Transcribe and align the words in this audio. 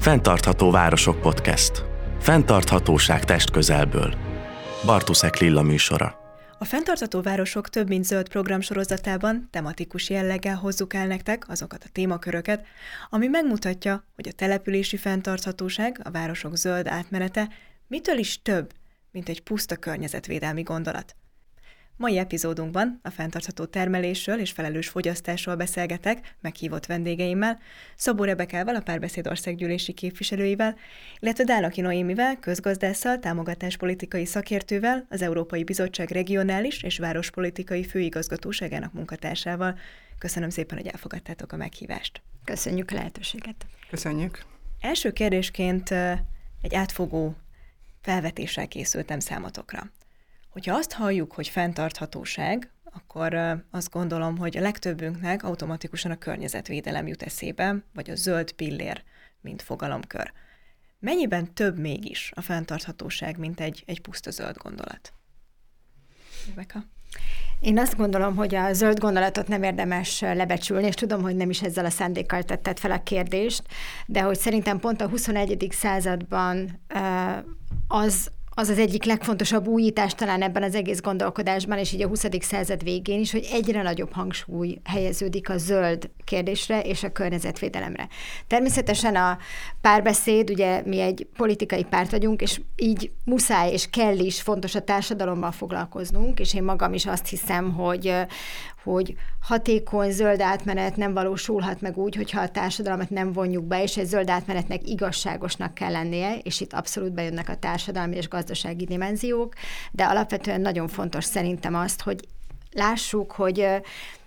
Fentartható 0.00 0.70
Városok 0.70 1.20
Podcast. 1.20 1.84
Fentarthatóság 2.20 3.24
testközelből. 3.24 4.14
Bartuszek 4.84 5.36
Lilla 5.36 5.62
műsora. 5.62 6.14
A 6.58 6.64
Fentartható 6.64 7.20
Városok 7.20 7.68
több 7.68 7.88
mint 7.88 8.04
zöld 8.04 8.28
program 8.28 8.60
sorozatában 8.60 9.48
tematikus 9.50 10.10
jelleggel 10.10 10.56
hozzuk 10.56 10.94
el 10.94 11.06
nektek 11.06 11.48
azokat 11.48 11.84
a 11.84 11.88
témaköröket, 11.92 12.66
ami 13.10 13.26
megmutatja, 13.26 14.04
hogy 14.14 14.28
a 14.28 14.32
települési 14.32 14.96
fenntarthatóság, 14.96 16.00
a 16.04 16.10
városok 16.10 16.56
zöld 16.56 16.86
átmenete 16.86 17.48
mitől 17.86 18.18
is 18.18 18.42
több, 18.42 18.72
mint 19.10 19.28
egy 19.28 19.42
puszta 19.42 19.76
környezetvédelmi 19.76 20.62
gondolat. 20.62 21.16
Mai 22.00 22.18
epizódunkban 22.18 23.00
a 23.02 23.10
fenntartható 23.10 23.64
termelésről 23.64 24.38
és 24.38 24.50
felelős 24.50 24.88
fogyasztásról 24.88 25.54
beszélgetek 25.54 26.34
meghívott 26.40 26.86
vendégeimmel, 26.86 27.58
Szabó 27.96 28.24
Rebekával, 28.24 28.74
a 28.74 28.80
Párbeszéd 28.80 29.26
Országgyűlési 29.26 29.92
képviselőivel, 29.92 30.76
illetve 31.18 31.44
Dálaki 31.44 31.80
Noémivel, 31.80 32.38
közgazdásszal, 32.38 33.18
támogatáspolitikai 33.18 34.24
szakértővel, 34.24 35.06
az 35.08 35.22
Európai 35.22 35.64
Bizottság 35.64 36.10
regionális 36.10 36.82
és 36.82 36.98
várospolitikai 36.98 37.84
főigazgatóságának 37.84 38.92
munkatársával. 38.92 39.78
Köszönöm 40.18 40.50
szépen, 40.50 40.78
hogy 40.78 40.86
elfogadtátok 40.86 41.52
a 41.52 41.56
meghívást. 41.56 42.22
Köszönjük 42.44 42.90
a 42.90 42.94
lehetőséget. 42.94 43.66
Köszönjük. 43.90 44.44
Első 44.80 45.10
kérdésként 45.10 45.90
egy 46.62 46.74
átfogó 46.74 47.36
felvetéssel 48.00 48.68
készültem 48.68 49.18
számotokra. 49.18 49.90
Hogyha 50.50 50.74
azt 50.74 50.92
halljuk, 50.92 51.32
hogy 51.32 51.48
fenntarthatóság, 51.48 52.70
akkor 52.92 53.34
azt 53.70 53.90
gondolom, 53.90 54.38
hogy 54.38 54.56
a 54.56 54.60
legtöbbünknek 54.60 55.42
automatikusan 55.42 56.10
a 56.10 56.18
környezetvédelem 56.18 57.06
jut 57.06 57.22
eszébe, 57.22 57.84
vagy 57.94 58.10
a 58.10 58.14
zöld 58.14 58.52
pillér, 58.52 59.02
mint 59.40 59.62
fogalomkör. 59.62 60.32
Mennyiben 60.98 61.54
több 61.54 61.78
mégis 61.78 62.32
a 62.34 62.40
fenntarthatóság, 62.40 63.38
mint 63.38 63.60
egy, 63.60 63.82
egy 63.86 64.00
puszta 64.00 64.30
zöld 64.30 64.56
gondolat? 64.56 65.12
Rebecca? 66.46 66.84
Én 67.60 67.78
azt 67.78 67.96
gondolom, 67.96 68.36
hogy 68.36 68.54
a 68.54 68.72
zöld 68.72 68.98
gondolatot 68.98 69.48
nem 69.48 69.62
érdemes 69.62 70.20
lebecsülni, 70.20 70.86
és 70.86 70.94
tudom, 70.94 71.22
hogy 71.22 71.36
nem 71.36 71.50
is 71.50 71.62
ezzel 71.62 71.84
a 71.84 71.90
szándékkal 71.90 72.42
tetted 72.42 72.78
fel 72.78 72.90
a 72.90 73.02
kérdést, 73.02 73.62
de 74.06 74.20
hogy 74.20 74.38
szerintem 74.38 74.78
pont 74.78 75.00
a 75.00 75.08
21. 75.08 75.66
században 75.70 76.80
az 77.88 78.30
az 78.60 78.68
az 78.68 78.78
egyik 78.78 79.04
legfontosabb 79.04 79.66
újítás 79.66 80.14
talán 80.14 80.42
ebben 80.42 80.62
az 80.62 80.74
egész 80.74 81.00
gondolkodásban, 81.00 81.78
és 81.78 81.92
így 81.92 82.02
a 82.02 82.08
20. 82.08 82.26
század 82.40 82.82
végén 82.82 83.20
is, 83.20 83.32
hogy 83.32 83.48
egyre 83.52 83.82
nagyobb 83.82 84.12
hangsúly 84.12 84.78
helyeződik 84.84 85.50
a 85.50 85.58
zöld 85.58 86.10
kérdésre 86.30 86.80
és 86.80 87.02
a 87.02 87.12
környezetvédelemre. 87.12 88.08
Természetesen 88.46 89.16
a 89.16 89.38
párbeszéd, 89.80 90.50
ugye 90.50 90.82
mi 90.84 91.00
egy 91.00 91.26
politikai 91.36 91.84
párt 91.84 92.10
vagyunk, 92.10 92.42
és 92.42 92.60
így 92.76 93.10
muszáj 93.24 93.72
és 93.72 93.90
kell 93.90 94.18
is 94.18 94.42
fontos 94.42 94.74
a 94.74 94.84
társadalommal 94.84 95.52
foglalkoznunk, 95.52 96.40
és 96.40 96.54
én 96.54 96.62
magam 96.62 96.92
is 96.94 97.06
azt 97.06 97.28
hiszem, 97.28 97.72
hogy, 97.72 98.14
hogy 98.84 99.14
hatékony 99.40 100.10
zöld 100.10 100.40
átmenet 100.40 100.96
nem 100.96 101.12
valósulhat 101.12 101.80
meg 101.80 101.98
úgy, 101.98 102.14
hogyha 102.14 102.40
a 102.40 102.48
társadalmat 102.48 103.10
nem 103.10 103.32
vonjuk 103.32 103.64
be, 103.64 103.82
és 103.82 103.96
egy 103.96 104.06
zöld 104.06 104.30
átmenetnek 104.30 104.88
igazságosnak 104.88 105.74
kell 105.74 105.90
lennie, 105.90 106.38
és 106.42 106.60
itt 106.60 106.72
abszolút 106.72 107.12
bejönnek 107.12 107.48
a 107.48 107.56
társadalmi 107.56 108.16
és 108.16 108.28
gazdasági 108.28 108.84
dimenziók, 108.84 109.54
de 109.92 110.04
alapvetően 110.04 110.60
nagyon 110.60 110.88
fontos 110.88 111.24
szerintem 111.24 111.74
azt, 111.74 112.02
hogy 112.02 112.20
lássuk, 112.72 113.32
hogy 113.32 113.66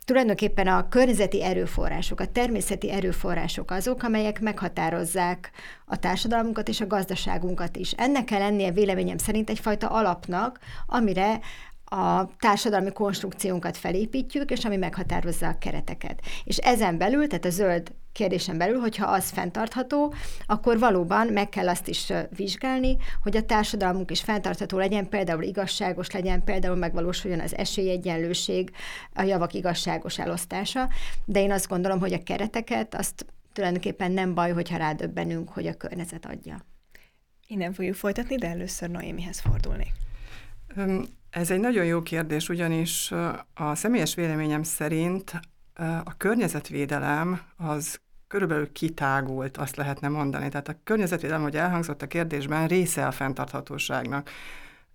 tulajdonképpen 0.05 0.67
a 0.67 0.89
környezeti 0.89 1.43
erőforrások, 1.43 2.19
a 2.19 2.25
természeti 2.25 2.91
erőforrások 2.91 3.71
azok, 3.71 4.03
amelyek 4.03 4.39
meghatározzák 4.39 5.51
a 5.85 5.99
társadalmunkat 5.99 6.67
és 6.67 6.81
a 6.81 6.87
gazdaságunkat 6.87 7.75
is. 7.75 7.91
Ennek 7.91 8.23
kell 8.25 8.39
lennie 8.39 8.71
véleményem 8.71 9.17
szerint 9.17 9.49
egyfajta 9.49 9.87
alapnak, 9.87 10.59
amire 10.87 11.39
a 11.85 12.35
társadalmi 12.39 12.91
konstrukciónkat 12.91 13.77
felépítjük, 13.77 14.51
és 14.51 14.65
ami 14.65 14.77
meghatározza 14.77 15.47
a 15.47 15.57
kereteket. 15.57 16.21
És 16.43 16.57
ezen 16.57 16.97
belül, 16.97 17.27
tehát 17.27 17.45
a 17.45 17.49
zöld 17.49 17.91
kérdésen 18.13 18.57
belül, 18.57 18.79
hogyha 18.79 19.05
az 19.05 19.29
fenntartható, 19.29 20.13
akkor 20.45 20.79
valóban 20.79 21.27
meg 21.27 21.49
kell 21.49 21.69
azt 21.69 21.87
is 21.87 22.11
vizsgálni, 22.35 22.97
hogy 23.21 23.37
a 23.37 23.45
társadalmunk 23.45 24.11
is 24.11 24.21
fenntartható 24.21 24.77
legyen, 24.77 25.09
például 25.09 25.43
igazságos 25.43 26.11
legyen, 26.11 26.43
például 26.43 26.75
megvalósuljon 26.75 27.39
az 27.39 27.55
esélyegyenlőség, 27.55 28.71
a 29.13 29.21
javak 29.21 29.53
igazságos 29.53 30.19
elosztása, 30.19 30.89
de 31.25 31.41
én 31.41 31.51
azt 31.51 31.67
gondolom, 31.67 31.99
hogy 31.99 32.13
a 32.13 32.23
kereteket 32.23 32.95
azt 32.95 33.25
tulajdonképpen 33.53 34.11
nem 34.11 34.33
baj, 34.33 34.51
hogyha 34.51 34.77
rádöbbenünk, 34.77 35.49
hogy 35.49 35.67
a 35.67 35.73
környezet 35.73 36.25
adja. 36.25 36.65
Innen 37.47 37.73
fogjuk 37.73 37.95
folytatni, 37.95 38.35
de 38.35 38.47
először 38.47 38.89
Noémihez 38.89 39.39
fordulnék. 39.39 39.91
Ez 41.29 41.51
egy 41.51 41.59
nagyon 41.59 41.85
jó 41.85 42.01
kérdés, 42.01 42.49
ugyanis 42.49 43.11
a 43.53 43.75
személyes 43.75 44.15
véleményem 44.15 44.63
szerint 44.63 45.31
a 46.03 46.17
környezetvédelem 46.17 47.41
az 47.57 47.99
körülbelül 48.27 48.71
kitágult, 48.71 49.57
azt 49.57 49.75
lehetne 49.75 50.07
mondani. 50.07 50.49
Tehát 50.49 50.67
a 50.67 50.75
környezetvédelem, 50.83 51.43
hogy 51.43 51.55
elhangzott 51.55 52.01
a 52.01 52.07
kérdésben, 52.07 52.67
része 52.67 53.07
a 53.07 53.11
fenntarthatóságnak. 53.11 54.29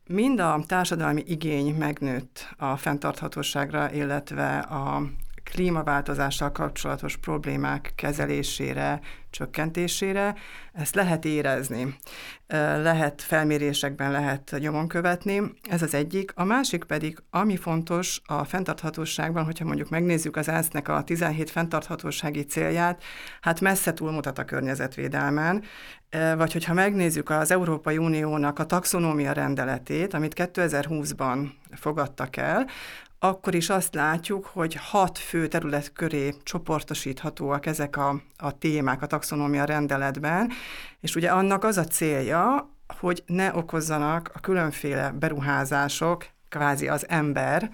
Mind 0.07 0.41
a 0.41 0.61
társadalmi 0.67 1.23
igény 1.27 1.75
megnőtt 1.75 2.55
a 2.57 2.77
fenntarthatóságra, 2.77 3.93
illetve 3.93 4.59
a 4.59 5.03
klímaváltozással 5.51 6.53
kapcsolatos 6.53 7.17
problémák 7.17 7.93
kezelésére, 7.95 9.01
csökkentésére. 9.31 10.35
Ezt 10.73 10.95
lehet 10.95 11.25
érezni, 11.25 11.97
lehet 12.83 13.23
felmérésekben 13.23 14.11
lehet 14.11 14.57
nyomon 14.59 14.89
követni, 14.89 15.43
ez 15.71 15.83
az 15.83 15.95
egyik. 15.95 16.33
A 16.35 16.45
másik 16.45 16.85
pedig, 16.85 17.19
ami 17.31 17.57
fontos 17.57 18.21
a 18.27 18.45
fenntarthatóságban, 18.45 19.45
hogyha 19.45 19.65
mondjuk 19.65 19.89
megnézzük 19.89 20.37
az 20.37 20.49
ENSZ-nek 20.49 20.89
a 20.89 21.03
17 21.03 21.51
fenntarthatósági 21.51 22.45
célját, 22.45 23.03
hát 23.41 23.61
messze 23.61 23.93
túlmutat 23.93 24.39
a 24.39 24.45
környezetvédelmen, 24.45 25.65
vagy 26.37 26.53
hogyha 26.53 26.75
megnézzük 26.75 27.31
az 27.31 27.51
Európai 27.51 27.99
Uniónak 27.99 28.59
a 28.59 28.67
taxonómia 28.67 29.33
rendeletét, 29.33 30.15
amit 30.15 30.35
2020-ban 30.37 31.49
fogadtak 31.71 32.37
el, 32.37 32.67
akkor 33.19 33.55
is 33.55 33.71
azt 33.71 33.95
látjuk, 33.95 34.47
hogy 34.47 34.75
hat 34.75 35.19
fő 35.19 35.47
terület 35.47 35.93
köré 35.93 36.35
csoportosíthatóak 36.43 37.67
ezek 37.67 37.97
a, 37.97 38.21
a 38.37 38.59
témák 38.59 39.03
a 39.03 39.07
taxonómia 39.07 39.65
rendeletben, 39.65 40.51
és 41.01 41.15
ugye 41.15 41.29
annak 41.29 41.65
az 41.65 41.77
a 41.77 41.85
célja, 41.85 42.71
hogy 42.99 43.23
ne 43.27 43.55
okozzanak 43.55 44.31
a 44.35 44.41
különféle 44.41 45.11
beruházások, 45.11 46.27
kvázi 46.49 46.89
az 46.89 47.09
ember 47.09 47.71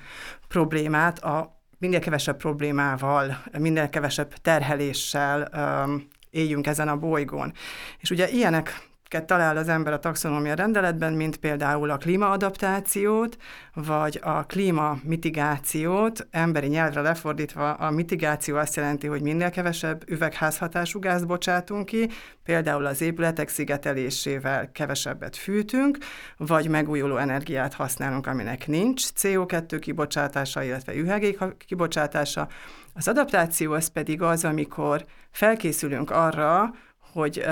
problémát 0.49 1.19
a 1.19 1.61
minél 1.79 2.01
kevesebb 2.01 2.37
problémával, 2.37 3.43
minél 3.59 3.89
kevesebb 3.89 4.35
terheléssel 4.35 5.49
um, 5.87 6.09
éljünk 6.31 6.67
ezen 6.67 6.89
a 6.89 6.97
bolygón. 6.97 7.53
És 7.99 8.11
ugye 8.11 8.29
ilyenek 8.29 8.89
talál 9.27 9.57
az 9.57 9.69
ember 9.69 9.93
a 9.93 9.99
taxonómia 9.99 10.55
rendeletben, 10.55 11.13
mint 11.13 11.37
például 11.37 11.91
a 11.91 11.97
klímaadaptációt, 11.97 13.37
vagy 13.75 14.21
a 14.23 14.47
klímamitigációt, 14.47 16.27
emberi 16.31 16.67
nyelvre 16.67 17.01
lefordítva 17.01 17.73
a 17.73 17.91
mitigáció 17.91 18.57
azt 18.57 18.77
jelenti, 18.77 19.07
hogy 19.07 19.23
minél 19.23 19.51
kevesebb 19.51 20.11
üvegházhatású 20.11 20.99
gázt 20.99 21.27
bocsátunk 21.27 21.87
ki, 21.87 22.11
például 22.45 22.87
az 22.87 23.01
épületek 23.01 23.49
szigetelésével 23.49 24.73
kevesebbet 24.73 25.37
fűtünk, 25.37 25.99
vagy 26.37 26.69
megújuló 26.69 27.17
energiát 27.17 27.75
használunk, 27.75 28.27
aminek 28.27 28.67
nincs 28.67 29.07
CO2 29.17 29.77
kibocsátása, 29.81 30.63
illetve 30.63 30.95
ühegék 30.95 31.39
kibocsátása. 31.67 32.49
Az 32.95 33.09
adaptáció 33.09 33.73
az 33.73 33.89
pedig 33.89 34.23
az, 34.23 34.45
amikor 34.45 35.05
felkészülünk 35.31 36.11
arra, 36.11 36.75
hogy 37.13 37.45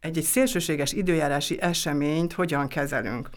egy-egy 0.00 0.24
szélsőséges 0.24 0.92
időjárási 0.92 1.60
eseményt 1.60 2.32
hogyan 2.32 2.68
kezelünk. 2.68 3.28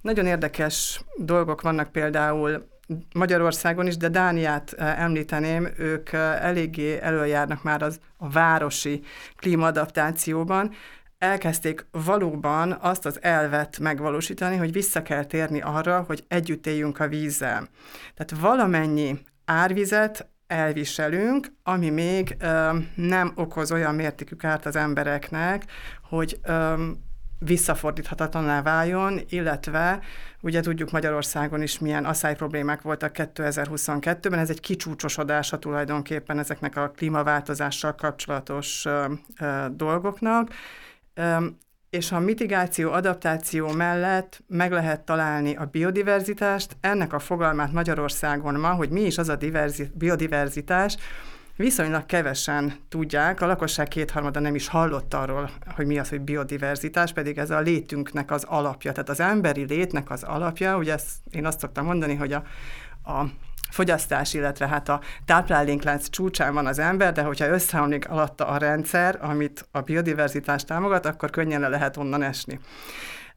Nagyon 0.00 0.26
érdekes 0.26 1.00
dolgok 1.16 1.60
vannak 1.60 1.92
például 1.92 2.68
Magyarországon 3.14 3.86
is, 3.86 3.96
de 3.96 4.08
Dániát 4.08 4.72
eh, 4.72 5.02
említeném, 5.02 5.68
ők 5.76 6.12
eh, 6.12 6.44
eléggé 6.44 6.98
előjárnak 7.00 7.62
már 7.62 7.82
az 7.82 8.00
a 8.16 8.28
városi 8.28 9.02
klímaadaptációban. 9.36 10.70
Elkezdték 11.18 11.86
valóban 11.90 12.78
azt 12.80 13.06
az 13.06 13.22
elvet 13.22 13.78
megvalósítani, 13.78 14.56
hogy 14.56 14.72
vissza 14.72 15.02
kell 15.02 15.24
térni 15.24 15.60
arra, 15.60 16.04
hogy 16.06 16.24
együtt 16.28 16.66
éljünk 16.66 17.00
a 17.00 17.08
vízzel. 17.08 17.68
Tehát 18.14 18.42
valamennyi 18.42 19.18
árvizet 19.44 20.29
elviselünk, 20.50 21.52
ami 21.62 21.90
még 21.90 22.36
ö, 22.38 22.70
nem 22.94 23.32
okoz 23.34 23.72
olyan 23.72 23.94
mértékű 23.94 24.34
kárt 24.34 24.66
az 24.66 24.76
embereknek, 24.76 25.64
hogy 26.08 26.40
ö, 26.42 26.86
visszafordíthatatlaná 27.38 28.62
váljon, 28.62 29.20
illetve 29.28 30.00
ugye 30.40 30.60
tudjuk 30.60 30.90
Magyarországon 30.90 31.62
is 31.62 31.78
milyen 31.78 32.04
asszály 32.04 32.34
problémák 32.34 32.82
voltak 32.82 33.14
2022-ben, 33.14 34.38
ez 34.38 34.50
egy 34.50 34.60
kicsúcsosodása 34.60 35.58
tulajdonképpen 35.58 36.38
ezeknek 36.38 36.76
a 36.76 36.90
klímaváltozással 36.90 37.94
kapcsolatos 37.94 38.84
ö, 38.84 39.12
ö, 39.40 39.66
dolgoknak, 39.70 40.50
és 41.90 42.12
a 42.12 42.18
mitigáció, 42.18 42.92
adaptáció 42.92 43.68
mellett 43.72 44.42
meg 44.46 44.72
lehet 44.72 45.00
találni 45.00 45.56
a 45.56 45.64
biodiverzitást. 45.64 46.76
Ennek 46.80 47.12
a 47.12 47.18
fogalmát 47.18 47.72
Magyarországon 47.72 48.54
ma, 48.54 48.70
hogy 48.70 48.90
mi 48.90 49.00
is 49.00 49.18
az 49.18 49.28
a 49.28 49.36
diverzi- 49.36 49.90
biodiverzitás, 49.94 50.96
viszonylag 51.56 52.06
kevesen 52.06 52.74
tudják, 52.88 53.40
a 53.40 53.46
lakosság 53.46 53.88
kétharmada 53.88 54.40
nem 54.40 54.54
is 54.54 54.68
hallott 54.68 55.14
arról, 55.14 55.50
hogy 55.74 55.86
mi 55.86 55.98
az, 55.98 56.08
hogy 56.08 56.20
biodiverzitás, 56.20 57.12
pedig 57.12 57.38
ez 57.38 57.50
a 57.50 57.60
létünknek 57.60 58.30
az 58.30 58.44
alapja, 58.44 58.92
tehát 58.92 59.08
az 59.08 59.20
emberi 59.20 59.64
létnek 59.64 60.10
az 60.10 60.22
alapja, 60.22 60.76
ugye 60.76 60.92
ezt, 60.92 61.08
én 61.30 61.46
azt 61.46 61.60
szoktam 61.60 61.84
mondani, 61.84 62.14
hogy 62.14 62.32
a, 62.32 62.42
a 63.04 63.24
fogyasztás, 63.70 64.34
illetve 64.34 64.68
hát 64.68 64.88
a 64.88 65.00
tápláléklánc 65.24 66.08
csúcsán 66.08 66.54
van 66.54 66.66
az 66.66 66.78
ember, 66.78 67.12
de 67.12 67.22
hogyha 67.22 67.48
összeomlik 67.48 68.08
alatta 68.08 68.46
a 68.46 68.56
rendszer, 68.56 69.18
amit 69.20 69.66
a 69.70 69.80
biodiverzitás 69.80 70.64
támogat, 70.64 71.06
akkor 71.06 71.30
könnyen 71.30 71.60
le 71.60 71.68
lehet 71.68 71.96
onnan 71.96 72.22
esni. 72.22 72.60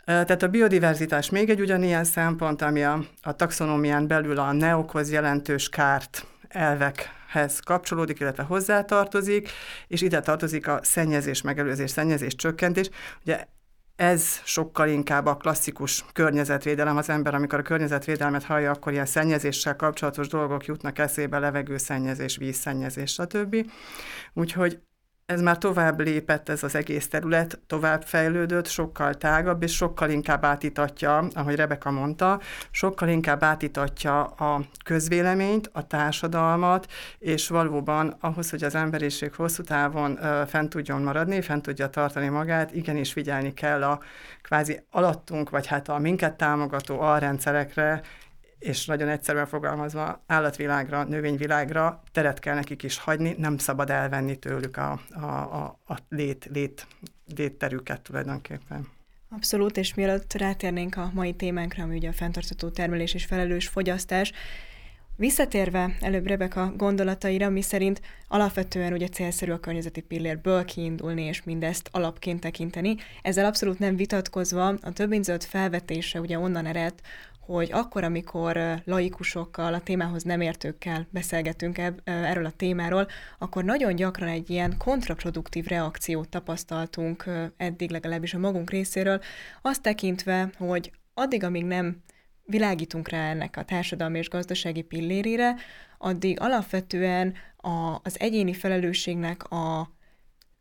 Tehát 0.06 0.44
a 0.44 0.48
biodiverzitás 0.48 1.30
még 1.30 1.50
egy 1.50 1.62
ugyanilyen 1.62 2.04
szempont, 2.04 2.62
ami 2.62 2.84
a, 2.84 3.00
a 3.22 3.36
taxonómián 3.36 4.08
belül 4.08 4.40
a 4.40 4.52
ne 4.52 4.76
okoz 4.76 5.12
jelentős 5.12 5.70
kárt 5.70 6.26
elvekhez 6.48 7.60
kapcsolódik, 7.60 8.20
illetve 8.20 8.44
hozzátartozik, 8.44 9.50
és 9.88 10.02
ide 10.02 10.20
tartozik 10.20 10.68
a 10.68 10.80
szennyezés 10.82 11.42
megelőzés, 11.42 11.90
szennyezés 11.90 12.36
csökkentés. 12.36 12.90
Ugye 13.26 13.46
ez 13.96 14.42
sokkal 14.44 14.88
inkább 14.88 15.26
a 15.26 15.38
klasszikus 15.38 16.06
környezetvédelem. 16.14 16.98
Az 16.98 17.10
ember, 17.10 17.36
amikor 17.36 17.60
a 17.60 17.62
környezetvédelmet 17.62 18.44
hallja, 18.44 18.72
akkor 18.72 18.92
ilyen 18.92 19.06
szennyezéssel 19.06 19.76
kapcsolatos 19.76 20.28
dolgok 20.28 20.66
jutnak 20.66 21.00
eszébe, 21.00 21.40
levegőszennyezés, 21.40 22.38
vízszennyezés, 22.38 23.12
stb. 23.12 23.72
Úgyhogy 24.34 24.82
ez 25.26 25.42
már 25.42 25.58
tovább 25.58 26.00
lépett 26.00 26.50
ez 26.50 26.64
az 26.64 26.76
egész 26.76 27.08
terület, 27.08 27.60
tovább 27.68 28.04
fejlődött, 28.04 28.68
sokkal 28.68 29.14
tágabb, 29.14 29.64
és 29.64 29.76
sokkal 29.76 30.10
inkább 30.10 30.46
átítatja, 30.46 31.28
ahogy 31.34 31.56
Rebeka 31.56 31.92
mondta, 31.92 32.40
sokkal 32.72 33.10
inkább 33.10 33.44
átítatja 33.44 34.24
a 34.24 34.62
közvéleményt, 34.84 35.70
a 35.74 35.88
társadalmat, 35.88 36.92
és 37.20 37.48
valóban 37.48 38.16
ahhoz, 38.20 38.50
hogy 38.50 38.64
az 38.64 38.76
emberiség 38.76 39.34
hosszú 39.34 39.64
távon 39.64 40.12
uh, 40.12 40.48
fent 40.48 40.70
tudjon 40.70 41.02
maradni, 41.02 41.42
fent 41.42 41.62
tudja 41.62 41.88
tartani 41.88 42.28
magát, 42.28 42.74
igenis 42.74 43.12
figyelni 43.12 43.54
kell 43.54 43.84
a 43.84 44.00
kvázi 44.42 44.84
alattunk, 44.92 45.50
vagy 45.50 45.68
hát 45.68 45.90
a 45.90 45.98
minket 45.98 46.34
támogató 46.34 47.00
alrendszerekre, 47.00 48.02
és 48.64 48.86
nagyon 48.86 49.08
egyszerűen 49.08 49.46
fogalmazva 49.46 50.24
állatvilágra, 50.28 51.04
növényvilágra 51.04 52.04
teret 52.12 52.40
kell 52.40 52.56
nekik 52.56 52.84
is 52.84 52.98
hagyni, 52.98 53.36
nem 53.38 53.58
szabad 53.58 53.90
elvenni 53.90 54.36
tőlük 54.36 54.78
a, 54.78 55.02
a, 55.10 55.26
a, 55.26 55.80
a 55.86 55.98
lét, 56.10 56.50
lét, 56.54 56.88
létterüket 57.36 58.02
tulajdonképpen. 58.02 58.88
Abszolút, 59.30 59.78
és 59.78 59.94
mielőtt 59.94 60.34
rátérnénk 60.34 60.98
a 60.98 61.12
mai 61.14 61.34
témánkra, 61.34 61.84
ami 61.84 61.96
ugye 61.96 62.10
a 62.10 62.14
fenntartható 62.14 62.70
termelés 62.70 63.14
és 63.14 63.26
felelős 63.26 63.68
fogyasztás, 63.68 64.34
Visszatérve 65.16 65.96
előbb 66.02 66.28
Rebeka 66.28 66.74
gondolataira, 66.78 67.50
mi 67.50 67.62
szerint 67.62 68.02
alapvetően 68.28 68.94
ugye 68.94 69.08
célszerű 69.08 69.52
a 69.52 69.60
környezeti 69.60 70.02
pillérből 70.02 70.66
kiindulni 70.66 71.22
és 71.24 71.44
mindezt 71.44 71.90
alapként 71.92 72.40
tekinteni. 72.40 72.96
Ezzel 73.22 73.46
abszolút 73.46 73.80
nem 73.80 73.96
vitatkozva, 73.96 74.68
a 74.68 74.92
több 74.94 75.10
mint 75.10 75.24
zöld 75.24 75.44
felvetése 75.44 76.20
ugye 76.20 76.40
onnan 76.40 76.66
ered, 76.66 76.94
hogy 77.46 77.70
akkor, 77.72 78.04
amikor 78.04 78.82
laikusokkal, 78.86 79.74
a 79.74 79.82
témához 79.82 80.24
nem 80.24 80.42
értőkkel 80.42 81.08
beszélgetünk 81.10 81.78
erről 82.04 82.46
a 82.46 82.52
témáról, 82.52 83.08
akkor 83.40 83.64
nagyon 83.64 83.96
gyakran 83.96 84.30
egy 84.30 84.50
ilyen 84.50 84.78
kontraproduktív 84.78 85.66
reakciót 85.66 86.30
tapasztaltunk 86.30 87.30
eddig 87.58 87.92
legalábbis 87.92 88.34
a 88.34 88.38
magunk 88.38 88.70
részéről, 88.70 89.22
azt 89.62 89.82
tekintve, 89.82 90.50
hogy 90.58 90.92
addig, 91.14 91.44
amíg 91.44 91.66
nem 91.66 92.04
világítunk 92.46 93.10
rá 93.10 93.30
ennek 93.30 93.58
a 93.58 93.64
társadalmi 93.64 94.18
és 94.18 94.30
gazdasági 94.30 94.82
pillérére, 94.82 95.56
addig 95.98 96.40
alapvetően 96.40 97.34
a, 97.58 98.00
az 98.04 98.20
egyéni 98.20 98.54
felelősségnek 98.54 99.44
a 99.52 99.92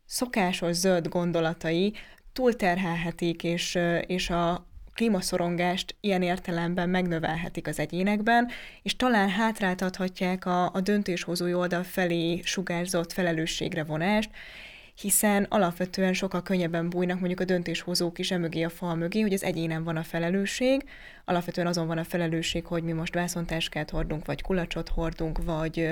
szokásos 0.05 0.76
zöld 0.76 1.08
gondolatai 1.08 1.94
túlterhelhetik, 2.32 3.44
és, 3.44 3.79
és 4.06 4.31
a, 4.31 4.71
klímaszorongást 4.94 5.96
ilyen 6.00 6.22
értelemben 6.22 6.88
megnövelhetik 6.88 7.66
az 7.66 7.78
egyénekben, 7.78 8.50
és 8.82 8.96
talán 8.96 9.28
hátráltathatják 9.28 10.46
a, 10.46 10.74
a 10.74 10.80
döntéshozói 10.80 11.54
oldal 11.54 11.82
felé 11.82 12.40
sugárzott 12.44 13.12
felelősségre 13.12 13.84
vonást, 13.84 14.30
hiszen 14.94 15.46
alapvetően 15.48 16.12
sokkal 16.12 16.42
könnyebben 16.42 16.90
bújnak 16.90 17.18
mondjuk 17.18 17.40
a 17.40 17.44
döntéshozók 17.44 18.18
is 18.18 18.30
emögé 18.30 18.62
a 18.62 18.68
fal 18.68 18.94
mögé, 18.94 19.20
hogy 19.20 19.32
az 19.32 19.44
egyénen 19.44 19.84
van 19.84 19.96
a 19.96 20.02
felelősség, 20.02 20.84
alapvetően 21.24 21.66
azon 21.66 21.86
van 21.86 21.98
a 21.98 22.04
felelősség, 22.04 22.66
hogy 22.66 22.82
mi 22.82 22.92
most 22.92 23.14
vászontáskát 23.14 23.90
hordunk, 23.90 24.26
vagy 24.26 24.42
kulacsot 24.42 24.88
hordunk, 24.88 25.44
vagy 25.44 25.88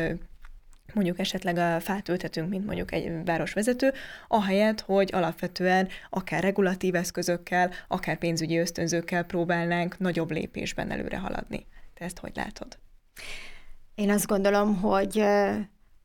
mondjuk 0.95 1.19
esetleg 1.19 1.57
a 1.57 1.81
fát 1.81 2.09
ültetünk, 2.09 2.49
mint 2.49 2.67
mondjuk 2.67 2.93
egy 2.93 3.25
városvezető, 3.25 3.93
ahelyett, 4.29 4.81
hogy 4.81 5.11
alapvetően 5.13 5.89
akár 6.11 6.43
regulatív 6.43 6.95
eszközökkel, 6.95 7.71
akár 7.89 8.19
pénzügyi 8.19 8.59
ösztönzőkkel 8.59 9.23
próbálnánk 9.23 9.99
nagyobb 9.99 10.31
lépésben 10.31 10.91
előre 10.91 11.19
haladni. 11.19 11.67
Te 11.95 12.05
ezt 12.05 12.19
hogy 12.19 12.33
látod? 12.35 12.79
Én 13.95 14.11
azt 14.11 14.27
gondolom, 14.27 14.81
hogy 14.81 15.25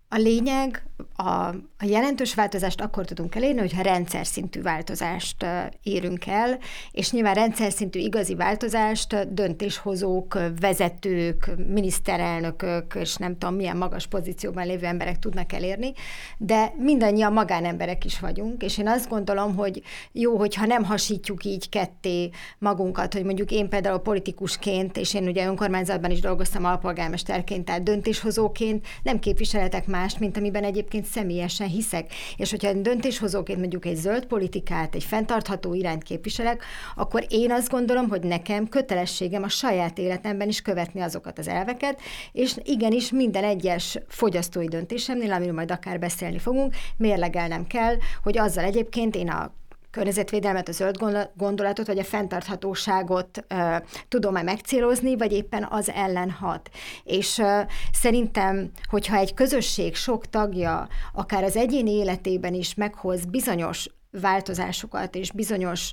a 0.10 0.18
lényeg, 0.18 0.84
a, 1.16 1.30
a 1.78 1.86
jelentős 1.86 2.34
változást 2.36 2.82
akkor 2.82 3.06
tudunk 3.06 3.36
elérni, 3.36 3.60
hogyha 3.60 3.82
rendszer 3.82 4.26
szintű 4.26 4.62
változást 4.62 5.46
érünk 5.84 6.28
el, 6.28 6.60
és 6.92 7.12
nyilván 7.12 7.34
rendszer 7.34 7.72
szintű 7.72 8.00
igazi 8.00 8.36
változást 8.36 9.34
döntéshozók, 9.34 10.40
vezetők, 10.60 11.52
miniszterelnökök, 11.68 12.96
és 12.96 13.16
nem 13.16 13.38
tudom 13.38 13.56
milyen 13.56 13.78
magas 13.78 14.08
pozícióban 14.08 14.66
lévő 14.66 14.86
emberek 14.86 15.20
tudnak 15.20 15.54
elérni, 15.54 15.94
de 16.38 16.74
mindannyian 16.78 17.34
magánemberek 17.34 18.06
is 18.06 18.20
vagyunk, 18.20 18.64
és 18.64 18.78
én 18.78 18.88
azt 18.88 19.10
gondolom, 19.10 19.56
hogy 19.56 19.82
jó, 20.12 20.38
hogyha 20.38 20.66
nem 20.66 20.84
hasítjuk 20.84 21.46
így 21.46 21.70
ketté 21.70 22.30
magunkat, 22.58 23.14
hogy 23.14 23.24
mondjuk 23.24 23.52
én 23.52 23.70
például 23.70 24.00
politikusként, 24.00 24.98
és 24.98 25.14
én 25.14 25.28
ugye 25.28 25.48
önkormányzatban 25.48 26.12
is 26.12 26.20
dolgoztam 26.20 26.66
alpolgármesterként, 26.66 27.66
tehát 27.66 27.84
döntéshozóként 27.84 28.88
nem 29.04 29.20
képviseletek 29.20 29.88
más 29.88 29.95
mást, 29.96 30.20
mint 30.20 30.38
amiben 30.38 30.64
egyébként 30.64 31.06
személyesen 31.06 31.68
hiszek. 31.68 32.14
És 32.38 32.50
hogyha 32.50 32.74
döntéshozóként 32.74 33.60
mondjuk 33.60 33.86
egy 33.86 33.96
zöld 33.96 34.26
politikát, 34.26 34.96
egy 34.96 35.04
fenntartható 35.04 35.74
irányt 35.74 36.04
képviselek, 36.04 36.64
akkor 36.96 37.26
én 37.30 37.52
azt 37.52 37.70
gondolom, 37.70 38.10
hogy 38.10 38.22
nekem 38.22 38.68
kötelességem 38.68 39.44
a 39.44 39.50
saját 39.50 39.98
életemben 39.98 40.48
is 40.48 40.62
követni 40.62 41.02
azokat 41.02 41.40
az 41.40 41.48
elveket, 41.48 42.02
és 42.32 42.56
igenis 42.64 43.12
minden 43.12 43.44
egyes 43.44 44.00
fogyasztói 44.08 44.68
döntésemnél, 44.68 45.32
amiről 45.32 45.54
majd 45.54 45.72
akár 45.72 46.00
beszélni 46.00 46.40
fogunk, 46.40 46.76
mérlegelnem 46.98 47.68
kell, 47.68 47.96
hogy 48.24 48.38
azzal 48.38 48.64
egyébként 48.64 49.16
én 49.16 49.30
a 49.30 49.54
környezetvédelmet, 49.96 50.68
a 50.68 50.72
zöld 50.72 50.98
gondolatot, 51.34 51.88
vagy 51.88 52.00
a 52.00 52.04
fenntarthatóságot 52.04 53.46
uh, 53.54 53.76
tudom-e 54.08 54.42
megcélozni, 54.42 55.18
vagy 55.18 55.32
éppen 55.32 55.68
az 55.70 55.90
ellen 55.90 56.30
hat. 56.30 56.70
És 57.04 57.38
uh, 57.38 57.62
szerintem, 57.92 58.72
hogyha 58.90 59.16
egy 59.16 59.34
közösség 59.34 59.96
sok 59.96 60.30
tagja, 60.30 60.88
akár 61.14 61.44
az 61.44 61.56
egyéni 61.56 61.92
életében 61.92 62.54
is 62.54 62.74
meghoz 62.74 63.26
bizonyos 63.26 63.90
változásokat 64.12 65.16
és 65.16 65.32
bizonyos 65.32 65.92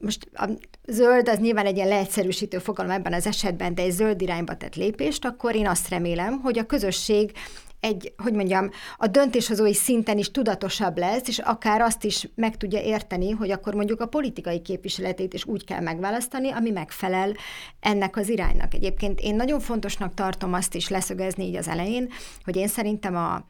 most 0.00 0.28
a 0.32 0.48
zöld 0.86 1.28
az 1.28 1.38
nyilván 1.38 1.66
egy 1.66 1.76
ilyen 1.76 1.88
leegyszerűsítő 1.88 2.58
fogalom 2.58 2.90
ebben 2.90 3.12
az 3.12 3.26
esetben, 3.26 3.74
de 3.74 3.82
egy 3.82 3.90
zöld 3.90 4.20
irányba 4.20 4.56
tett 4.56 4.74
lépést, 4.74 5.24
akkor 5.24 5.54
én 5.54 5.68
azt 5.68 5.88
remélem, 5.88 6.40
hogy 6.40 6.58
a 6.58 6.66
közösség 6.66 7.32
egy, 7.80 8.12
hogy 8.16 8.32
mondjam, 8.32 8.70
a 8.96 9.06
döntéshozói 9.06 9.74
szinten 9.74 10.18
is 10.18 10.30
tudatosabb 10.30 10.98
lesz, 10.98 11.28
és 11.28 11.38
akár 11.38 11.80
azt 11.80 12.04
is 12.04 12.28
meg 12.34 12.56
tudja 12.56 12.80
érteni, 12.80 13.30
hogy 13.30 13.50
akkor 13.50 13.74
mondjuk 13.74 14.00
a 14.00 14.06
politikai 14.06 14.62
képviseletét 14.62 15.34
is 15.34 15.44
úgy 15.44 15.64
kell 15.64 15.80
megválasztani, 15.80 16.50
ami 16.50 16.70
megfelel 16.70 17.34
ennek 17.80 18.16
az 18.16 18.28
iránynak. 18.28 18.74
Egyébként 18.74 19.20
én 19.20 19.36
nagyon 19.36 19.60
fontosnak 19.60 20.14
tartom 20.14 20.52
azt 20.52 20.74
is 20.74 20.88
leszögezni 20.88 21.44
így 21.44 21.56
az 21.56 21.68
elején, 21.68 22.08
hogy 22.44 22.56
én 22.56 22.68
szerintem 22.68 23.16
a, 23.16 23.44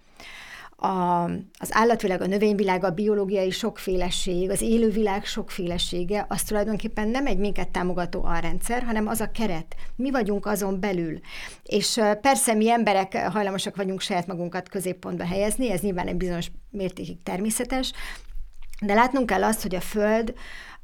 a, 0.81 1.25
az 1.59 1.69
állatvilág, 1.71 2.21
a 2.21 2.27
növényvilág, 2.27 2.85
a 2.85 2.91
biológiai 2.91 3.51
sokféleség, 3.51 4.51
az 4.51 4.61
élővilág 4.61 5.25
sokfélesége, 5.25 6.27
az 6.29 6.43
tulajdonképpen 6.43 7.09
nem 7.09 7.27
egy 7.27 7.39
minket 7.39 7.69
támogató 7.69 8.25
alrendszer, 8.25 8.83
hanem 8.83 9.07
az 9.07 9.21
a 9.21 9.31
keret. 9.31 9.77
Mi 9.97 10.11
vagyunk 10.11 10.47
azon 10.47 10.81
belül. 10.81 11.21
És 11.63 12.01
persze 12.21 12.55
mi 12.55 12.71
emberek 12.71 13.17
hajlamosak 13.17 13.77
vagyunk 13.77 14.01
saját 14.01 14.27
magunkat 14.27 14.69
középpontba 14.69 15.25
helyezni, 15.25 15.71
ez 15.71 15.81
nyilván 15.81 16.07
egy 16.07 16.17
bizonyos 16.17 16.51
mértékig 16.71 17.23
természetes, 17.23 17.93
de 18.81 18.95
látnunk 18.95 19.27
kell 19.27 19.45
azt, 19.45 19.63
hogy 19.63 19.75
a 19.75 19.81
Föld 19.81 20.35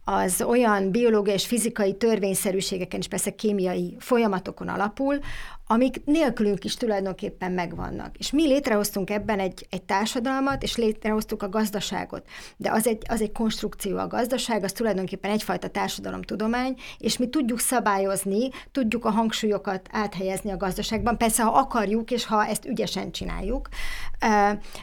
az 0.05 0.43
olyan 0.43 0.91
biológiai 0.91 1.35
és 1.37 1.47
fizikai 1.47 1.97
törvényszerűségeken 1.97 3.01
és 3.01 3.09
persze 3.09 3.35
kémiai 3.35 3.97
folyamatokon 3.99 4.69
alapul, 4.69 5.19
amik 5.67 6.05
nélkülünk 6.05 6.65
is 6.65 6.75
tulajdonképpen 6.75 7.53
megvannak. 7.53 8.17
És 8.17 8.31
mi 8.31 8.47
létrehoztunk 8.47 9.11
ebben 9.11 9.39
egy, 9.39 9.67
egy 9.71 9.83
társadalmat, 9.83 10.63
és 10.63 10.77
létrehoztuk 10.77 11.43
a 11.43 11.49
gazdaságot. 11.49 12.27
De 12.57 12.71
az 12.71 12.87
egy, 12.87 13.03
az 13.09 13.21
egy 13.21 13.33
konstrukció, 13.33 13.99
a 13.99 14.07
gazdaság, 14.07 14.65
az 14.65 14.73
tulajdonképpen 14.73 15.31
egyfajta 15.31 15.69
társadalomtudomány, 15.69 16.75
és 16.99 17.19
mi 17.19 17.29
tudjuk 17.29 17.59
szabályozni, 17.59 18.49
tudjuk 18.73 19.05
a 19.05 19.11
hangsúlyokat 19.11 19.89
áthelyezni 19.93 20.51
a 20.51 20.57
gazdaságban, 20.57 21.19
persze, 21.19 21.43
ha 21.43 21.59
akarjuk, 21.59 22.11
és 22.11 22.27
ha 22.27 22.47
ezt 22.47 22.65
ügyesen 22.65 23.11
csináljuk, 23.11 23.69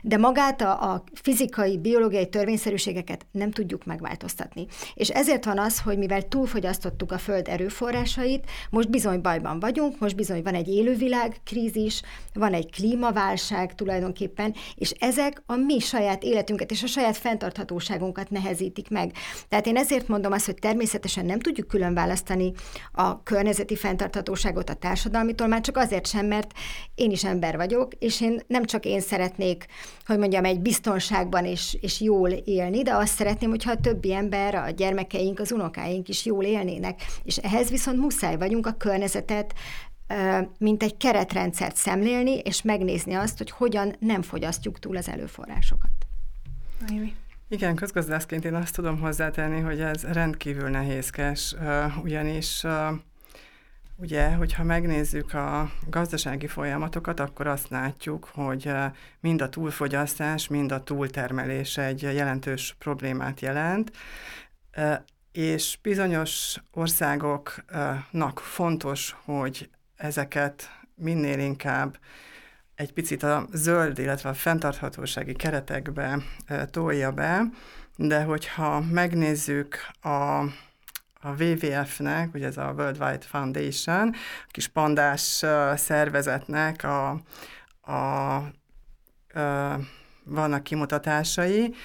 de 0.01 0.17
magát 0.17 0.61
a, 0.61 0.91
a 0.91 1.03
fizikai, 1.13 1.77
biológiai 1.77 2.29
törvényszerűségeket 2.29 3.25
nem 3.31 3.51
tudjuk 3.51 3.85
megváltoztatni. 3.85 4.67
És 4.93 5.09
ezért 5.09 5.45
van 5.45 5.59
az, 5.59 5.79
hogy 5.79 5.97
mivel 5.97 6.27
túlfogyasztottuk 6.27 7.11
a 7.11 7.17
Föld 7.17 7.47
erőforrásait, 7.47 8.49
most 8.69 8.89
bizony 8.89 9.21
bajban 9.21 9.59
vagyunk, 9.59 9.99
most 9.99 10.15
bizony 10.15 10.41
van 10.43 10.53
egy 10.53 10.67
élővilág 10.71 11.35
krízis, 11.45 12.01
van 12.33 12.53
egy 12.53 12.71
klímaválság 12.71 13.75
tulajdonképpen, 13.75 14.55
és 14.75 14.93
ezek 14.99 15.43
a 15.45 15.55
mi 15.55 15.79
saját 15.79 16.23
életünket 16.23 16.71
és 16.71 16.83
a 16.83 16.87
saját 16.87 17.17
fenntarthatóságunkat 17.17 18.29
nehezítik 18.29 18.89
meg. 18.89 19.11
Tehát 19.47 19.67
én 19.67 19.77
ezért 19.77 20.07
mondom 20.07 20.31
azt, 20.31 20.45
hogy 20.45 20.55
természetesen 20.55 21.25
nem 21.25 21.39
tudjuk 21.39 21.67
külön 21.67 21.93
választani 21.93 22.51
a 22.91 23.23
környezeti 23.23 23.75
fenntarthatóságot 23.75 24.69
a 24.69 24.73
társadalmitól, 24.73 25.47
már 25.47 25.61
csak 25.61 25.77
azért 25.77 26.07
sem, 26.07 26.25
mert 26.25 26.51
én 26.95 27.11
is 27.11 27.23
ember 27.23 27.55
vagyok, 27.55 27.93
és 27.99 28.21
én 28.21 28.41
nem 28.47 28.65
csak 28.65 28.85
én 28.85 29.01
szeretnék, 29.01 29.65
hogy 30.05 30.17
mondjam, 30.17 30.45
egy 30.45 30.59
biztonságban 30.59 31.45
és, 31.45 31.77
és 31.81 32.01
jól 32.01 32.29
élni, 32.29 32.81
de 32.81 32.93
azt 32.93 33.15
szeretném, 33.15 33.49
hogyha 33.49 33.71
a 33.71 33.79
többi 33.79 34.13
ember, 34.13 34.55
a 34.55 34.69
gyermekeink, 34.69 35.39
az 35.39 35.51
unokáink 35.51 36.07
is 36.07 36.25
jól 36.25 36.43
élnének. 36.43 37.01
És 37.23 37.37
ehhez 37.37 37.69
viszont 37.69 37.99
muszáj 37.99 38.37
vagyunk 38.37 38.67
a 38.67 38.75
környezetet 38.77 39.53
mint 40.57 40.83
egy 40.83 40.97
keretrendszert 40.97 41.75
szemlélni, 41.75 42.37
és 42.37 42.61
megnézni 42.61 43.13
azt, 43.13 43.37
hogy 43.37 43.51
hogyan 43.51 43.95
nem 43.99 44.21
fogyasztjuk 44.21 44.79
túl 44.79 44.97
az 44.97 45.09
előforrásokat. 45.09 45.91
Amy. 46.89 47.15
Igen, 47.49 47.75
közgazdászként 47.75 48.45
én 48.45 48.55
azt 48.55 48.75
tudom 48.75 48.99
hozzátenni, 48.99 49.59
hogy 49.59 49.81
ez 49.81 50.03
rendkívül 50.03 50.69
nehézkes, 50.69 51.55
ugyanis 52.03 52.63
ugye, 53.95 54.33
hogyha 54.33 54.63
megnézzük 54.63 55.33
a 55.33 55.71
gazdasági 55.89 56.47
folyamatokat, 56.47 57.19
akkor 57.19 57.47
azt 57.47 57.69
látjuk, 57.69 58.29
hogy 58.33 58.71
mind 59.19 59.41
a 59.41 59.49
túlfogyasztás, 59.49 60.47
mind 60.47 60.71
a 60.71 60.83
túltermelés 60.83 61.77
egy 61.77 62.01
jelentős 62.01 62.75
problémát 62.79 63.39
jelent, 63.39 63.91
és 65.31 65.77
bizonyos 65.81 66.55
országoknak 66.71 68.39
fontos, 68.39 69.15
hogy 69.23 69.69
ezeket 70.01 70.69
minél 70.95 71.39
inkább 71.39 71.97
egy 72.75 72.93
picit 72.93 73.23
a 73.23 73.47
zöld, 73.51 73.99
illetve 73.99 74.29
a 74.29 74.33
fenntarthatósági 74.33 75.33
keretekbe 75.33 76.17
tolja 76.71 77.11
be, 77.11 77.43
de 77.95 78.23
hogyha 78.23 78.79
megnézzük 78.79 79.77
a, 80.01 80.39
a 81.23 81.29
WWF-nek, 81.39 82.33
ugye 82.33 82.47
ez 82.47 82.57
a 82.57 82.73
World 82.77 83.01
Wide 83.01 83.25
Foundation, 83.25 84.09
a 84.47 84.51
kis 84.51 84.67
pandás 84.67 85.45
szervezetnek 85.75 86.83
a, 86.83 87.21
a, 87.81 88.35
a 88.35 88.49
vannak 90.23 90.63
kimutatásai, 90.63 91.75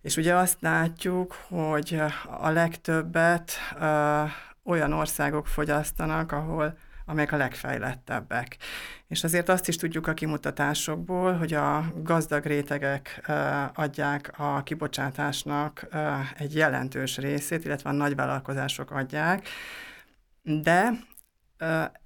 és 0.00 0.16
ugye 0.16 0.34
azt 0.34 0.56
látjuk, 0.60 1.36
hogy 1.48 2.02
a 2.40 2.50
legtöbbet 2.50 3.52
ö, 3.80 4.22
olyan 4.64 4.92
országok 4.92 5.46
fogyasztanak, 5.46 6.32
ahol 6.32 6.76
amelyek 7.06 7.32
a 7.32 7.36
legfejlettebbek. 7.36 8.56
És 9.08 9.24
azért 9.24 9.48
azt 9.48 9.68
is 9.68 9.76
tudjuk 9.76 10.06
a 10.06 10.14
kimutatásokból, 10.14 11.32
hogy 11.32 11.54
a 11.54 11.92
gazdag 11.96 12.44
rétegek 12.44 13.30
adják 13.74 14.32
a 14.36 14.62
kibocsátásnak 14.62 15.86
egy 16.36 16.54
jelentős 16.54 17.16
részét, 17.16 17.64
illetve 17.64 17.90
a 17.90 17.92
nagyvállalkozások 17.92 18.90
adják, 18.90 19.48
de 20.42 20.90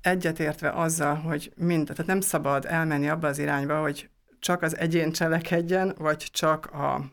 egyetértve 0.00 0.70
azzal, 0.70 1.14
hogy 1.14 1.52
mind, 1.56 1.86
tehát 1.86 2.06
nem 2.06 2.20
szabad 2.20 2.64
elmenni 2.64 3.08
abba 3.08 3.28
az 3.28 3.38
irányba, 3.38 3.80
hogy 3.80 4.10
csak 4.38 4.62
az 4.62 4.76
egyén 4.76 5.12
cselekedjen, 5.12 5.94
vagy 5.98 6.28
csak 6.32 6.66
a 6.66 7.04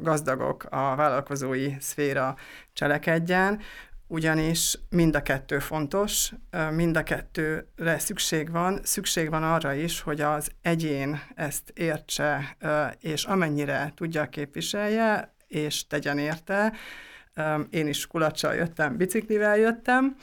gazdagok, 0.00 0.64
a 0.70 0.94
vállalkozói 0.96 1.74
szféra 1.80 2.36
cselekedjen, 2.72 3.60
ugyanis 4.10 4.78
mind 4.88 5.14
a 5.14 5.22
kettő 5.22 5.58
fontos, 5.58 6.32
mind 6.70 6.96
a 6.96 7.02
kettőre 7.02 7.98
szükség 7.98 8.50
van. 8.50 8.80
Szükség 8.82 9.30
van 9.30 9.42
arra 9.42 9.72
is, 9.72 10.00
hogy 10.00 10.20
az 10.20 10.50
egyén 10.62 11.20
ezt 11.34 11.70
értse, 11.74 12.56
és 13.00 13.24
amennyire 13.24 13.92
tudja 13.96 14.28
képviselje, 14.28 15.34
és 15.46 15.86
tegyen 15.86 16.18
érte. 16.18 16.72
Én 17.70 17.86
is 17.86 18.06
kulacsal 18.06 18.54
jöttem, 18.54 18.96
biciklivel 18.96 19.56
jöttem, 19.56 20.16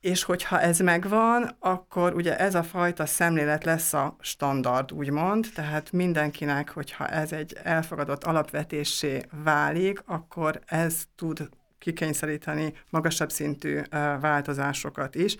és 0.00 0.22
hogyha 0.22 0.60
ez 0.60 0.78
megvan, 0.78 1.56
akkor 1.58 2.14
ugye 2.14 2.38
ez 2.38 2.54
a 2.54 2.62
fajta 2.62 3.06
szemlélet 3.06 3.64
lesz 3.64 3.92
a 3.92 4.16
standard, 4.20 4.92
úgymond, 4.92 5.46
tehát 5.54 5.92
mindenkinek, 5.92 6.70
hogyha 6.70 7.08
ez 7.08 7.32
egy 7.32 7.56
elfogadott 7.62 8.24
alapvetésé 8.24 9.22
válik, 9.44 10.02
akkor 10.06 10.60
ez 10.66 11.02
tud 11.14 11.48
kikényszeríteni 11.82 12.72
magasabb 12.90 13.30
szintű 13.30 13.80
változásokat 14.20 15.14
is. 15.14 15.36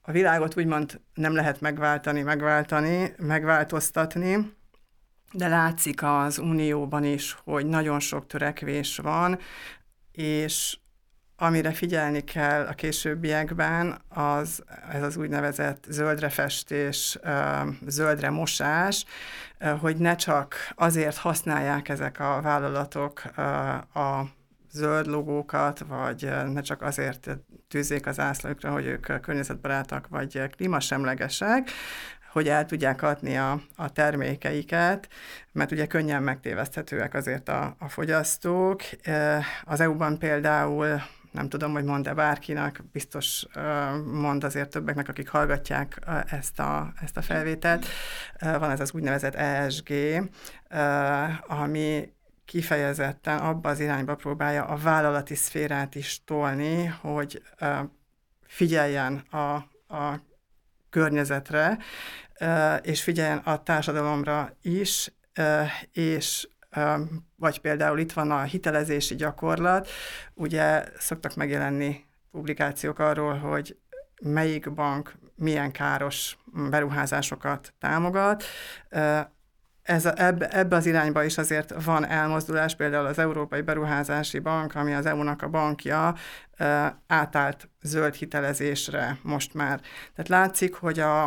A 0.00 0.12
világot 0.12 0.56
úgymond 0.56 1.00
nem 1.14 1.34
lehet 1.34 1.60
megváltani, 1.60 2.22
megváltani, 2.22 3.14
megváltoztatni, 3.18 4.54
de 5.32 5.48
látszik 5.48 6.02
az 6.02 6.38
Unióban 6.38 7.04
is, 7.04 7.36
hogy 7.44 7.66
nagyon 7.66 8.00
sok 8.00 8.26
törekvés 8.26 8.96
van, 8.96 9.38
és 10.12 10.76
amire 11.36 11.72
figyelni 11.72 12.20
kell 12.24 12.66
a 12.66 12.72
későbbiekben, 12.72 14.00
az 14.08 14.64
ez 14.92 15.02
az 15.02 15.16
úgynevezett 15.16 15.86
zöldre 15.88 16.28
festés, 16.28 17.18
zöldre 17.86 18.30
mosás, 18.30 19.04
hogy 19.80 19.96
ne 19.96 20.14
csak 20.14 20.54
azért 20.74 21.16
használják 21.16 21.88
ezek 21.88 22.20
a 22.20 22.40
vállalatok 22.42 23.22
a 23.94 24.24
zöld 24.72 25.06
logókat, 25.06 25.78
vagy 25.88 26.30
ne 26.52 26.60
csak 26.60 26.82
azért 26.82 27.38
tűzzék 27.68 28.06
az 28.06 28.20
ászlókra, 28.20 28.70
hogy 28.70 28.86
ők 28.86 29.20
környezetbarátak 29.20 30.08
vagy 30.08 30.50
klímasemlegesek, 30.56 31.70
hogy 32.32 32.48
el 32.48 32.66
tudják 32.66 33.02
adni 33.02 33.36
a, 33.36 33.60
a 33.76 33.92
termékeiket, 33.92 35.08
mert 35.52 35.72
ugye 35.72 35.86
könnyen 35.86 36.22
megtéveszthetőek 36.22 37.14
azért 37.14 37.48
a, 37.48 37.76
a 37.78 37.88
fogyasztók. 37.88 38.82
Az 39.64 39.80
EU-ban 39.80 40.18
például 40.18 41.02
nem 41.32 41.48
tudom, 41.48 41.72
hogy 41.72 41.84
mond-e 41.84 42.14
bárkinak, 42.14 42.80
biztos 42.92 43.46
mond 44.12 44.44
azért 44.44 44.70
többeknek, 44.70 45.08
akik 45.08 45.28
hallgatják 45.28 45.98
ezt 46.30 46.58
a, 46.58 46.92
ezt 47.02 47.16
a 47.16 47.22
felvételt. 47.22 47.86
Van 48.40 48.70
ez 48.70 48.80
az 48.80 48.92
úgynevezett 48.92 49.34
ESG, 49.34 49.92
ami 51.46 52.12
kifejezetten 52.52 53.38
abba 53.38 53.68
az 53.68 53.80
irányba 53.80 54.14
próbálja 54.14 54.64
a 54.64 54.76
vállalati 54.76 55.34
szférát 55.34 55.94
is 55.94 56.24
tolni, 56.24 56.84
hogy 56.84 57.42
figyeljen 58.46 59.16
a, 59.16 59.54
a 59.96 60.20
környezetre, 60.90 61.78
és 62.82 63.02
figyeljen 63.02 63.38
a 63.38 63.62
társadalomra 63.62 64.56
is, 64.62 65.12
és 65.92 66.48
vagy 67.36 67.60
például 67.60 67.98
itt 67.98 68.12
van 68.12 68.30
a 68.30 68.42
hitelezési 68.42 69.14
gyakorlat, 69.14 69.88
ugye 70.34 70.84
szoktak 70.98 71.34
megjelenni 71.34 72.04
publikációk 72.30 72.98
arról, 72.98 73.34
hogy 73.34 73.78
melyik 74.22 74.72
bank 74.72 75.14
milyen 75.34 75.72
káros 75.72 76.38
beruházásokat 76.70 77.74
támogat, 77.78 78.44
ez 79.82 80.04
a, 80.06 80.12
ebbe, 80.16 80.48
ebbe 80.48 80.76
az 80.76 80.86
irányba 80.86 81.24
is 81.24 81.38
azért 81.38 81.84
van 81.84 82.06
elmozdulás, 82.06 82.76
például 82.76 83.06
az 83.06 83.18
Európai 83.18 83.60
Beruházási 83.60 84.38
Bank, 84.38 84.74
ami 84.74 84.94
az 84.94 85.06
EU-nak 85.06 85.42
a 85.42 85.48
bankja, 85.48 86.14
átállt 87.06 87.68
zöld 87.82 88.14
hitelezésre 88.14 89.18
most 89.22 89.54
már. 89.54 89.80
Tehát 90.14 90.28
látszik, 90.28 90.74
hogy 90.74 90.98
a, 90.98 91.24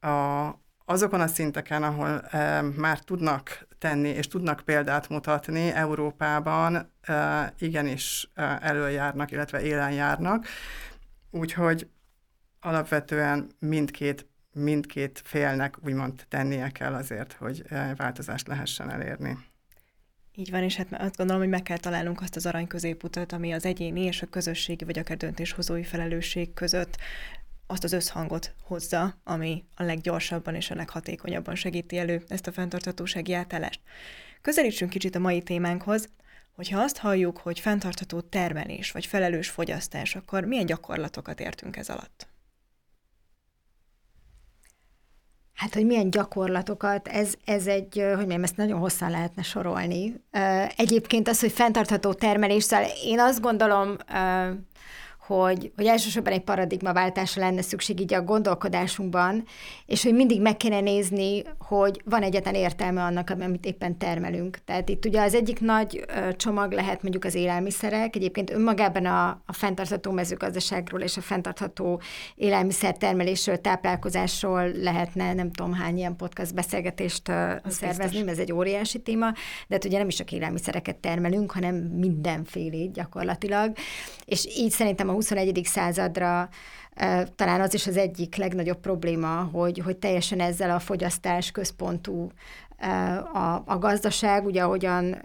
a, 0.00 0.62
azokon 0.84 1.20
a 1.20 1.26
szinteken, 1.26 1.82
ahol 1.82 2.20
e, 2.20 2.62
már 2.62 2.98
tudnak 2.98 3.66
tenni 3.78 4.08
és 4.08 4.28
tudnak 4.28 4.60
példát 4.64 5.08
mutatni, 5.08 5.68
Európában 5.70 6.92
e, 7.00 7.52
igenis 7.58 8.30
e, 8.34 8.58
előjárnak, 8.62 9.30
illetve 9.30 9.62
élen 9.62 9.92
járnak. 9.92 10.46
Úgyhogy 11.30 11.88
alapvetően 12.60 13.50
mindkét 13.58 14.31
mindkét 14.52 15.22
félnek 15.24 15.76
úgymond 15.84 16.24
tennie 16.28 16.70
kell 16.70 16.94
azért, 16.94 17.32
hogy 17.32 17.62
eh, 17.68 17.94
változást 17.96 18.46
lehessen 18.46 18.90
elérni. 18.90 19.38
Így 20.34 20.50
van, 20.50 20.62
és 20.62 20.76
hát 20.76 20.92
azt 20.92 21.16
gondolom, 21.16 21.42
hogy 21.42 21.50
meg 21.50 21.62
kell 21.62 21.78
találnunk 21.78 22.20
azt 22.20 22.36
az 22.36 22.46
arany 22.46 22.66
középutat, 22.66 23.32
ami 23.32 23.52
az 23.52 23.64
egyéni 23.64 24.00
és 24.00 24.22
a 24.22 24.26
közösségi 24.26 24.84
vagy 24.84 24.98
akár 24.98 25.16
döntéshozói 25.16 25.84
felelősség 25.84 26.54
között 26.54 26.96
azt 27.66 27.84
az 27.84 27.92
összhangot 27.92 28.54
hozza, 28.62 29.20
ami 29.24 29.64
a 29.74 29.82
leggyorsabban 29.82 30.54
és 30.54 30.70
a 30.70 30.74
leghatékonyabban 30.74 31.54
segíti 31.54 31.98
elő 31.98 32.22
ezt 32.28 32.46
a 32.46 32.52
fenntarthatósági 32.52 33.32
átállást. 33.32 33.80
Közelítsünk 34.42 34.90
kicsit 34.90 35.14
a 35.14 35.18
mai 35.18 35.42
témánkhoz. 35.42 36.08
Hogyha 36.52 36.80
azt 36.80 36.96
halljuk, 36.96 37.38
hogy 37.38 37.60
fenntartható 37.60 38.20
termelés 38.20 38.90
vagy 38.90 39.06
felelős 39.06 39.48
fogyasztás, 39.48 40.16
akkor 40.16 40.44
milyen 40.44 40.66
gyakorlatokat 40.66 41.40
értünk 41.40 41.76
ez 41.76 41.88
alatt? 41.88 42.31
Hát, 45.62 45.74
hogy 45.74 45.86
milyen 45.86 46.10
gyakorlatokat, 46.10 47.08
ez, 47.08 47.34
ez 47.44 47.66
egy, 47.66 48.02
hogy 48.06 48.16
mondjam, 48.16 48.42
ezt 48.42 48.56
nagyon 48.56 48.78
hosszan 48.78 49.10
lehetne 49.10 49.42
sorolni. 49.42 50.14
Egyébként 50.76 51.28
az, 51.28 51.40
hogy 51.40 51.52
fenntartható 51.52 52.12
termeléssel, 52.12 52.84
én 53.04 53.20
azt 53.20 53.40
gondolom, 53.40 53.96
hogy, 55.26 55.72
hogy 55.76 55.86
elsősorban 55.86 56.32
egy 56.32 56.42
paradigmaváltásra 56.42 57.42
lenne 57.42 57.62
szükség 57.62 58.00
így 58.00 58.14
a 58.14 58.22
gondolkodásunkban, 58.22 59.44
és 59.86 60.02
hogy 60.02 60.14
mindig 60.14 60.40
meg 60.40 60.56
kéne 60.56 60.80
nézni, 60.80 61.42
hogy 61.58 62.02
van 62.04 62.22
egyetlen 62.22 62.54
értelme 62.54 63.02
annak, 63.02 63.30
amit 63.30 63.66
éppen 63.66 63.98
termelünk. 63.98 64.58
Tehát 64.64 64.88
itt 64.88 65.04
ugye 65.04 65.22
az 65.22 65.34
egyik 65.34 65.60
nagy 65.60 66.04
csomag 66.36 66.72
lehet 66.72 67.02
mondjuk 67.02 67.24
az 67.24 67.34
élelmiszerek, 67.34 68.16
egyébként 68.16 68.50
önmagában 68.50 69.06
a, 69.06 69.28
a 69.46 69.52
fenntartható 69.52 70.10
mezőgazdaságról 70.10 71.00
és 71.00 71.16
a 71.16 71.20
fenntartható 71.20 72.00
élelmiszertermelésről, 72.34 73.60
táplálkozásról 73.60 74.68
lehetne 74.68 75.34
nem 75.34 75.52
tudom 75.52 75.72
hány 75.72 75.96
ilyen 75.96 76.16
podcast 76.16 76.54
beszélgetést 76.54 77.28
az 77.28 77.74
szervezni, 77.74 78.16
biztos. 78.16 78.32
ez 78.32 78.38
egy 78.38 78.52
óriási 78.52 78.98
téma, 78.98 79.32
de 79.68 79.74
hát 79.74 79.84
ugye 79.84 79.98
nem 79.98 80.08
is 80.08 80.14
csak 80.14 80.32
élelmiszereket 80.32 80.96
termelünk, 80.96 81.50
hanem 81.52 81.74
mindenfélét 81.74 82.92
gyakorlatilag, 82.92 83.72
és 84.24 84.46
így 84.56 84.70
szerintem 84.70 85.10
a 85.12 85.14
21. 85.14 85.60
századra 85.64 86.48
talán 87.36 87.60
az 87.60 87.74
is 87.74 87.86
az 87.86 87.96
egyik 87.96 88.36
legnagyobb 88.36 88.80
probléma, 88.80 89.48
hogy, 89.52 89.78
hogy 89.84 89.96
teljesen 89.96 90.40
ezzel 90.40 90.70
a 90.70 90.78
fogyasztás 90.78 91.50
központú 91.50 92.30
a, 93.32 93.62
a 93.66 93.78
gazdaság, 93.78 94.44
ugye 94.44 94.62
ahogyan 94.62 95.16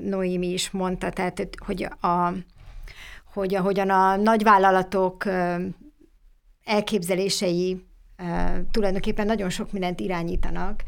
Noémi 0.00 0.52
is 0.52 0.70
mondta, 0.70 1.10
tehát 1.10 1.48
hogy, 1.66 1.88
a, 2.00 2.32
hogy 3.34 3.54
ahogyan 3.54 3.90
a 3.90 4.16
nagyvállalatok 4.16 5.24
elképzelései 6.64 7.84
tulajdonképpen 8.70 9.26
nagyon 9.26 9.50
sok 9.50 9.72
mindent 9.72 10.00
irányítanak, 10.00 10.82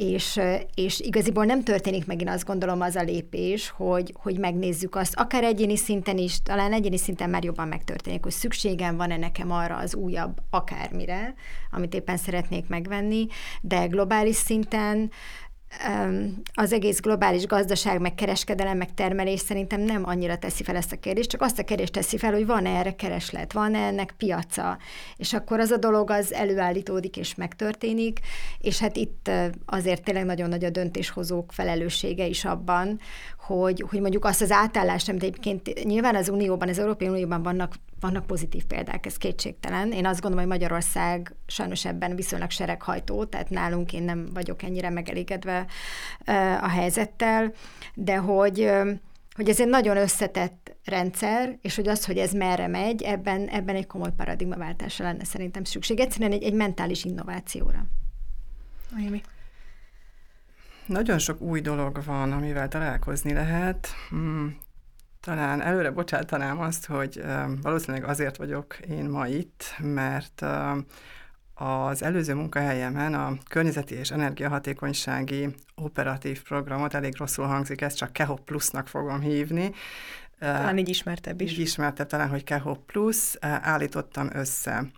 és, 0.00 0.40
és 0.74 1.00
igaziból 1.00 1.44
nem 1.44 1.62
történik 1.62 2.06
meg, 2.06 2.20
én 2.20 2.28
azt 2.28 2.44
gondolom, 2.44 2.80
az 2.80 2.96
a 2.96 3.02
lépés, 3.02 3.68
hogy, 3.68 4.14
hogy 4.22 4.38
megnézzük 4.38 4.94
azt, 4.94 5.14
akár 5.14 5.44
egyéni 5.44 5.76
szinten 5.76 6.18
is, 6.18 6.42
talán 6.42 6.72
egyéni 6.72 6.96
szinten 6.96 7.30
már 7.30 7.44
jobban 7.44 7.68
megtörténik, 7.68 8.22
hogy 8.22 8.32
szükségem 8.32 8.96
van-e 8.96 9.16
nekem 9.16 9.52
arra 9.52 9.76
az 9.76 9.94
újabb 9.94 10.38
akármire, 10.50 11.34
amit 11.70 11.94
éppen 11.94 12.16
szeretnék 12.16 12.68
megvenni, 12.68 13.26
de 13.60 13.86
globális 13.86 14.36
szinten 14.36 15.10
az 16.54 16.72
egész 16.72 17.00
globális 17.00 17.46
gazdaság, 17.46 18.00
meg 18.00 18.14
kereskedelem, 18.14 18.76
meg 18.76 18.94
termelés 18.94 19.40
szerintem 19.40 19.80
nem 19.80 20.02
annyira 20.04 20.38
teszi 20.38 20.62
fel 20.62 20.76
ezt 20.76 20.92
a 20.92 20.96
kérdést, 20.96 21.30
csak 21.30 21.42
azt 21.42 21.58
a 21.58 21.64
kérdést 21.64 21.92
teszi 21.92 22.18
fel, 22.18 22.32
hogy 22.32 22.46
van-e 22.46 22.70
erre 22.70 22.94
kereslet, 22.94 23.52
van-e 23.52 23.78
ennek 23.78 24.14
piaca, 24.16 24.78
és 25.16 25.32
akkor 25.32 25.60
az 25.60 25.70
a 25.70 25.76
dolog 25.76 26.10
az 26.10 26.32
előállítódik 26.32 27.16
és 27.16 27.34
megtörténik, 27.34 28.20
és 28.58 28.78
hát 28.78 28.96
itt 28.96 29.30
azért 29.66 30.04
tényleg 30.04 30.24
nagyon 30.24 30.48
nagy 30.48 30.64
a 30.64 30.70
döntéshozók 30.70 31.52
felelőssége 31.52 32.26
is 32.26 32.44
abban, 32.44 33.00
hogy, 33.58 33.84
hogy 33.88 34.00
mondjuk 34.00 34.24
azt 34.24 34.42
az 34.42 34.50
átállást, 34.50 35.08
amit 35.08 35.22
egyébként 35.22 35.84
nyilván 35.84 36.16
az 36.16 36.28
Unióban, 36.28 36.68
az 36.68 36.78
Európai 36.78 37.08
Unióban 37.08 37.42
vannak, 37.42 37.74
vannak 38.00 38.26
pozitív 38.26 38.64
példák, 38.64 39.06
ez 39.06 39.16
kétségtelen. 39.16 39.92
Én 39.92 40.06
azt 40.06 40.20
gondolom, 40.20 40.48
hogy 40.48 40.58
Magyarország 40.58 41.34
sajnos 41.46 41.84
ebben 41.84 42.16
viszonylag 42.16 42.50
sereghajtó, 42.50 43.24
tehát 43.24 43.50
nálunk 43.50 43.92
én 43.92 44.02
nem 44.02 44.28
vagyok 44.34 44.62
ennyire 44.62 44.90
megelégedve 44.90 45.66
a 46.60 46.68
helyzettel, 46.68 47.52
de 47.94 48.16
hogy 48.16 48.70
hogy 49.34 49.48
ez 49.48 49.60
egy 49.60 49.68
nagyon 49.68 49.96
összetett 49.96 50.76
rendszer, 50.84 51.58
és 51.62 51.76
hogy 51.76 51.88
az, 51.88 52.04
hogy 52.04 52.18
ez 52.18 52.32
merre 52.32 52.66
megy, 52.66 53.02
ebben, 53.02 53.48
ebben 53.48 53.76
egy 53.76 53.86
komoly 53.86 54.12
paradigmaváltásra 54.16 55.04
lenne 55.04 55.24
szerintem 55.24 55.64
szükség. 55.64 56.00
Egyszerűen 56.00 56.32
egy, 56.32 56.42
egy 56.42 56.52
mentális 56.52 57.04
innovációra. 57.04 57.86
Ajami. 58.96 59.20
Nagyon 60.90 61.18
sok 61.18 61.40
új 61.40 61.60
dolog 61.60 62.04
van, 62.04 62.32
amivel 62.32 62.68
találkozni 62.68 63.32
lehet. 63.32 63.88
Hmm, 64.08 64.58
talán 65.20 65.60
előre 65.60 65.90
bocsátanám 65.90 66.60
azt, 66.60 66.86
hogy 66.86 67.22
valószínűleg 67.62 68.04
azért 68.08 68.36
vagyok 68.36 68.78
én 68.78 69.04
ma 69.04 69.26
itt, 69.26 69.74
mert 69.78 70.44
az 71.54 72.02
előző 72.02 72.34
munkahelyemen 72.34 73.14
a 73.14 73.36
környezeti 73.48 73.94
és 73.94 74.10
energiahatékonysági 74.10 75.54
operatív 75.74 76.42
programot, 76.42 76.94
elég 76.94 77.16
rosszul 77.16 77.46
hangzik, 77.46 77.80
ezt 77.80 77.96
csak 77.96 78.12
KEHO 78.12 78.34
Plusnak 78.34 78.88
fogom 78.88 79.20
hívni. 79.20 79.72
Talán 80.38 80.78
így 80.78 80.88
ismertebb 80.88 81.40
is. 81.40 81.52
Így 81.52 81.58
ismertebb 81.58 82.06
talán, 82.06 82.28
hogy 82.28 82.44
KEHO 82.44 82.74
Plus, 82.74 83.36
állítottam 83.40 84.28
össze 84.32 84.90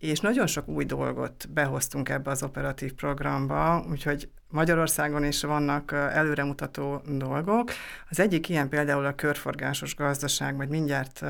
és 0.00 0.20
nagyon 0.20 0.46
sok 0.46 0.68
új 0.68 0.84
dolgot 0.84 1.48
behoztunk 1.50 2.08
ebbe 2.08 2.30
az 2.30 2.42
operatív 2.42 2.92
programba, 2.92 3.84
úgyhogy 3.90 4.28
Magyarországon 4.48 5.24
is 5.24 5.42
vannak 5.42 5.92
előremutató 5.92 7.02
dolgok. 7.06 7.70
Az 8.08 8.20
egyik 8.20 8.48
ilyen 8.48 8.68
például 8.68 9.04
a 9.04 9.14
körforgásos 9.14 9.94
gazdaság, 9.94 10.56
majd 10.56 10.68
mindjárt 10.68 11.24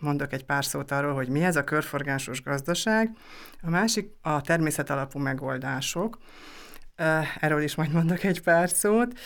mondok 0.00 0.32
egy 0.32 0.44
pár 0.44 0.64
szót 0.64 0.90
arról, 0.90 1.14
hogy 1.14 1.28
mi 1.28 1.44
ez 1.44 1.56
a 1.56 1.64
körforgásos 1.64 2.42
gazdaság. 2.42 3.10
A 3.62 3.70
másik 3.70 4.10
a 4.20 4.40
természetalapú 4.40 5.18
megoldások. 5.18 6.18
Erről 7.40 7.62
is 7.62 7.74
majd 7.74 7.92
mondok 7.92 8.24
egy 8.24 8.42
pár 8.42 8.68
szót. 8.68 9.18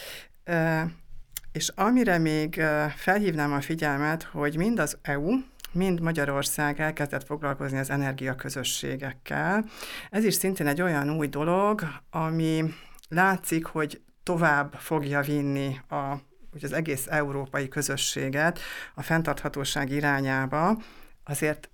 És 1.52 1.68
amire 1.68 2.18
még 2.18 2.62
felhívnám 2.96 3.52
a 3.52 3.60
figyelmet, 3.60 4.22
hogy 4.22 4.56
mind 4.56 4.78
az 4.78 4.98
EU, 5.02 5.30
mind 5.72 6.00
Magyarország 6.00 6.80
elkezdett 6.80 7.26
foglalkozni 7.26 7.78
az 7.78 7.90
energiaközösségekkel. 7.90 9.64
Ez 10.10 10.24
is 10.24 10.34
szintén 10.34 10.66
egy 10.66 10.82
olyan 10.82 11.10
új 11.10 11.26
dolog, 11.26 11.82
ami 12.10 12.74
látszik, 13.08 13.64
hogy 13.64 14.00
tovább 14.22 14.72
fogja 14.72 15.20
vinni 15.20 15.80
a, 15.88 16.16
hogy 16.52 16.64
az 16.64 16.72
egész 16.72 17.06
európai 17.08 17.68
közösséget 17.68 18.58
a 18.94 19.02
fenntarthatóság 19.02 19.90
irányába. 19.90 20.76
Azért 21.24 21.68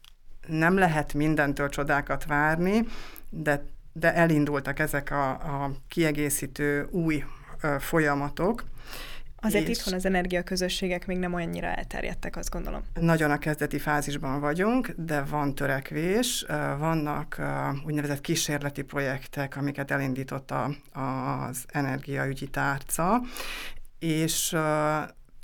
nem 0.47 0.79
lehet 0.79 1.15
mindentől 1.15 1.69
csodákat 1.69 2.25
várni, 2.25 2.87
de, 3.31 3.65
de 3.93 4.15
elindultak 4.15 4.79
ezek 4.79 5.11
a, 5.11 5.31
a 5.31 5.71
kiegészítő 5.89 6.89
új 6.91 7.25
ö, 7.61 7.77
folyamatok. 7.79 8.65
Azért 9.41 9.69
itthon 9.69 9.95
az 9.95 10.05
energiaközösségek 10.05 11.07
még 11.07 11.19
nem 11.19 11.35
olyannyira 11.35 11.67
elterjedtek, 11.67 12.37
azt 12.37 12.51
gondolom. 12.51 12.83
Nagyon 13.01 13.31
a 13.31 13.39
kezdeti 13.39 13.79
fázisban 13.79 14.41
vagyunk, 14.41 14.93
de 14.97 15.23
van 15.23 15.55
törekvés, 15.55 16.45
vannak 16.79 17.41
úgynevezett 17.87 18.21
kísérleti 18.21 18.83
projektek, 18.83 19.57
amiket 19.57 19.91
elindított 19.91 20.51
a, 20.51 20.71
az 20.93 21.65
energiaügyi 21.69 22.49
tárca, 22.49 23.21
és 23.99 24.57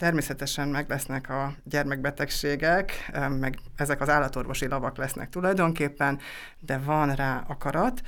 Természetesen 0.02 0.68
meg 0.68 0.88
lesznek 0.88 1.28
a 1.28 1.54
gyermekbetegségek, 1.64 3.10
meg 3.28 3.58
ezek 3.76 4.00
az 4.00 4.08
állatorvosi 4.08 4.68
lavak 4.68 4.96
lesznek 4.96 5.28
tulajdonképpen, 5.28 6.18
de 6.60 6.78
van 6.78 7.14
rá 7.14 7.44
akarat, 7.48 8.00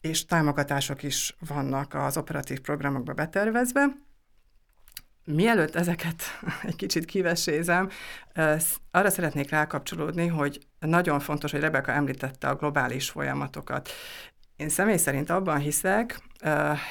és 0.00 0.24
támogatások 0.24 1.02
is 1.02 1.36
vannak 1.48 1.94
az 1.94 2.16
operatív 2.16 2.60
programokba 2.60 3.12
betervezve. 3.12 3.86
Mielőtt 5.34 5.74
ezeket 5.74 6.22
egy 6.68 6.76
kicsit 6.76 7.04
kivesézem, 7.04 7.90
arra 8.90 9.10
szeretnék 9.10 9.50
rákapcsolódni, 9.50 10.26
hogy 10.26 10.58
nagyon 10.80 11.20
fontos, 11.20 11.50
hogy 11.50 11.60
Rebeka 11.60 11.92
említette 11.92 12.48
a 12.48 12.54
globális 12.54 13.10
folyamatokat. 13.10 13.90
Én 14.56 14.68
személy 14.68 14.96
szerint 14.96 15.30
abban 15.30 15.58
hiszek, 15.58 16.20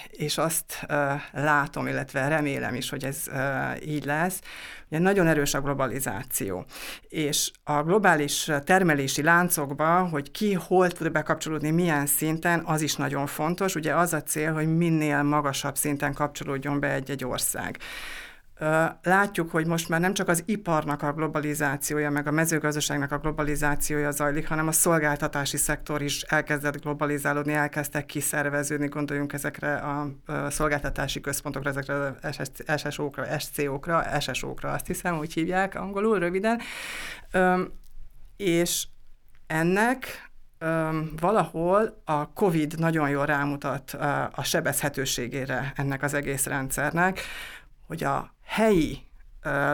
és 0.09 0.37
azt 0.37 0.85
látom, 1.31 1.87
illetve 1.87 2.27
remélem 2.27 2.75
is, 2.75 2.89
hogy 2.89 3.03
ez 3.03 3.23
így 3.85 4.05
lesz, 4.05 4.41
hogy 4.89 5.01
nagyon 5.01 5.27
erős 5.27 5.53
a 5.53 5.61
globalizáció. 5.61 6.65
És 7.01 7.51
a 7.63 7.83
globális 7.83 8.51
termelési 8.63 9.23
láncokba, 9.23 10.07
hogy 10.07 10.31
ki 10.31 10.53
hol 10.53 10.91
tud 10.91 11.11
bekapcsolódni, 11.11 11.69
milyen 11.69 12.05
szinten, 12.05 12.61
az 12.65 12.81
is 12.81 12.95
nagyon 12.95 13.27
fontos. 13.27 13.75
Ugye 13.75 13.95
az 13.95 14.13
a 14.13 14.23
cél, 14.23 14.53
hogy 14.53 14.77
minél 14.77 15.23
magasabb 15.23 15.75
szinten 15.75 16.13
kapcsolódjon 16.13 16.79
be 16.79 16.91
egy-egy 16.91 17.25
ország. 17.25 17.77
Látjuk, 19.01 19.51
hogy 19.51 19.65
most 19.65 19.89
már 19.89 19.99
nem 19.99 20.13
csak 20.13 20.27
az 20.27 20.43
iparnak 20.45 21.01
a 21.01 21.13
globalizációja, 21.13 22.09
meg 22.09 22.27
a 22.27 22.31
mezőgazdaságnak 22.31 23.11
a 23.11 23.17
globalizációja 23.17 24.11
zajlik, 24.11 24.47
hanem 24.47 24.67
a 24.67 24.71
szolgáltatási 24.71 25.57
szektor 25.57 26.01
is 26.01 26.21
elkezdett 26.21 26.81
globalizálódni, 26.81 27.53
elkezdtek 27.53 28.05
kiszerveződni, 28.05 28.87
gondoljunk 28.87 29.33
ezekre 29.33 29.75
a 29.75 30.09
szolgáltatási 30.49 31.21
központokra, 31.21 31.69
ezekre 31.69 32.15
az 32.21 32.51
SSO-kra, 32.77 33.39
SCO-kra, 33.39 34.19
SSO-kra, 34.19 34.71
azt 34.71 34.87
hiszem, 34.87 35.17
úgy 35.17 35.33
hívják 35.33 35.75
angolul, 35.75 36.19
röviden. 36.19 36.61
És 38.37 38.87
ennek 39.47 40.29
valahol 41.19 42.01
a 42.05 42.33
COVID 42.33 42.79
nagyon 42.79 43.09
jól 43.09 43.25
rámutat 43.25 43.91
a 44.31 44.43
sebezhetőségére 44.43 45.73
ennek 45.75 46.03
az 46.03 46.13
egész 46.13 46.45
rendszernek, 46.45 47.21
hogy 47.87 48.03
a 48.03 48.35
helyi, 48.43 49.05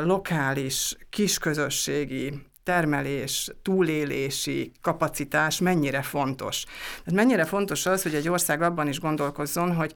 lokális, 0.04 0.98
kisközösségi 1.10 2.34
termelés, 2.64 3.52
túlélési 3.62 4.72
kapacitás 4.82 5.60
mennyire 5.60 6.02
fontos. 6.02 6.64
Tehát 6.64 7.14
mennyire 7.14 7.46
fontos 7.46 7.86
az, 7.86 8.04
hogy 8.04 8.16
egy 8.16 8.30
ország 8.30 8.62
abban 8.62 8.88
is 8.88 9.00
gondolkozzon, 9.00 9.76
hogy 9.76 9.96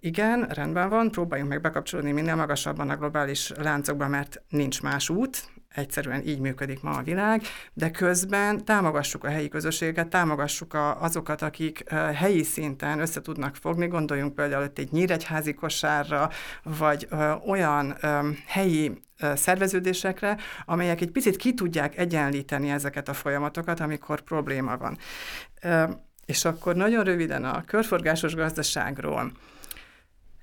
igen, 0.00 0.42
rendben 0.48 0.88
van, 0.88 1.10
próbáljunk 1.10 1.50
meg 1.50 1.60
bekapcsolódni 1.60 2.12
minél 2.12 2.34
magasabban 2.34 2.90
a 2.90 2.96
globális 2.96 3.52
láncokba, 3.56 4.08
mert 4.08 4.42
nincs 4.48 4.82
más 4.82 5.08
út, 5.08 5.50
egyszerűen 5.76 6.22
így 6.26 6.38
működik 6.38 6.82
ma 6.82 6.90
a 6.90 7.02
világ, 7.02 7.42
de 7.72 7.90
közben 7.90 8.64
támogassuk 8.64 9.24
a 9.24 9.28
helyi 9.28 9.48
közösségeket, 9.48 10.08
támogassuk 10.08 10.74
a, 10.74 11.02
azokat, 11.02 11.42
akik 11.42 11.90
helyi 12.14 12.42
szinten 12.42 13.00
össze 13.00 13.20
tudnak 13.20 13.56
fogni, 13.56 13.86
gondoljunk 13.86 14.34
például 14.34 14.70
egy 14.74 14.92
nyíregyházi 14.92 15.54
kosárra, 15.54 16.30
vagy 16.62 17.08
uh, 17.10 17.48
olyan 17.48 17.96
um, 18.02 18.38
helyi 18.46 19.04
szerveződésekre, 19.34 20.36
amelyek 20.64 21.00
egy 21.00 21.10
picit 21.10 21.36
ki 21.36 21.54
tudják 21.54 21.98
egyenlíteni 21.98 22.70
ezeket 22.70 23.08
a 23.08 23.14
folyamatokat, 23.14 23.80
amikor 23.80 24.20
probléma 24.20 24.76
van. 24.76 24.98
És 26.26 26.44
akkor 26.44 26.76
nagyon 26.76 27.04
röviden 27.04 27.44
a 27.44 27.64
körforgásos 27.64 28.34
gazdaságról 28.34 29.32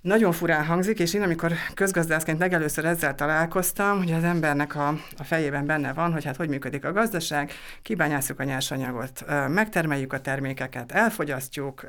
nagyon 0.03 0.31
furán 0.31 0.65
hangzik, 0.65 0.99
és 0.99 1.13
én 1.13 1.21
amikor 1.21 1.53
közgazdászként 1.73 2.39
legelőször 2.39 2.85
ezzel 2.85 3.15
találkoztam, 3.15 3.97
hogy 3.97 4.11
az 4.11 4.23
embernek 4.23 4.75
a, 4.75 4.87
a 5.17 5.23
fejében 5.23 5.65
benne 5.65 5.93
van, 5.93 6.13
hogy 6.13 6.23
hát 6.23 6.35
hogy 6.35 6.49
működik 6.49 6.85
a 6.85 6.91
gazdaság, 6.91 7.51
kibányászunk 7.81 8.39
a 8.39 8.43
nyersanyagot, 8.43 9.25
megtermeljük 9.47 10.13
a 10.13 10.21
termékeket, 10.21 10.91
elfogyasztjuk, 10.91 11.85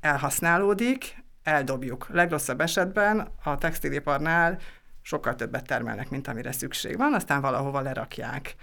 elhasználódik, 0.00 1.16
eldobjuk. 1.42 2.06
Legrosszabb 2.10 2.60
esetben 2.60 3.28
a 3.44 3.58
textiliparnál 3.58 4.58
sokkal 5.00 5.34
többet 5.34 5.66
termelnek, 5.66 6.10
mint 6.10 6.28
amire 6.28 6.52
szükség 6.52 6.96
van, 6.96 7.14
aztán 7.14 7.40
valahova 7.40 7.80
lerakják. 7.80 8.54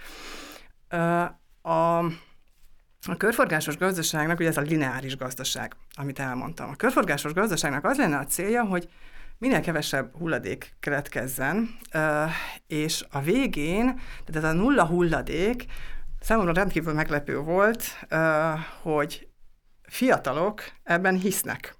A 1.62 2.04
a 3.06 3.16
körforgásos 3.16 3.76
gazdaságnak, 3.76 4.38
ugye 4.38 4.48
ez 4.48 4.56
a 4.56 4.60
lineáris 4.60 5.16
gazdaság, 5.16 5.76
amit 5.94 6.18
elmondtam. 6.18 6.70
A 6.70 6.76
körforgásos 6.76 7.32
gazdaságnak 7.32 7.84
az 7.84 7.96
lenne 7.96 8.18
a 8.18 8.24
célja, 8.24 8.64
hogy 8.64 8.88
minél 9.38 9.60
kevesebb 9.60 10.16
hulladék 10.16 10.76
keletkezzen, 10.80 11.78
és 12.66 13.04
a 13.10 13.20
végén, 13.20 13.84
tehát 14.24 14.44
ez 14.44 14.44
a 14.44 14.52
nulla 14.52 14.86
hulladék, 14.86 15.64
számomra 16.20 16.52
rendkívül 16.52 16.92
meglepő 16.92 17.38
volt, 17.38 18.06
hogy 18.82 19.28
fiatalok 19.82 20.62
ebben 20.82 21.16
hisznek. 21.16 21.74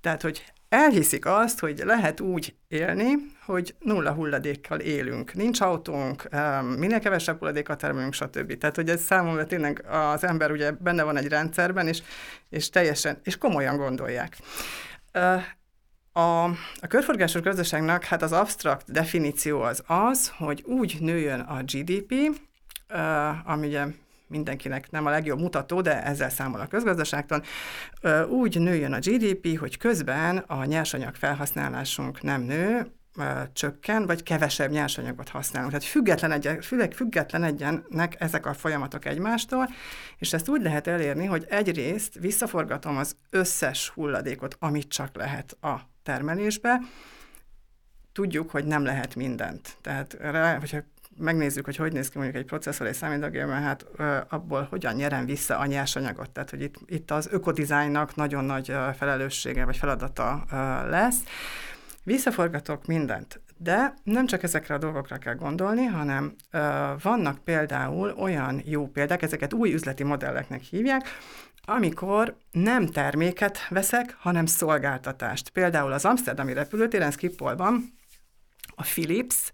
Tehát, 0.00 0.22
hogy 0.22 0.52
elhiszik 0.70 1.26
azt, 1.26 1.58
hogy 1.58 1.82
lehet 1.84 2.20
úgy 2.20 2.54
élni, 2.68 3.12
hogy 3.44 3.74
nulla 3.78 4.12
hulladékkal 4.12 4.78
élünk. 4.78 5.34
Nincs 5.34 5.60
autónk, 5.60 6.28
minél 6.76 7.00
kevesebb 7.00 7.38
hulladékat 7.38 7.78
termelünk, 7.78 8.12
stb. 8.12 8.58
Tehát, 8.58 8.76
hogy 8.76 8.88
ez 8.88 9.02
számomra 9.02 9.46
tényleg 9.46 9.84
az 9.88 10.24
ember 10.24 10.50
ugye 10.50 10.70
benne 10.70 11.02
van 11.02 11.16
egy 11.16 11.28
rendszerben, 11.28 11.88
és, 11.88 12.02
és 12.48 12.68
teljesen, 12.68 13.18
és 13.22 13.38
komolyan 13.38 13.76
gondolják. 13.76 14.36
A, 16.12 16.44
a 16.80 16.86
körforgásos 16.88 17.42
gazdaságnak 17.42 18.04
hát 18.04 18.22
az 18.22 18.32
absztrakt 18.32 18.92
definíció 18.92 19.60
az 19.60 19.82
az, 19.86 20.32
hogy 20.36 20.62
úgy 20.66 20.96
nőjön 21.00 21.40
a 21.40 21.62
GDP, 21.62 22.14
ami 23.44 23.66
ugye 23.66 23.86
mindenkinek 24.30 24.90
nem 24.90 25.06
a 25.06 25.10
legjobb 25.10 25.40
mutató, 25.40 25.80
de 25.80 26.02
ezzel 26.02 26.30
számol 26.30 26.60
a 26.60 26.66
közgazdaságtan, 26.66 27.42
úgy 28.28 28.60
nőjön 28.60 28.92
a 28.92 28.98
GDP, 28.98 29.58
hogy 29.58 29.76
közben 29.76 30.36
a 30.36 30.64
nyersanyag 30.64 31.14
felhasználásunk 31.14 32.22
nem 32.22 32.42
nő, 32.42 32.92
csökken, 33.52 34.06
vagy 34.06 34.22
kevesebb 34.22 34.70
nyersanyagot 34.70 35.28
használunk. 35.28 35.72
Tehát 35.72 35.86
független, 35.86 36.32
egyen, 36.32 36.60
független 36.92 37.42
egyenek 37.42 38.16
ezek 38.18 38.46
a 38.46 38.54
folyamatok 38.54 39.04
egymástól, 39.04 39.68
és 40.18 40.32
ezt 40.32 40.48
úgy 40.48 40.62
lehet 40.62 40.86
elérni, 40.86 41.26
hogy 41.26 41.46
egyrészt 41.48 42.14
visszaforgatom 42.14 42.96
az 42.96 43.16
összes 43.30 43.88
hulladékot, 43.88 44.56
amit 44.58 44.88
csak 44.88 45.16
lehet 45.16 45.56
a 45.60 45.76
termelésbe, 46.02 46.80
tudjuk, 48.12 48.50
hogy 48.50 48.64
nem 48.64 48.84
lehet 48.84 49.14
mindent. 49.14 49.76
Tehát, 49.80 50.16
hogyha 50.58 50.78
megnézzük, 51.16 51.64
hogy 51.64 51.76
hogy 51.76 51.92
néz 51.92 52.08
ki 52.08 52.18
mondjuk 52.18 52.42
egy 52.42 52.48
processzor, 52.48 52.86
egy 52.86 52.94
számítógépben, 52.94 53.62
hát 53.62 53.86
abból 54.28 54.66
hogyan 54.70 54.94
nyerem 54.94 55.26
vissza 55.26 55.58
a 55.58 55.66
nyersanyagot. 55.66 56.30
Tehát, 56.30 56.50
hogy 56.50 56.62
itt, 56.62 56.74
itt 56.86 57.10
az 57.10 57.28
ökodizájnnak 57.30 58.14
nagyon 58.14 58.44
nagy 58.44 58.72
felelőssége 58.96 59.64
vagy 59.64 59.76
feladata 59.76 60.44
lesz. 60.88 61.18
Visszaforgatok 62.04 62.86
mindent, 62.86 63.40
de 63.56 63.94
nem 64.02 64.26
csak 64.26 64.42
ezekre 64.42 64.74
a 64.74 64.78
dolgokra 64.78 65.16
kell 65.16 65.34
gondolni, 65.34 65.84
hanem 65.84 66.34
ö, 66.50 66.92
vannak 67.02 67.38
például 67.38 68.10
olyan 68.10 68.62
jó 68.64 68.86
példák, 68.86 69.22
ezeket 69.22 69.52
új 69.52 69.72
üzleti 69.72 70.04
modelleknek 70.04 70.60
hívják, 70.60 71.08
amikor 71.64 72.36
nem 72.50 72.86
terméket 72.86 73.68
veszek, 73.68 74.16
hanem 74.18 74.46
szolgáltatást. 74.46 75.48
Például 75.48 75.92
az 75.92 76.04
Amsterdami 76.04 76.52
repülőtéren 76.52 77.10
Skipholban 77.10 77.94
a 78.74 78.82
Philips 78.82 79.52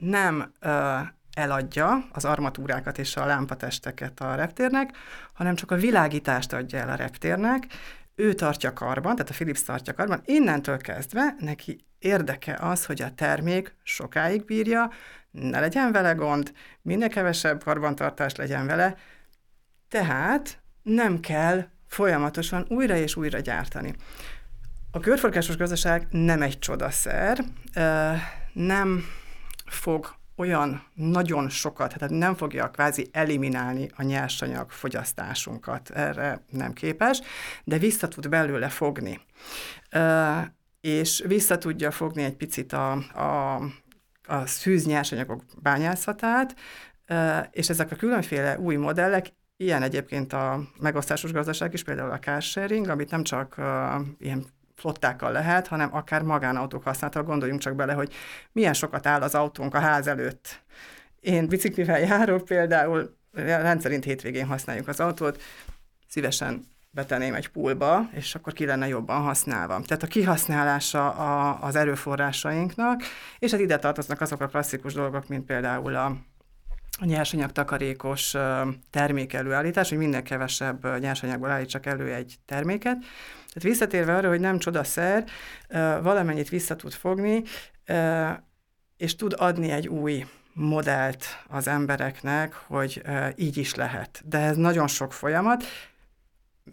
nem 0.00 0.52
ö, 0.60 0.98
eladja 1.34 2.08
az 2.12 2.24
armatúrákat 2.24 2.98
és 2.98 3.16
a 3.16 3.26
lámpatesteket 3.26 4.20
a 4.20 4.34
reptérnek, 4.34 4.96
hanem 5.32 5.54
csak 5.54 5.70
a 5.70 5.76
világítást 5.76 6.52
adja 6.52 6.78
el 6.78 6.88
a 6.88 6.94
reptérnek, 6.94 7.66
ő 8.14 8.32
tartja 8.32 8.72
karban, 8.72 9.14
tehát 9.14 9.30
a 9.30 9.34
Philips 9.34 9.62
tartja 9.62 9.94
karban, 9.94 10.20
innentől 10.24 10.76
kezdve 10.76 11.34
neki 11.38 11.84
érdeke 11.98 12.56
az, 12.60 12.86
hogy 12.86 13.02
a 13.02 13.14
termék 13.14 13.74
sokáig 13.82 14.44
bírja, 14.44 14.90
ne 15.30 15.60
legyen 15.60 15.92
vele 15.92 16.12
gond, 16.12 16.52
minél 16.82 17.08
kevesebb 17.08 17.62
karbantartás 17.62 18.34
legyen 18.34 18.66
vele, 18.66 18.96
tehát 19.88 20.58
nem 20.82 21.20
kell 21.20 21.64
folyamatosan 21.86 22.66
újra 22.68 22.96
és 22.96 23.16
újra 23.16 23.38
gyártani. 23.38 23.94
A 24.90 25.00
körforgásos 25.00 25.56
gazdaság 25.56 26.06
nem 26.10 26.42
egy 26.42 26.58
csodaszer, 26.58 27.44
nem 28.52 29.04
fog 29.70 30.14
olyan 30.36 30.86
nagyon 30.94 31.48
sokat, 31.48 31.94
tehát 31.98 32.14
nem 32.14 32.34
fogja 32.34 32.70
kvázi 32.70 33.08
eliminálni 33.12 33.90
a 33.96 34.02
nyersanyag 34.02 34.70
fogyasztásunkat, 34.70 35.90
erre 35.90 36.44
nem 36.50 36.72
képes, 36.72 37.20
de 37.64 37.78
vissza 37.78 38.08
tud 38.08 38.28
belőle 38.28 38.68
fogni. 38.68 39.20
És 40.80 41.22
vissza 41.26 41.58
tudja 41.58 41.90
fogni 41.90 42.22
egy 42.22 42.36
picit 42.36 42.72
a, 42.72 42.92
a, 43.14 43.54
a 44.26 44.46
szűz 44.46 44.86
nyersanyagok 44.86 45.44
bányászatát, 45.62 46.54
és 47.50 47.68
ezek 47.68 47.90
a 47.90 47.96
különféle 47.96 48.58
új 48.58 48.76
modellek 48.76 49.32
Ilyen 49.60 49.82
egyébként 49.82 50.32
a 50.32 50.60
megosztásos 50.78 51.32
gazdaság 51.32 51.72
is, 51.72 51.82
például 51.82 52.10
a 52.10 52.18
car 52.18 52.42
sharing, 52.42 52.88
amit 52.88 53.10
nem 53.10 53.22
csak 53.22 53.54
uh, 53.58 53.64
ilyen 54.18 54.46
flottákkal 54.80 55.32
lehet, 55.32 55.66
hanem 55.66 55.94
akár 55.94 56.22
magánautók 56.22 56.82
használtal. 56.82 57.22
Gondoljunk 57.22 57.60
csak 57.60 57.74
bele, 57.74 57.92
hogy 57.92 58.12
milyen 58.52 58.74
sokat 58.74 59.06
áll 59.06 59.20
az 59.20 59.34
autónk 59.34 59.74
a 59.74 59.78
ház 59.78 60.06
előtt. 60.06 60.62
Én 61.20 61.48
biciklivel 61.48 62.00
járok 62.00 62.44
például, 62.44 63.16
rendszerint 63.32 64.04
hétvégén 64.04 64.46
használjuk 64.46 64.88
az 64.88 65.00
autót, 65.00 65.42
szívesen 66.08 66.64
betenném 66.90 67.34
egy 67.34 67.48
pulba, 67.48 68.08
és 68.12 68.34
akkor 68.34 68.52
ki 68.52 68.64
lenne 68.64 68.88
jobban 68.88 69.22
használva. 69.22 69.80
Tehát 69.80 70.02
a 70.02 70.06
kihasználása 70.06 71.10
a, 71.10 71.58
az 71.62 71.76
erőforrásainknak, 71.76 73.02
és 73.38 73.50
hát 73.50 73.60
ide 73.60 73.78
tartoznak 73.78 74.20
azok 74.20 74.40
a 74.40 74.46
klasszikus 74.46 74.92
dolgok, 74.92 75.28
mint 75.28 75.44
például 75.44 75.96
a 75.96 76.16
a 77.00 77.04
nyersanyag 77.04 77.52
takarékos 77.52 78.34
termék 78.90 79.32
előállítás, 79.32 79.88
hogy 79.88 79.98
minden 79.98 80.24
kevesebb 80.24 80.98
nyersanyagból 80.98 81.50
állítsak 81.50 81.86
elő 81.86 82.14
egy 82.14 82.38
terméket. 82.46 82.98
Tehát 82.98 83.62
visszatérve 83.62 84.16
arra, 84.16 84.28
hogy 84.28 84.40
nem 84.40 84.58
csodaszer, 84.58 85.24
valamennyit 86.02 86.48
vissza 86.48 86.76
tud 86.76 86.92
fogni, 86.92 87.42
és 88.96 89.16
tud 89.16 89.34
adni 89.36 89.70
egy 89.70 89.88
új 89.88 90.26
modellt 90.52 91.24
az 91.48 91.68
embereknek, 91.68 92.54
hogy 92.54 93.02
így 93.36 93.56
is 93.56 93.74
lehet. 93.74 94.22
De 94.24 94.38
ez 94.38 94.56
nagyon 94.56 94.86
sok 94.86 95.12
folyamat. 95.12 95.64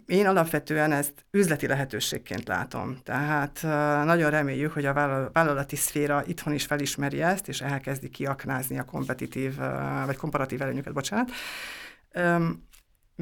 Én 0.06 0.26
alapvetően 0.26 0.92
ezt 0.92 1.26
üzleti 1.30 1.66
lehetőségként 1.66 2.48
látom. 2.48 2.98
Tehát 3.04 3.62
nagyon 4.04 4.30
reméljük, 4.30 4.72
hogy 4.72 4.84
a 4.84 4.92
vállalati 5.32 5.76
szféra 5.76 6.22
itthon 6.26 6.54
is 6.54 6.64
felismeri 6.64 7.22
ezt, 7.22 7.48
és 7.48 7.60
elkezdi 7.60 8.08
kiaknázni 8.08 8.78
a 8.78 8.84
kompetitív, 8.84 9.56
vagy 10.06 10.16
komparatív 10.16 10.62
előnyöket, 10.62 10.92
bocsánat. 10.92 11.30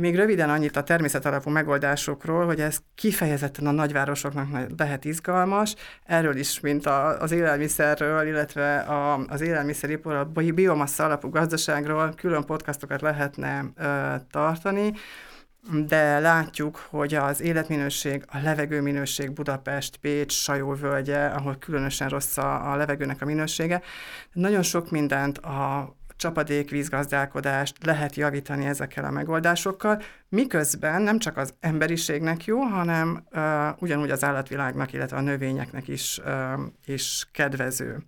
Még 0.00 0.16
röviden 0.16 0.50
annyit 0.50 0.76
a 0.76 0.82
természetalapú 0.82 1.50
megoldásokról, 1.50 2.46
hogy 2.46 2.60
ez 2.60 2.78
kifejezetten 2.94 3.66
a 3.66 3.70
nagyvárosoknak 3.70 4.48
lehet 4.78 5.04
izgalmas. 5.04 5.74
Erről 6.04 6.36
is, 6.36 6.60
mint 6.60 6.86
a, 6.86 7.20
az 7.20 7.32
élelmiszerről, 7.32 8.26
illetve 8.26 8.78
a, 8.78 9.24
az 9.28 9.40
élelmiszeripar, 9.40 10.14
a 10.14 10.24
biomassa 10.54 11.04
alapú 11.04 11.28
gazdaságról 11.28 12.14
külön 12.16 12.44
podcastokat 12.44 13.00
lehetne 13.00 13.64
ö, 13.76 14.14
tartani 14.30 14.92
de 15.86 16.18
látjuk, 16.18 16.86
hogy 16.90 17.14
az 17.14 17.40
életminőség, 17.40 18.24
a 18.26 18.38
levegőminőség 18.38 19.32
Budapest, 19.32 19.96
Pécs, 19.96 20.32
Sajóvölgye, 20.32 21.24
ahol 21.24 21.56
különösen 21.58 22.08
rossz 22.08 22.36
a, 22.36 22.72
a 22.72 22.76
levegőnek 22.76 23.22
a 23.22 23.24
minősége, 23.24 23.82
nagyon 24.32 24.62
sok 24.62 24.90
mindent 24.90 25.38
a 25.38 25.94
csapadékvízgazdálkodást 26.16 27.84
lehet 27.84 28.14
javítani 28.14 28.66
ezekkel 28.66 29.04
a 29.04 29.10
megoldásokkal, 29.10 30.02
miközben 30.28 31.02
nem 31.02 31.18
csak 31.18 31.36
az 31.36 31.54
emberiségnek 31.60 32.44
jó, 32.44 32.60
hanem 32.60 33.26
uh, 33.32 33.82
ugyanúgy 33.82 34.10
az 34.10 34.24
állatvilágnak, 34.24 34.92
illetve 34.92 35.16
a 35.16 35.20
növényeknek 35.20 35.88
is, 35.88 36.20
uh, 36.24 36.60
is 36.84 37.28
kedvező. 37.32 37.98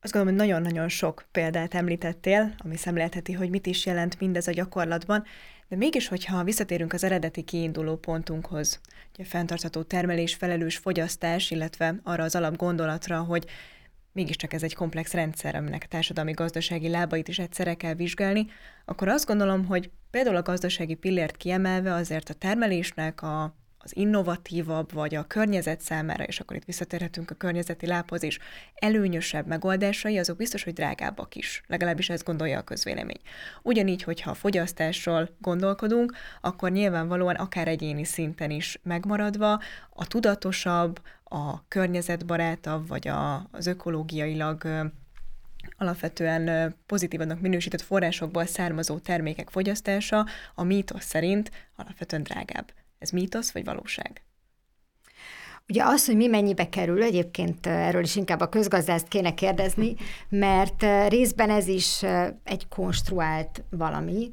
Azt 0.00 0.12
gondolom, 0.12 0.38
hogy 0.38 0.46
nagyon-nagyon 0.46 0.88
sok 0.88 1.24
példát 1.32 1.74
említettél, 1.74 2.54
ami 2.58 2.76
szemlélheti, 2.76 3.32
hogy 3.32 3.50
mit 3.50 3.66
is 3.66 3.86
jelent 3.86 4.20
mindez 4.20 4.48
a 4.48 4.52
gyakorlatban, 4.52 5.24
de 5.68 5.76
mégis, 5.76 6.08
hogyha 6.08 6.44
visszatérünk 6.44 6.92
az 6.92 7.04
eredeti 7.04 7.42
kiinduló 7.42 7.96
pontunkhoz, 7.96 8.80
ugye 9.14 9.24
fenntartható 9.24 9.82
termelés, 9.82 10.34
felelős 10.34 10.76
fogyasztás, 10.76 11.50
illetve 11.50 11.94
arra 12.02 12.24
az 12.24 12.34
alapgondolatra, 12.34 13.22
hogy 13.22 13.46
mégiscsak 14.12 14.52
ez 14.52 14.62
egy 14.62 14.74
komplex 14.74 15.12
rendszer, 15.12 15.54
aminek 15.54 15.82
a 15.84 15.88
társadalmi 15.88 16.32
gazdasági 16.32 16.88
lábait 16.88 17.28
is 17.28 17.38
egyszerre 17.38 17.74
kell 17.74 17.94
vizsgálni, 17.94 18.46
akkor 18.84 19.08
azt 19.08 19.26
gondolom, 19.26 19.64
hogy 19.66 19.90
például 20.10 20.36
a 20.36 20.42
gazdasági 20.42 20.94
pillért 20.94 21.36
kiemelve 21.36 21.92
azért 21.92 22.28
a 22.28 22.34
termelésnek 22.34 23.22
a 23.22 23.54
az 23.78 23.96
innovatívabb, 23.96 24.92
vagy 24.92 25.14
a 25.14 25.26
környezet 25.26 25.80
számára, 25.80 26.24
és 26.24 26.40
akkor 26.40 26.56
itt 26.56 26.64
visszatérhetünk 26.64 27.30
a 27.30 27.34
környezeti 27.34 27.86
lábhoz 27.86 28.22
is, 28.22 28.38
előnyösebb 28.74 29.46
megoldásai, 29.46 30.18
azok 30.18 30.36
biztos, 30.36 30.64
hogy 30.64 30.72
drágábbak 30.72 31.34
is. 31.34 31.62
Legalábbis 31.66 32.08
ezt 32.08 32.24
gondolja 32.24 32.58
a 32.58 32.62
közvélemény. 32.62 33.20
Ugyanígy, 33.62 34.02
hogyha 34.02 34.30
a 34.30 34.34
fogyasztásról 34.34 35.28
gondolkodunk, 35.40 36.12
akkor 36.40 36.70
nyilvánvalóan 36.70 37.34
akár 37.34 37.68
egyéni 37.68 38.04
szinten 38.04 38.50
is 38.50 38.80
megmaradva 38.82 39.60
a 39.90 40.06
tudatosabb, 40.06 41.00
a 41.24 41.68
környezetbarátabb, 41.68 42.88
vagy 42.88 43.08
a, 43.08 43.48
az 43.50 43.66
ökológiailag 43.66 44.90
alapvetően 45.76 46.74
pozitívanak 46.86 47.40
minősített 47.40 47.80
forrásokból 47.80 48.46
származó 48.46 48.98
termékek 48.98 49.50
fogyasztása 49.50 50.26
a 50.54 50.62
mítosz 50.62 51.04
szerint 51.04 51.50
alapvetően 51.76 52.22
drágább. 52.22 52.72
Ez 52.98 53.10
mítosz 53.10 53.52
vagy 53.52 53.64
valóság? 53.64 54.22
Ugye 55.68 55.84
az, 55.84 56.06
hogy 56.06 56.16
mi 56.16 56.26
mennyibe 56.26 56.68
kerül, 56.68 57.02
egyébként 57.02 57.66
erről 57.66 58.02
is 58.02 58.16
inkább 58.16 58.40
a 58.40 58.48
közgazdászt 58.48 59.08
kéne 59.08 59.34
kérdezni, 59.34 59.94
mert 60.28 61.08
részben 61.08 61.50
ez 61.50 61.66
is 61.66 62.02
egy 62.44 62.68
konstruált 62.68 63.64
valami. 63.70 64.30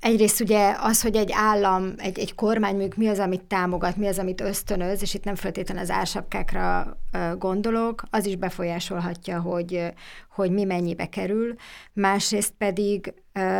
Egyrészt 0.00 0.40
ugye 0.40 0.76
az, 0.80 1.02
hogy 1.02 1.16
egy 1.16 1.30
állam, 1.34 1.92
egy, 1.96 2.18
egy 2.18 2.34
kormány 2.34 2.72
mondjuk 2.72 2.96
mi 2.96 3.08
az, 3.08 3.18
amit 3.18 3.44
támogat, 3.44 3.96
mi 3.96 4.06
az, 4.06 4.18
amit 4.18 4.40
ösztönöz, 4.40 5.02
és 5.02 5.14
itt 5.14 5.24
nem 5.24 5.34
feltétlenül 5.34 5.82
az 5.82 5.90
ársapkákra 5.90 6.96
gondolok, 7.38 8.02
az 8.10 8.26
is 8.26 8.36
befolyásolhatja, 8.36 9.40
hogy, 9.40 9.92
hogy 10.34 10.50
mi 10.50 10.64
mennyibe 10.64 11.06
kerül. 11.06 11.54
Másrészt 11.92 12.54
pedig 12.58 13.14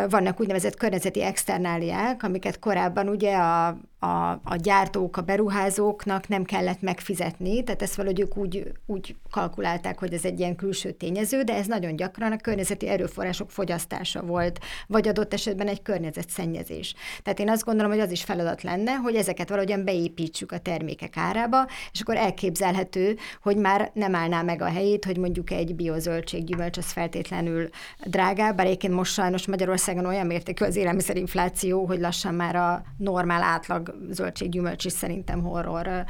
vannak 0.09 0.41
úgynevezett 0.41 0.77
környezeti 0.77 1.23
externáliák, 1.23 2.23
amiket 2.23 2.59
korábban 2.59 3.09
ugye 3.09 3.37
a, 3.37 3.77
a, 4.03 4.31
a 4.45 4.57
gyártók, 4.57 5.17
a 5.17 5.21
beruházóknak 5.21 6.29
nem 6.29 6.45
kellett 6.45 6.81
megfizetni, 6.81 7.63
tehát 7.63 7.83
ezt 7.83 7.95
valahogy 7.95 8.21
ők 8.21 8.37
úgy, 8.37 8.73
úgy 8.87 9.17
kalkulálták, 9.31 9.99
hogy 9.99 10.13
ez 10.13 10.25
egy 10.25 10.39
ilyen 10.39 10.57
külső 10.57 10.91
tényező, 10.91 11.43
de 11.43 11.55
ez 11.55 11.67
nagyon 11.67 11.97
gyakran 11.97 12.33
a 12.33 12.37
környezeti 12.37 12.89
erőforrások 12.89 13.51
fogyasztása 13.51 14.23
volt, 14.23 14.59
vagy 14.87 15.09
adott 15.09 15.33
esetben 15.33 15.69
egy 15.69 15.83
környezetszennyezés. 15.83 16.95
Tehát 17.23 17.41
én 17.41 17.51
azt 17.51 17.65
gondolom, 17.65 17.91
hogy 17.91 18.01
az 18.01 18.11
is 18.11 18.25
feladat 18.25 18.63
lenne, 18.63 18.93
hogy 18.93 19.15
ezeket 19.15 19.49
valahogyan 19.49 19.85
beépítsük 19.85 20.53
a 20.53 20.59
termékek 20.59 21.17
árába, 21.17 21.67
és 21.93 22.01
akkor 22.01 22.17
elképzelhető, 22.17 23.17
hogy 23.43 23.57
már 23.57 23.91
nem 23.95 24.15
állná 24.15 24.43
meg 24.43 24.63
a 24.63 24.71
helyét, 24.71 25.05
hogy 25.05 25.17
mondjuk 25.17 25.51
egy 25.51 25.75
biozöldséggyümölcs 25.75 26.77
az 26.77 26.93
feltétlenül 26.93 27.69
drágább, 28.05 28.57
bár 28.57 28.67
egyébként 28.67 28.95
most 28.95 29.13
sajnos 29.13 29.47
Magyarországon 29.47 30.07
olyan 30.07 30.27
mértékű 30.27 30.65
az 30.65 30.77
élelmiszerinfláció, 30.77 31.85
hogy 31.85 32.01
lassan 32.01 32.35
már 32.35 32.57
a 32.57 32.83
normál 32.97 33.43
átlag 33.43 33.91
zöldséggyümölcs 34.11 34.85
is 34.85 34.93
szerintem 34.93 35.43
horror 35.43 36.05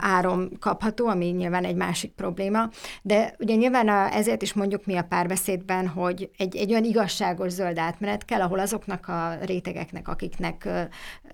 áron 0.00 0.56
kapható, 0.60 1.06
ami 1.06 1.26
nyilván 1.26 1.64
egy 1.64 1.76
másik 1.76 2.12
probléma. 2.12 2.68
De 3.02 3.34
ugye 3.38 3.54
nyilván 3.54 3.88
a, 3.88 4.14
ezért 4.14 4.42
is 4.42 4.52
mondjuk 4.52 4.86
mi 4.86 4.96
a 4.96 5.02
párbeszédben, 5.02 5.88
hogy 5.88 6.30
egy, 6.36 6.56
egy 6.56 6.70
olyan 6.70 6.84
igazságos 6.84 7.52
zöld 7.52 7.78
átmenet 7.78 8.24
kell, 8.24 8.40
ahol 8.40 8.58
azoknak 8.58 9.08
a 9.08 9.38
rétegeknek, 9.44 10.08
akiknek 10.08 10.68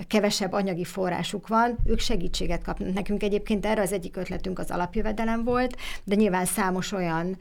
kevesebb 0.09 0.53
anyagi 0.53 0.85
forrásuk 0.85 1.49
van, 1.49 1.79
ők 1.85 1.99
segítséget 1.99 2.63
kapnak. 2.63 2.93
Nekünk 2.95 3.23
egyébként 3.23 3.67
erre 3.67 3.83
az 3.83 3.93
egyik 3.93 4.17
ötletünk 4.17 4.59
az 4.59 4.71
alapjövedelem 4.71 5.45
volt, 5.45 5.77
de 6.05 6.15
nyilván 6.15 6.45
számos 6.45 6.93
olyan 6.93 7.39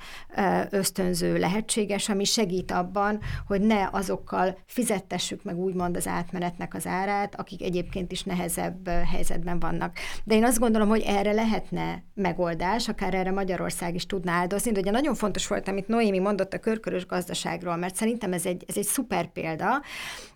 ösztönző 0.69 1.37
lehetséges, 1.37 2.09
ami 2.09 2.23
segít 2.23 2.71
abban, 2.71 3.19
hogy 3.47 3.61
ne 3.61 3.87
azokkal 3.91 4.57
fizettessük 4.65 5.43
meg 5.43 5.57
úgymond 5.57 5.95
az 5.95 6.07
átmenetnek 6.07 6.73
az 6.73 6.87
árát, 6.87 7.39
akik 7.39 7.61
egyébként 7.61 8.02
is 8.11 8.23
nehezebb 8.23 8.87
helyzetben 8.87 9.59
vannak. 9.59 9.97
De 10.23 10.35
én 10.35 10.43
azt 10.43 10.59
gondolom, 10.59 10.87
hogy 10.87 11.01
erre 11.01 11.31
lehetne 11.31 12.03
megoldás, 12.13 12.87
akár 12.89 13.13
erre 13.13 13.31
Magyarország 13.31 13.95
is 13.95 14.05
tudná 14.05 14.33
áldozni, 14.33 14.71
de 14.71 14.79
ugye 14.79 14.91
nagyon 14.91 15.15
fontos 15.15 15.47
volt, 15.47 15.67
amit 15.67 15.87
Noémi 15.87 16.19
mondott 16.19 16.53
a 16.53 16.59
körkörös 16.59 17.05
gazdaságról, 17.05 17.75
mert 17.75 17.95
szerintem 17.95 18.33
ez 18.33 18.45
egy, 18.45 18.63
ez 18.67 18.77
egy 18.77 18.83
szuper 18.83 19.31
példa, 19.31 19.81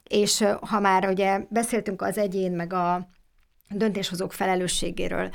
és 0.04 0.44
ha 0.62 0.80
már 0.80 1.08
ugye 1.10 1.42
beszéltünk 1.50 2.02
az 2.02 2.18
egyén 2.18 2.52
meg 2.52 2.74
a 2.74 3.10
döntéshozók 3.70 4.34
felelősségéről. 4.34 5.30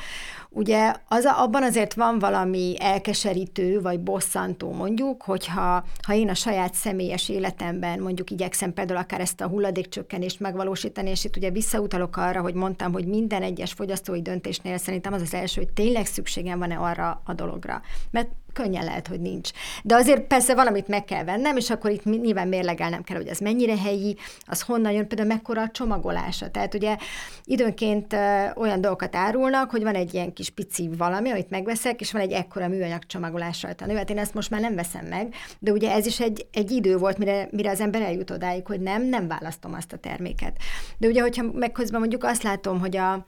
Ugye 0.54 0.94
az, 1.08 1.24
abban 1.24 1.62
azért 1.62 1.94
van 1.94 2.18
valami 2.18 2.74
elkeserítő, 2.78 3.80
vagy 3.80 4.00
bosszantó 4.00 4.72
mondjuk, 4.72 5.22
hogyha 5.22 5.84
ha 6.02 6.14
én 6.14 6.28
a 6.28 6.34
saját 6.34 6.74
személyes 6.74 7.28
életemben 7.28 8.00
mondjuk 8.00 8.30
igyekszem 8.30 8.72
például 8.72 8.98
akár 8.98 9.20
ezt 9.20 9.40
a 9.40 9.48
hulladékcsökkenést 9.48 10.40
megvalósítani, 10.40 11.10
és 11.10 11.24
itt 11.24 11.36
ugye 11.36 11.50
visszautalok 11.50 12.16
arra, 12.16 12.40
hogy 12.40 12.54
mondtam, 12.54 12.92
hogy 12.92 13.06
minden 13.06 13.42
egyes 13.42 13.72
fogyasztói 13.72 14.22
döntésnél 14.22 14.78
szerintem 14.78 15.12
az 15.12 15.22
az 15.22 15.34
első, 15.34 15.60
hogy 15.60 15.72
tényleg 15.72 16.06
szükségem 16.06 16.58
van-e 16.58 16.76
arra 16.76 17.22
a 17.24 17.34
dologra. 17.34 17.80
Mert 18.10 18.28
könnyen 18.52 18.84
lehet, 18.84 19.06
hogy 19.06 19.20
nincs. 19.20 19.50
De 19.82 19.94
azért 19.94 20.22
persze 20.22 20.54
valamit 20.54 20.88
meg 20.88 21.04
kell 21.04 21.24
vennem, 21.24 21.56
és 21.56 21.70
akkor 21.70 21.90
itt 21.90 22.04
nyilván 22.04 22.48
mérlegelnem 22.48 23.02
kell, 23.02 23.16
hogy 23.16 23.26
ez 23.26 23.38
mennyire 23.38 23.76
helyi, 23.76 24.16
az 24.40 24.60
honnan 24.60 24.92
jön, 24.92 25.08
például 25.08 25.28
mekkora 25.28 25.62
a 25.62 25.70
csomagolása. 25.70 26.50
Tehát 26.50 26.74
ugye 26.74 26.96
időnként 27.44 28.12
olyan 28.56 28.80
dolgokat 28.80 29.16
árulnak, 29.16 29.70
hogy 29.70 29.82
van 29.82 29.94
egy 29.94 30.14
ilyen 30.14 30.32
kis 30.32 30.41
pici 30.50 30.90
valami, 30.96 31.30
amit 31.30 31.50
megveszek, 31.50 32.00
és 32.00 32.12
van 32.12 32.22
egy 32.22 32.32
ekkora 32.32 32.68
műanyag 32.68 33.06
csomagolás 33.06 33.62
rajta. 33.62 33.96
Hát 33.96 34.10
én 34.10 34.18
ezt 34.18 34.34
most 34.34 34.50
már 34.50 34.60
nem 34.60 34.74
veszem 34.74 35.06
meg, 35.06 35.34
de 35.58 35.72
ugye 35.72 35.92
ez 35.92 36.06
is 36.06 36.20
egy, 36.20 36.46
egy 36.52 36.70
idő 36.70 36.96
volt, 36.96 37.18
mire, 37.18 37.48
mire 37.50 37.70
az 37.70 37.80
ember 37.80 38.02
eljut 38.02 38.30
odáig, 38.30 38.66
hogy 38.66 38.80
nem, 38.80 39.08
nem 39.08 39.28
választom 39.28 39.74
azt 39.74 39.92
a 39.92 39.96
terméket. 39.96 40.56
De 40.98 41.08
ugye, 41.08 41.20
hogyha 41.20 41.42
meg 41.52 41.72
mondjuk 41.92 42.24
azt 42.24 42.42
látom, 42.42 42.80
hogy 42.80 42.96
a, 42.96 43.26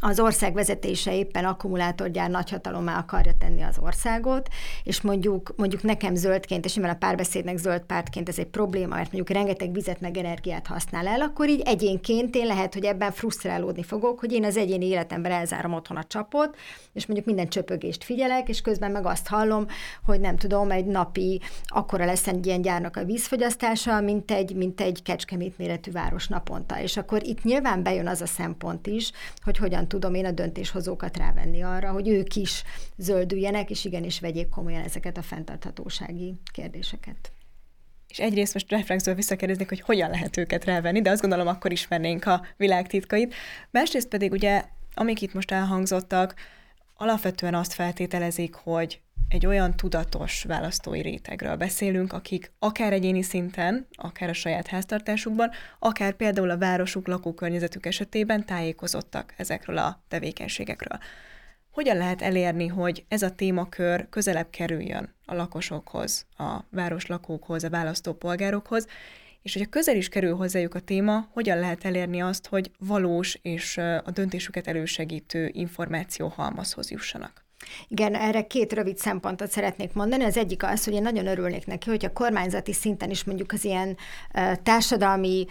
az 0.00 0.20
ország 0.20 0.54
vezetése 0.54 1.16
éppen 1.16 1.44
akkumulátorgyár 1.44 2.30
nagyhatalommá 2.30 2.98
akarja 2.98 3.32
tenni 3.38 3.62
az 3.62 3.78
országot, 3.78 4.48
és 4.82 5.00
mondjuk, 5.00 5.52
mondjuk 5.56 5.82
nekem 5.82 6.14
zöldként, 6.14 6.64
és 6.64 6.74
nyilván 6.74 6.94
a 6.94 6.98
párbeszédnek 6.98 7.56
zöld 7.56 7.82
pártként 7.82 8.28
ez 8.28 8.38
egy 8.38 8.46
probléma, 8.46 8.94
mert 8.94 9.12
mondjuk 9.12 9.36
rengeteg 9.36 9.72
vizet 9.72 10.00
meg 10.00 10.16
energiát 10.16 10.66
használ 10.66 11.06
el, 11.06 11.20
akkor 11.20 11.48
így 11.48 11.60
egyénként 11.64 12.34
én 12.34 12.46
lehet, 12.46 12.74
hogy 12.74 12.84
ebben 12.84 13.12
frusztrálódni 13.12 13.82
fogok, 13.82 14.18
hogy 14.18 14.32
én 14.32 14.44
az 14.44 14.56
egyéni 14.56 14.86
életemben 14.86 15.32
elzárom 15.32 15.72
otthon 15.72 15.96
a 15.96 16.04
csapot, 16.04 16.56
és 16.92 17.06
mondjuk 17.06 17.26
minden 17.26 17.48
csöpögést 17.48 18.04
figyelek, 18.04 18.48
és 18.48 18.60
közben 18.60 18.90
meg 18.90 19.06
azt 19.06 19.28
hallom, 19.28 19.66
hogy 20.04 20.20
nem 20.20 20.36
tudom, 20.36 20.70
egy 20.70 20.86
napi 20.86 21.40
akkora 21.64 22.04
lesz 22.04 22.26
egy 22.26 22.46
ilyen 22.46 22.62
gyárnak 22.62 22.96
a 22.96 23.04
vízfogyasztása, 23.04 24.00
mint 24.00 24.30
egy, 24.30 24.54
mint 24.54 24.80
egy 24.80 25.02
kecskemét 25.02 25.58
méretű 25.58 25.90
város 25.90 26.28
naponta. 26.28 26.80
És 26.80 26.96
akkor 26.96 27.22
itt 27.22 27.42
nyilván 27.42 27.82
bejön 27.82 28.08
az 28.08 28.20
a 28.20 28.26
szempont 28.26 28.86
is, 28.86 29.12
hogy 29.42 29.56
hogyan 29.56 29.85
tudom 29.88 30.14
én 30.14 30.24
a 30.24 30.30
döntéshozókat 30.30 31.16
rávenni 31.16 31.62
arra, 31.62 31.90
hogy 31.90 32.08
ők 32.08 32.36
is 32.36 32.62
zöldüljenek, 32.96 33.70
és 33.70 33.84
igenis 33.84 34.20
vegyék 34.20 34.48
komolyan 34.48 34.82
ezeket 34.82 35.16
a 35.16 35.22
fenntarthatósági 35.22 36.34
kérdéseket. 36.52 37.30
és 38.08 38.18
egyrészt 38.18 38.54
most 38.54 38.70
reflexből 38.70 39.14
visszakérdeznék, 39.14 39.68
hogy 39.68 39.80
hogyan 39.80 40.10
lehet 40.10 40.36
őket 40.36 40.64
rávenni, 40.64 41.02
de 41.02 41.10
azt 41.10 41.20
gondolom, 41.20 41.46
akkor 41.46 41.72
ismernénk 41.72 42.26
a 42.26 42.46
világ 42.56 42.86
titkait. 42.86 43.34
Másrészt 43.70 44.08
pedig 44.08 44.32
ugye, 44.32 44.64
amik 44.94 45.22
itt 45.22 45.34
most 45.34 45.50
elhangzottak, 45.50 46.34
alapvetően 46.96 47.54
azt 47.54 47.72
feltételezik, 47.72 48.54
hogy 48.54 49.00
egy 49.28 49.46
olyan 49.46 49.76
tudatos 49.76 50.42
választói 50.42 51.00
rétegről 51.00 51.56
beszélünk, 51.56 52.12
akik 52.12 52.52
akár 52.58 52.92
egyéni 52.92 53.22
szinten, 53.22 53.86
akár 53.90 54.28
a 54.28 54.32
saját 54.32 54.66
háztartásukban, 54.66 55.50
akár 55.78 56.12
például 56.12 56.50
a 56.50 56.58
városuk, 56.58 57.06
lakókörnyezetük 57.06 57.86
esetében 57.86 58.44
tájékozottak 58.44 59.34
ezekről 59.36 59.78
a 59.78 60.02
tevékenységekről. 60.08 60.98
Hogyan 61.70 61.96
lehet 61.96 62.22
elérni, 62.22 62.66
hogy 62.66 63.04
ez 63.08 63.22
a 63.22 63.34
témakör 63.34 64.08
közelebb 64.08 64.50
kerüljön 64.50 65.14
a 65.24 65.34
lakosokhoz, 65.34 66.26
a 66.36 66.58
városlakókhoz, 66.70 67.64
a 67.64 67.70
választópolgárokhoz, 67.70 68.86
és 69.42 69.52
hogyha 69.52 69.68
közel 69.68 69.96
is 69.96 70.08
kerül 70.08 70.36
hozzájuk 70.36 70.74
a 70.74 70.80
téma, 70.80 71.28
hogyan 71.32 71.58
lehet 71.58 71.84
elérni 71.84 72.22
azt, 72.22 72.46
hogy 72.46 72.70
valós 72.78 73.38
és 73.42 73.78
a 73.78 74.10
döntésüket 74.12 74.66
elősegítő 74.66 75.50
információ 75.52 76.28
halmazhoz 76.28 76.90
jussanak? 76.90 77.45
Igen, 77.88 78.14
erre 78.14 78.46
két 78.46 78.72
rövid 78.72 78.98
szempontot 78.98 79.50
szeretnék 79.50 79.92
mondani. 79.92 80.24
Az 80.24 80.36
egyik 80.36 80.62
az, 80.62 80.84
hogy 80.84 80.94
én 80.94 81.02
nagyon 81.02 81.26
örülnék 81.26 81.66
neki, 81.66 81.90
hogy 81.90 82.04
a 82.04 82.12
kormányzati 82.12 82.72
szinten 82.72 83.10
is 83.10 83.24
mondjuk 83.24 83.52
az 83.52 83.64
ilyen 83.64 83.96
társadalmi 84.62 85.46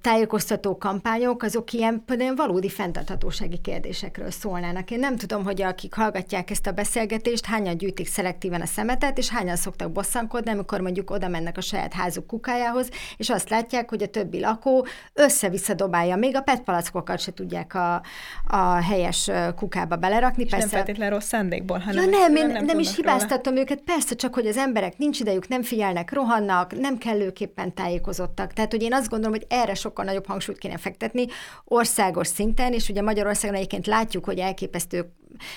tájékoztató 0.00 0.78
kampányok, 0.78 1.42
azok 1.42 1.72
ilyen 1.72 2.02
például 2.06 2.34
valódi 2.34 2.68
fenntarthatósági 2.68 3.58
kérdésekről 3.58 4.30
szólnának. 4.30 4.90
Én 4.90 4.98
nem 4.98 5.16
tudom, 5.16 5.44
hogy 5.44 5.62
akik 5.62 5.94
hallgatják 5.94 6.50
ezt 6.50 6.66
a 6.66 6.72
beszélgetést, 6.72 7.46
hányan 7.46 7.76
gyűjtik 7.76 8.06
szelektíven 8.06 8.60
a 8.60 8.66
szemetet, 8.66 9.18
és 9.18 9.28
hányan 9.28 9.56
szoktak 9.56 9.92
bosszankodni, 9.92 10.50
amikor 10.50 10.80
mondjuk 10.80 11.10
oda 11.10 11.28
mennek 11.28 11.56
a 11.56 11.60
saját 11.60 11.92
házuk 11.92 12.26
kukájához, 12.26 12.88
és 13.16 13.30
azt 13.30 13.48
látják, 13.48 13.88
hogy 13.88 14.02
a 14.02 14.06
többi 14.06 14.40
lakó 14.40 14.86
össze-vissza 15.12 15.74
dobálja, 15.74 16.16
még 16.16 16.36
a 16.36 16.40
petpalackokat 16.40 17.20
se 17.20 17.32
tudják 17.32 17.74
a, 17.74 18.02
a 18.46 18.82
helyes 18.82 19.30
kukába 19.56 19.96
belerakni. 19.96 20.42
És 20.42 20.50
Persze, 20.50 20.66
nem 20.76 20.84
rossz 21.22 21.30
szándékból, 21.30 21.78
hanem... 21.78 22.04
Ja 22.04 22.10
nem, 22.10 22.36
én 22.36 22.46
nem, 22.46 22.64
nem 22.64 22.78
is 22.78 22.96
hibáztatom 22.96 23.54
róla. 23.54 23.60
őket, 23.60 23.80
persze 23.84 24.14
csak, 24.14 24.34
hogy 24.34 24.46
az 24.46 24.56
emberek 24.56 24.98
nincs 24.98 25.20
idejük, 25.20 25.48
nem 25.48 25.62
figyelnek, 25.62 26.12
rohannak, 26.12 26.78
nem 26.78 26.98
kellőképpen 26.98 27.74
tájékozottak. 27.74 28.52
Tehát, 28.52 28.70
hogy 28.70 28.82
én 28.82 28.94
azt 28.94 29.08
gondolom, 29.08 29.36
hogy 29.38 29.46
erre 29.48 29.74
sokkal 29.74 30.04
nagyobb 30.04 30.26
hangsúlyt 30.26 30.58
kéne 30.58 30.76
fektetni 30.76 31.26
országos 31.64 32.26
szinten, 32.26 32.72
és 32.72 32.88
ugye 32.88 33.02
Magyarországon 33.02 33.56
egyébként 33.56 33.86
látjuk, 33.86 34.24
hogy 34.24 34.38
elképesztő 34.38 35.12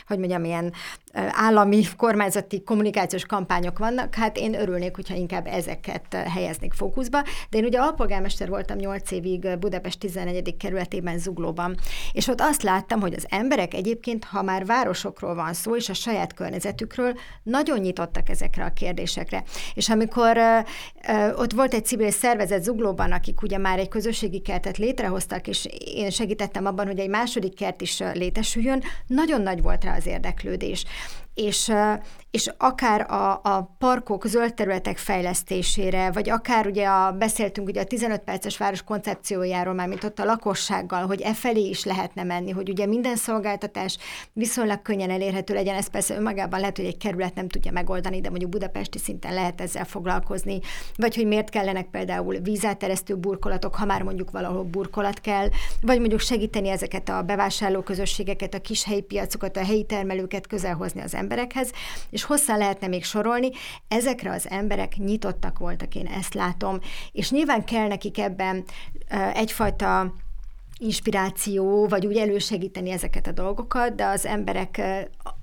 hogy 0.08 0.18
mondjam, 0.18 0.44
ilyen 0.44 0.74
állami, 1.14 1.84
kormányzati 1.98 2.64
kommunikációs 2.64 3.26
kampányok 3.26 3.78
vannak, 3.78 4.16
hát 4.16 4.38
én 4.38 4.54
örülnék, 4.54 4.96
hogyha 4.96 5.16
inkább 5.16 5.48
ezeket 5.48 6.14
helyeznék 6.14 6.74
fókuszba. 6.74 7.22
De 7.50 7.58
én 7.58 7.66
ugye 7.66 7.80
alpolgármester 7.80 8.50
voltam 8.50 8.78
8 8.78 9.12
évig 9.12 9.58
Budapest 9.60 10.00
14. 10.00 10.58
kerületében 10.58 11.20
Zuglóban, 11.20 11.76
és 12.12 12.28
ott 12.28 12.42
azt 12.42 12.64
láttam, 12.64 13.00
hogy 13.00 13.14
az 13.14 13.26
emberek 13.30 13.74
egyébként, 13.74 14.24
ha 14.24 14.42
már 14.42 14.66
városokról 14.66 15.36
van 15.36 15.54
szó, 15.54 15.76
és 15.76 15.90
a 15.90 15.94
saját 15.94 16.34
környezetükről, 16.34 17.14
nagyon 17.44 17.80
nyitottak 17.80 18.30
ezekre 18.30 18.66
a 18.66 18.74
kérdésekre. 18.74 19.44
És 19.74 19.90
amikor 19.90 20.38
ott 21.36 21.52
volt 21.52 21.74
egy 21.74 21.86
civil 21.86 22.12
szervezet 22.12 22.64
Zuglóban, 22.64 23.12
akik 23.12 23.42
ugye 23.42 23.58
már 23.58 23.80
egy 23.80 23.90
közösségi 23.90 24.40
kertet 24.40 24.78
létrehoztak, 24.78 25.48
és 25.48 25.68
én 25.96 26.10
segítettem 26.10 26.66
abban, 26.66 26.86
hogy 26.86 27.00
egy 27.00 27.10
második 27.10 27.56
kert 27.56 27.82
is 27.82 28.00
létesüljön, 28.14 28.84
nagyon 29.08 29.42
nagy 29.42 29.62
volt 29.62 29.75
rá 29.84 29.96
az 29.96 30.06
érdeklődés. 30.06 30.86
És, 31.34 31.72
és 32.36 32.52
akár 32.58 33.12
a, 33.12 33.32
a 33.44 33.76
parkok, 33.78 34.28
zöld 34.28 34.54
területek 34.54 34.98
fejlesztésére, 34.98 36.12
vagy 36.12 36.30
akár 36.30 36.68
ugye 36.68 36.88
a, 36.88 37.12
beszéltünk 37.12 37.68
ugye 37.68 37.82
a 37.82 37.84
15 37.84 38.22
perces 38.22 38.58
város 38.58 38.84
koncepciójáról, 38.84 39.74
már 39.74 39.88
mint 39.88 40.04
ott 40.04 40.20
a 40.20 40.26
lakossággal, 40.26 41.06
hogy 41.06 41.22
e 41.22 41.34
felé 41.34 41.70
is 41.70 41.84
lehetne 41.84 42.24
menni, 42.24 42.52
hogy 42.52 42.70
ugye 42.70 42.86
minden 42.86 43.16
szolgáltatás 43.16 43.98
viszonylag 44.34 44.82
könnyen 44.82 45.10
elérhető 45.10 45.54
legyen, 45.54 45.76
ez 45.76 45.88
persze 45.88 46.16
önmagában 46.16 46.60
lehet, 46.60 46.78
hogy 46.78 46.86
egy 46.86 46.98
kerület 46.98 47.36
nem 47.36 47.48
tudja 47.48 47.72
megoldani, 47.72 48.22
de 48.22 48.30
mondjuk 48.30 48.52
budapesti 48.52 48.98
szinten 48.98 49.34
lehet 49.34 49.62
ezzel 49.62 49.86
foglalkozni, 49.86 50.60
vagy 50.96 51.16
hogy 51.16 51.28
miért 51.28 51.50
kellenek 51.50 51.90
például 51.90 52.38
vízáteresztő 52.38 53.16
burkolatok, 53.16 53.76
ha 53.76 53.86
már 53.86 54.02
mondjuk 54.02 54.32
valahol 54.32 54.64
burkolat 54.64 55.22
kell, 55.22 55.48
vagy 55.82 56.00
mondjuk 56.00 56.20
segíteni 56.20 56.70
ezeket 56.70 57.10
a 57.10 57.22
bevásárló 57.22 57.82
közösségeket, 57.82 58.54
a 58.54 58.62
kis 58.62 58.84
helyi 58.84 59.02
piacokat, 59.02 59.58
a 59.58 59.66
helyi 59.66 59.84
termelőket 59.84 60.48
közelhozni 60.48 61.02
az 61.02 61.16
emberekhez, 61.16 61.72
és 62.10 62.24
hosszá 62.26 62.58
lehetne 62.58 62.88
még 62.88 63.04
sorolni, 63.04 63.50
ezekre 63.88 64.32
az 64.32 64.50
emberek 64.50 64.96
nyitottak 64.96 65.60
voltak, 65.60 65.96
én 65.96 66.08
ezt 66.08 66.34
látom, 66.34 66.80
és 67.12 67.32
nyilván 67.32 67.64
kell 67.66 67.88
nekik 67.88 68.18
ebben 68.18 68.64
egyfajta 69.34 70.14
inspiráció, 70.80 71.88
vagy 71.88 72.06
úgy 72.06 72.18
elősegíteni 72.18 72.90
ezeket 72.90 73.28
a 73.28 73.32
dolgokat, 73.32 73.96
de 73.96 74.06
az 74.06 74.26
emberek 74.26 74.82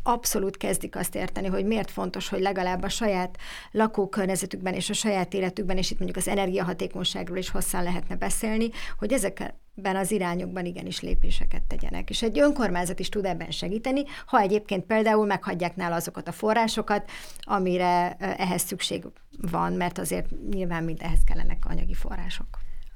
abszolút 0.02 0.56
kezdik 0.56 0.96
azt 0.96 1.14
érteni, 1.14 1.46
hogy 1.46 1.64
miért 1.64 1.90
fontos, 1.90 2.28
hogy 2.28 2.40
legalább 2.40 2.82
a 2.82 2.88
saját 2.88 3.38
lakókörnyezetükben 3.70 4.74
és 4.74 4.90
a 4.90 4.92
saját 4.92 5.34
életükben, 5.34 5.76
és 5.76 5.90
itt 5.90 5.98
mondjuk 5.98 6.18
az 6.18 6.28
energiahatékonyságról 6.28 7.36
is 7.36 7.50
hosszan 7.50 7.82
lehetne 7.82 8.16
beszélni, 8.16 8.70
hogy 8.98 9.12
ezekben 9.12 9.96
az 9.96 10.10
irányokban 10.10 10.64
igenis 10.64 11.00
lépéseket 11.00 11.62
tegyenek. 11.62 12.10
És 12.10 12.22
egy 12.22 12.38
önkormányzat 12.38 12.98
is 12.98 13.08
tud 13.08 13.24
ebben 13.24 13.50
segíteni, 13.50 14.02
ha 14.26 14.40
egyébként 14.40 14.84
például 14.84 15.26
meghagyják 15.26 15.76
nála 15.76 15.94
azokat 15.94 16.28
a 16.28 16.32
forrásokat, 16.32 17.10
amire 17.40 18.16
ehhez 18.18 18.62
szükség 18.62 19.04
van, 19.50 19.72
mert 19.72 19.98
azért 19.98 20.26
nyilván 20.50 20.84
mind 20.84 20.98
ehhez 21.02 21.20
kellenek 21.26 21.62
anyagi 21.68 21.94
források. 21.94 22.46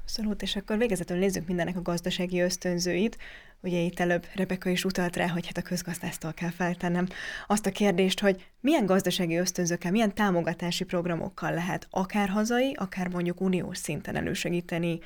Abszolút, 0.07 0.43
és 0.43 0.57
akkor 0.57 0.79
végezetül 0.79 1.17
nézzük 1.17 1.47
mindennek 1.47 1.77
a 1.77 1.83
gazdasági 1.83 2.41
ösztönzőit. 2.41 3.19
Ugye 3.61 3.79
itt 3.79 4.01
előbb 4.01 4.27
Rebeka 4.35 4.71
is 4.71 4.85
utalt 4.85 5.17
rá, 5.17 5.29
hogy 5.29 5.47
hát 5.47 5.57
a 5.57 5.63
közgazdásztól 5.63 6.33
kell 6.33 6.51
feltennem 6.51 7.07
azt 7.47 7.67
a 7.67 7.71
kérdést, 7.71 8.21
hogy 8.21 8.51
milyen 8.61 8.87
gazdasági 8.87 9.37
ösztönzőkkel, 9.37 9.91
milyen 9.91 10.15
támogatási 10.15 10.85
programokkal 10.85 11.53
lehet 11.53 11.87
akár 11.91 12.29
hazai, 12.29 12.75
akár 12.79 13.09
mondjuk 13.09 13.41
uniós 13.41 13.79
szinten 13.79 14.17
elősegíteni 14.17 14.99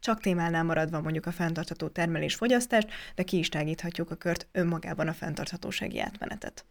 csak 0.00 0.20
témánál 0.20 0.64
maradva 0.64 1.00
mondjuk 1.00 1.26
a 1.26 1.32
fenntartható 1.32 1.88
termelés-fogyasztást, 1.88 2.88
de 3.14 3.22
ki 3.22 3.38
is 3.38 3.48
tágíthatjuk 3.48 4.10
a 4.10 4.14
kört 4.14 4.46
önmagában 4.52 5.08
a 5.08 5.12
fenntarthatósági 5.12 6.00
átmenetet. 6.00 6.64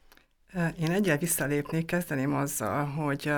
Én 0.79 0.91
egyel 0.91 1.17
visszalépnék, 1.17 1.85
kezdeném 1.85 2.33
azzal, 2.33 2.85
hogy 2.85 3.31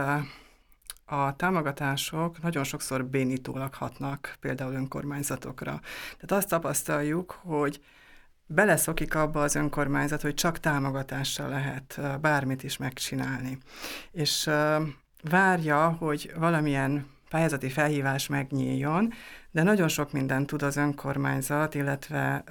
a 1.14 1.36
támogatások 1.36 2.42
nagyon 2.42 2.64
sokszor 2.64 3.06
bénítólag 3.06 3.74
hatnak 3.74 4.38
például 4.40 4.74
önkormányzatokra. 4.74 5.80
Tehát 6.20 6.32
azt 6.32 6.50
tapasztaljuk, 6.50 7.40
hogy 7.44 7.82
beleszokik 8.46 9.16
abba 9.16 9.42
az 9.42 9.56
önkormányzat, 9.56 10.22
hogy 10.22 10.34
csak 10.34 10.60
támogatással 10.60 11.50
lehet 11.50 12.02
bármit 12.22 12.64
is 12.64 12.78
megcsinálni. 12.78 13.58
És 14.12 14.50
várja, 15.30 15.90
hogy 15.90 16.32
valamilyen 16.38 17.08
pályázati 17.30 17.70
felhívás 17.70 18.28
megnyíljon, 18.28 19.14
de 19.52 19.64
nagyon 19.64 19.88
sok 19.88 20.12
mindent 20.12 20.48
tud 20.48 20.62
az 20.62 20.78
önkormányzat, 20.78 21.76
illetve 21.76 22.44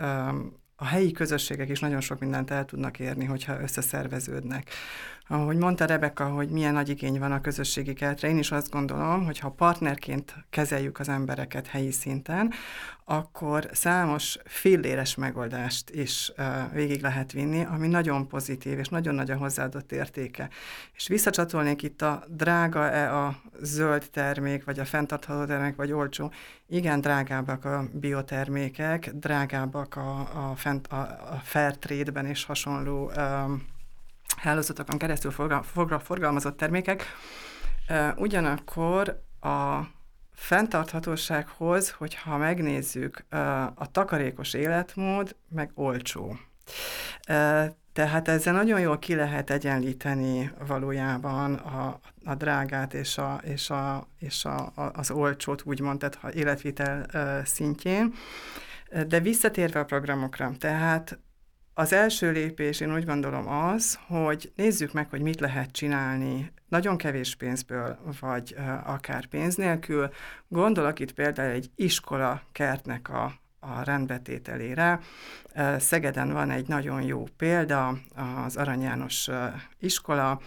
a 0.77 0.85
helyi 0.85 1.13
közösségek 1.13 1.69
is 1.69 1.81
nagyon 1.81 2.01
sok 2.01 2.21
mindent 2.21 2.51
el 2.51 2.65
tudnak 2.65 2.99
érni, 2.99 3.25
hogyha 3.25 3.61
összeszerveződnek. 3.61 4.71
Ahogy 5.33 5.57
mondta 5.57 5.85
Rebeka, 5.85 6.25
hogy 6.25 6.49
milyen 6.49 6.73
nagy 6.73 6.89
igény 6.89 7.19
van 7.19 7.33
a 7.33 7.41
közösségi 7.41 7.93
kertre, 7.93 8.29
én 8.29 8.39
is 8.39 8.51
azt 8.51 8.71
gondolom, 8.71 9.25
hogy 9.25 9.39
ha 9.39 9.51
partnerként 9.51 10.35
kezeljük 10.51 10.99
az 10.99 11.09
embereket 11.09 11.67
helyi 11.67 11.91
szinten, 11.91 12.53
akkor 13.05 13.69
számos 13.73 14.39
filléres 14.45 15.15
megoldást 15.15 15.91
is 15.91 16.33
uh, 16.37 16.73
végig 16.73 17.03
lehet 17.03 17.33
vinni, 17.33 17.65
ami 17.65 17.89
nagyon 17.89 18.29
pozitív, 18.29 18.79
és 18.79 18.89
nagyon 18.89 19.15
nagy 19.15 19.31
a 19.31 19.37
hozzáadott 19.37 19.93
értéke. 19.93 20.49
És 20.95 21.09
visszacsatolnék 21.09 21.83
itt 21.83 22.03
a 22.03 22.25
drága-e 22.29 23.17
a 23.17 23.37
zöld 23.61 24.11
termék, 24.11 24.65
vagy 24.65 24.79
a 24.79 24.85
fenntartható 24.85 25.45
termék, 25.45 25.77
vagy 25.77 25.93
olcsó. 25.93 26.33
Igen, 26.69 27.01
drágábbak 27.01 27.65
a 27.65 27.89
biotermékek, 27.93 29.11
drágábbak 29.11 29.97
a, 29.97 30.19
a, 30.21 30.55
fent, 30.57 30.87
a, 30.87 31.01
a 31.33 31.41
fair 31.43 31.77
trade-ben 31.79 32.27
és 32.27 32.45
hasonló 32.45 33.11
um, 33.17 33.63
hálózatokon 34.37 34.99
keresztül 34.99 35.31
forgalmazott 35.99 36.57
termékek. 36.57 37.05
Ugyanakkor 38.17 39.23
a 39.41 39.81
fenntarthatósághoz, 40.35 41.91
hogyha 41.91 42.37
megnézzük, 42.37 43.25
a 43.75 43.91
takarékos 43.91 44.55
életmód 44.55 45.37
meg 45.49 45.71
olcsó. 45.75 46.37
Tehát 47.93 48.29
ezzel 48.29 48.53
nagyon 48.53 48.81
jól 48.81 48.99
ki 48.99 49.15
lehet 49.15 49.51
egyenlíteni 49.51 50.53
valójában 50.67 51.55
a, 51.55 52.01
a 52.25 52.35
drágát 52.35 52.95
és, 52.95 53.19
a, 53.19 53.41
és, 53.45 53.71
a, 53.71 54.09
és 54.19 54.45
a, 54.45 54.73
az 54.75 55.11
olcsót, 55.11 55.63
úgymond, 55.65 55.99
tehát 55.99 56.35
életvitel 56.35 57.07
szintjén. 57.45 58.15
De 59.07 59.21
visszatérve 59.21 59.81
a 59.81 59.85
programokra, 59.85 60.53
tehát 60.59 61.19
az 61.75 61.93
első 61.93 62.31
lépés, 62.31 62.81
én 62.81 62.95
úgy 62.95 63.05
gondolom 63.05 63.49
az, 63.49 63.99
hogy 64.07 64.53
nézzük 64.57 64.93
meg, 64.93 65.09
hogy 65.11 65.21
mit 65.21 65.41
lehet 65.41 65.73
csinálni 65.73 66.53
nagyon 66.69 66.97
kevés 66.97 67.35
pénzből, 67.35 67.99
vagy 68.21 68.57
akár 68.85 69.27
pénz 69.27 69.55
nélkül. 69.55 70.11
Gondolok 70.49 70.99
itt 70.99 71.13
például 71.13 71.51
egy 71.51 71.71
iskola 71.75 72.43
kertnek 72.53 73.09
a, 73.09 73.35
a 73.61 73.83
rendbetételére. 73.85 75.01
Szegeden 75.79 76.33
van 76.33 76.51
egy 76.51 76.69
nagyon 76.69 77.03
jó 77.03 77.27
példa, 77.37 77.99
az 78.45 78.57
Arany 78.57 78.83
János 78.83 79.29
iskola, 79.79 80.41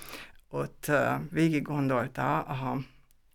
ott 0.49 0.91
végig 1.31 1.61
gondolta 1.61 2.39
a 2.39 2.77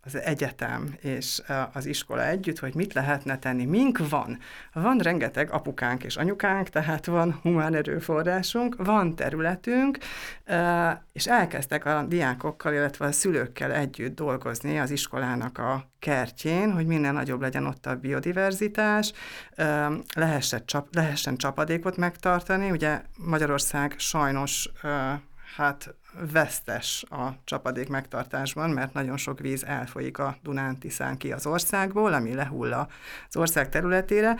az 0.03 0.15
egyetem 0.15 0.95
és 1.01 1.41
az 1.73 1.85
iskola 1.85 2.25
együtt, 2.25 2.59
hogy 2.59 2.75
mit 2.75 2.93
lehetne 2.93 3.39
tenni. 3.39 3.65
Mink 3.65 4.09
van? 4.09 4.39
Van 4.73 4.97
rengeteg 4.97 5.51
apukánk 5.51 6.03
és 6.03 6.15
anyukánk, 6.15 6.69
tehát 6.69 7.05
van 7.05 7.39
humán 7.41 7.75
erőforrásunk, 7.75 8.75
van 8.77 9.15
területünk, 9.15 9.97
és 11.13 11.27
elkezdtek 11.27 11.85
a 11.85 12.03
diákokkal, 12.07 12.73
illetve 12.73 13.05
a 13.05 13.11
szülőkkel 13.11 13.71
együtt 13.71 14.15
dolgozni 14.15 14.79
az 14.79 14.91
iskolának 14.91 15.57
a 15.57 15.89
kertjén, 15.99 16.71
hogy 16.71 16.85
minél 16.85 17.11
nagyobb 17.11 17.41
legyen 17.41 17.65
ott 17.65 17.85
a 17.85 17.95
biodiverzitás, 17.95 19.13
lehessen, 20.15 20.63
lehessen 20.91 21.37
csapadékot 21.37 21.97
megtartani. 21.97 22.71
Ugye 22.71 23.01
Magyarország 23.17 23.95
sajnos 23.97 24.69
hát 25.55 25.95
vesztes 26.31 27.05
a 27.09 27.27
csapadék 27.43 27.89
megtartásban, 27.89 28.69
mert 28.69 28.93
nagyon 28.93 29.17
sok 29.17 29.39
víz 29.39 29.65
elfolyik 29.65 30.17
a 30.17 30.37
Dunán 30.43 30.77
Tiszán 30.77 31.17
ki 31.17 31.31
az 31.31 31.45
országból, 31.45 32.13
ami 32.13 32.33
lehull 32.33 32.73
az 32.73 33.35
ország 33.35 33.69
területére. 33.69 34.35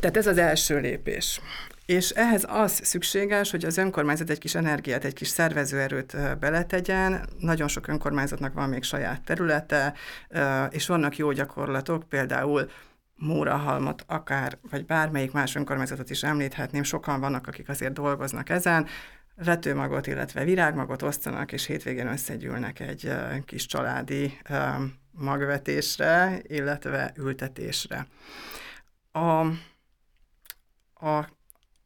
Tehát 0.00 0.16
ez 0.16 0.26
az 0.26 0.38
első 0.38 0.78
lépés. 0.78 1.40
És 1.86 2.10
ehhez 2.10 2.44
az 2.48 2.80
szükséges, 2.82 3.50
hogy 3.50 3.64
az 3.64 3.76
önkormányzat 3.76 4.30
egy 4.30 4.38
kis 4.38 4.54
energiát, 4.54 5.04
egy 5.04 5.14
kis 5.14 5.28
szervezőerőt 5.28 6.38
beletegyen. 6.38 7.28
Nagyon 7.38 7.68
sok 7.68 7.88
önkormányzatnak 7.88 8.52
van 8.52 8.68
még 8.68 8.82
saját 8.82 9.22
területe, 9.22 9.94
és 10.70 10.86
vannak 10.86 11.16
jó 11.16 11.32
gyakorlatok, 11.32 12.08
például 12.08 12.70
Mórahalmot, 13.20 14.04
akár, 14.06 14.58
vagy 14.70 14.86
bármelyik 14.86 15.32
más 15.32 15.54
önkormányzatot 15.54 16.10
is 16.10 16.22
említhetném, 16.22 16.82
sokan 16.82 17.20
vannak, 17.20 17.46
akik 17.46 17.68
azért 17.68 17.92
dolgoznak 17.92 18.48
ezen, 18.48 18.86
vetőmagot, 19.44 20.06
illetve 20.06 20.44
virágmagot 20.44 21.02
osztanak, 21.02 21.52
és 21.52 21.66
hétvégén 21.66 22.06
összegyűlnek 22.06 22.80
egy 22.80 23.12
kis 23.44 23.66
családi 23.66 24.38
magvetésre, 25.10 26.40
illetve 26.42 27.12
ültetésre. 27.16 28.06
A, 29.12 29.40
a, 31.06 31.28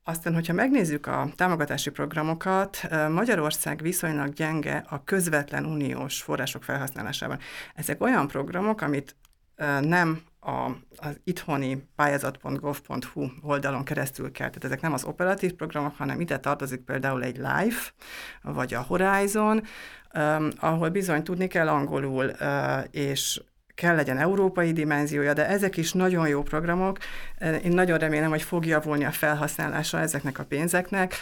aztán, 0.03 0.35
hogyha 0.35 0.53
megnézzük 0.53 1.07
a 1.07 1.29
támogatási 1.37 1.91
programokat, 1.91 2.89
Magyarország 3.11 3.81
viszonylag 3.83 4.33
gyenge 4.33 4.85
a 4.89 5.05
közvetlen 5.05 5.65
uniós 5.65 6.23
források 6.23 6.63
felhasználásában. 6.63 7.39
Ezek 7.75 8.03
olyan 8.03 8.27
programok, 8.27 8.81
amit 8.81 9.17
nem 9.81 10.23
a, 10.45 10.77
az 10.97 11.21
itthoni 11.25 11.87
pályázat.gov.hu 11.97 13.27
oldalon 13.43 13.85
keresztül 13.85 14.33
kell. 14.33 14.49
Tehát 14.49 14.65
ezek 14.65 14.81
nem 14.81 14.93
az 14.93 15.05
operatív 15.05 15.53
programok, 15.53 15.97
hanem 15.97 16.21
ide 16.21 16.39
tartozik 16.39 16.81
például 16.81 17.23
egy 17.23 17.37
LIFE, 17.37 17.91
vagy 18.43 18.75
a 18.75 18.81
Horizon, 18.81 19.63
um, 20.15 20.49
ahol 20.57 20.89
bizony 20.89 21.23
tudni 21.23 21.47
kell 21.47 21.69
angolul, 21.69 22.33
uh, 22.41 22.85
és 22.91 23.41
kell 23.75 23.95
legyen 23.95 24.19
európai 24.19 24.73
dimenziója, 24.73 25.33
de 25.33 25.49
ezek 25.49 25.77
is 25.77 25.93
nagyon 25.93 26.29
jó 26.29 26.43
programok. 26.43 26.99
Én 27.65 27.73
nagyon 27.73 27.99
remélem, 27.99 28.31
hogy 28.31 28.43
fog 28.43 28.67
javulni 28.67 29.05
a 29.05 29.11
felhasználása 29.11 29.99
ezeknek 29.99 30.39
a 30.39 30.45
pénzeknek, 30.45 31.15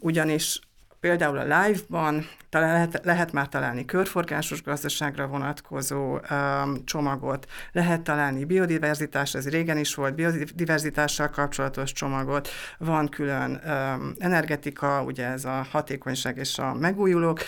ugyanis 0.00 0.60
Például 1.06 1.38
a 1.38 1.60
live-ban 1.60 2.26
lehet, 2.50 3.00
lehet 3.04 3.32
már 3.32 3.48
találni 3.48 3.84
körforgásos 3.84 4.62
gazdaságra 4.62 5.26
vonatkozó 5.26 6.18
um, 6.30 6.84
csomagot, 6.84 7.46
lehet 7.72 8.00
találni 8.00 8.44
biodiverzitás, 8.44 9.34
ez 9.34 9.48
régen 9.48 9.78
is 9.78 9.94
volt, 9.94 10.14
biodiverzitással 10.14 11.30
kapcsolatos 11.30 11.92
csomagot, 11.92 12.48
van 12.78 13.08
külön 13.08 13.60
um, 13.66 14.14
energetika, 14.18 15.02
ugye 15.02 15.26
ez 15.26 15.44
a 15.44 15.66
hatékonyság 15.70 16.36
és 16.36 16.58
a 16.58 16.74
megújulók. 16.74 17.40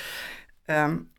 Um, 0.67 1.13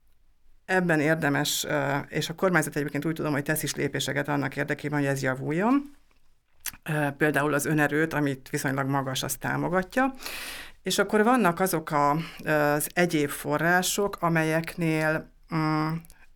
ebben 0.65 0.99
érdemes, 0.99 1.63
uh, 1.63 1.97
és 2.07 2.29
a 2.29 2.35
kormányzat 2.35 2.75
egyébként 2.75 3.05
úgy 3.05 3.15
tudom, 3.15 3.31
hogy 3.31 3.43
tesz 3.43 3.63
is 3.63 3.75
lépéseket 3.75 4.27
annak 4.27 4.55
érdekében, 4.55 4.99
hogy 4.99 5.07
ez 5.07 5.21
javuljon. 5.21 5.97
Uh, 6.89 7.11
például 7.11 7.53
az 7.53 7.65
önerőt, 7.65 8.13
amit 8.13 8.49
viszonylag 8.49 8.87
magas, 8.87 9.23
azt 9.23 9.39
támogatja. 9.39 10.13
És 10.83 10.97
akkor 10.97 11.23
vannak 11.23 11.59
azok 11.59 11.91
a, 11.91 12.11
az 12.45 12.89
egyéb 12.93 13.29
források, 13.29 14.17
amelyeknél 14.19 15.31
mm, 15.55 15.91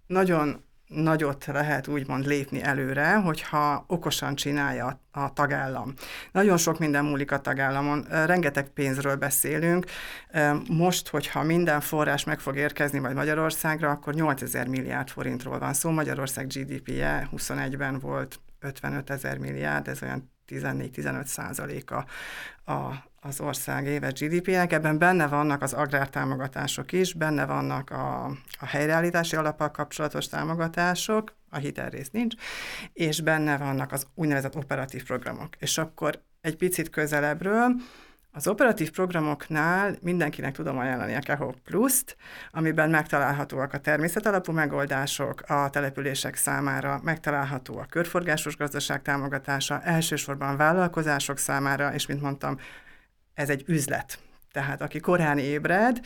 nagyon 0.07 0.63
nagyot 0.93 1.45
lehet 1.45 1.87
úgymond 1.87 2.25
lépni 2.25 2.61
előre, 2.61 3.15
hogyha 3.15 3.85
okosan 3.87 4.35
csinálja 4.35 4.99
a 5.11 5.33
tagállam. 5.33 5.93
Nagyon 6.31 6.57
sok 6.57 6.79
minden 6.79 7.05
múlik 7.05 7.31
a 7.31 7.39
tagállamon, 7.39 8.05
rengeteg 8.09 8.69
pénzről 8.69 9.15
beszélünk. 9.15 9.85
Most, 10.69 11.07
hogyha 11.07 11.43
minden 11.43 11.81
forrás 11.81 12.23
meg 12.23 12.39
fog 12.39 12.55
érkezni 12.55 12.99
majd 12.99 13.15
Magyarországra, 13.15 13.89
akkor 13.89 14.13
8000 14.13 14.67
milliárd 14.67 15.09
forintról 15.09 15.59
van 15.59 15.73
szó. 15.73 15.89
Magyarország 15.89 16.47
GDP-je 16.47 17.29
21-ben 17.37 17.99
volt 17.99 18.39
55 18.59 19.09
ezer 19.09 19.37
milliárd, 19.37 19.87
ez 19.87 20.01
olyan 20.01 20.31
14-15 20.47 21.25
százaléka 21.25 22.05
a, 22.65 23.11
az 23.23 23.39
ország 23.41 23.85
éves 23.85 24.13
GDP-nek, 24.13 24.73
ebben 24.73 24.97
benne 24.97 25.27
vannak 25.27 25.61
az 25.61 25.73
agrártámogatások 25.73 26.91
is, 26.91 27.13
benne 27.13 27.45
vannak 27.45 27.89
a, 27.89 28.25
a 28.59 28.65
helyreállítási 28.65 29.35
alappal 29.35 29.71
kapcsolatos 29.71 30.27
támogatások, 30.27 31.33
a 31.49 31.57
hitelrész 31.57 32.09
nincs, 32.09 32.35
és 32.93 33.21
benne 33.21 33.57
vannak 33.57 33.91
az 33.91 34.07
úgynevezett 34.15 34.55
operatív 34.55 35.03
programok. 35.03 35.55
És 35.59 35.77
akkor 35.77 36.21
egy 36.41 36.55
picit 36.55 36.89
közelebbről, 36.89 37.75
az 38.35 38.47
operatív 38.47 38.91
programoknál 38.91 39.95
mindenkinek 40.01 40.55
tudom 40.55 40.77
ajánlani 40.77 41.15
a 41.15 41.19
Keho 41.19 41.51
Plus-t, 41.63 42.17
amiben 42.51 42.89
megtalálhatóak 42.89 43.73
a 43.73 43.77
természetalapú 43.77 44.51
megoldások 44.51 45.41
a 45.47 45.69
települések 45.69 46.35
számára, 46.35 46.99
megtalálható 47.03 47.77
a 47.77 47.85
körforgásos 47.89 48.57
gazdaság 48.57 49.01
támogatása, 49.01 49.81
elsősorban 49.81 50.57
vállalkozások 50.57 51.37
számára, 51.37 51.93
és 51.93 52.05
mint 52.05 52.21
mondtam, 52.21 52.57
ez 53.33 53.49
egy 53.49 53.63
üzlet. 53.67 54.17
Tehát 54.51 54.81
aki 54.81 54.99
korán 54.99 55.37
ébred, 55.37 55.99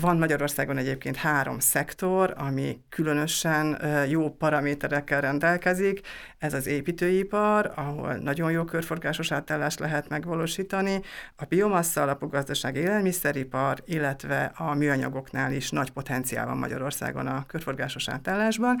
van 0.00 0.18
Magyarországon 0.18 0.76
egyébként 0.76 1.16
három 1.16 1.58
szektor, 1.58 2.34
ami 2.36 2.80
különösen 2.88 3.78
jó 4.08 4.30
paraméterekkel 4.30 5.20
rendelkezik. 5.20 6.00
Ez 6.38 6.54
az 6.54 6.66
építőipar, 6.66 7.72
ahol 7.74 8.14
nagyon 8.14 8.50
jó 8.50 8.64
körforgásos 8.64 9.32
átállást 9.32 9.78
lehet 9.78 10.08
megvalósítani, 10.08 11.00
a 11.36 11.44
biomassa 11.44 12.02
alapú 12.02 12.26
gazdaság 12.28 12.76
élelmiszeripar, 12.76 13.82
illetve 13.84 14.52
a 14.54 14.74
műanyagoknál 14.74 15.52
is 15.52 15.70
nagy 15.70 15.90
potenciál 15.90 16.46
van 16.46 16.56
Magyarországon 16.56 17.26
a 17.26 17.44
körforgásos 17.46 18.08
átállásban. 18.08 18.78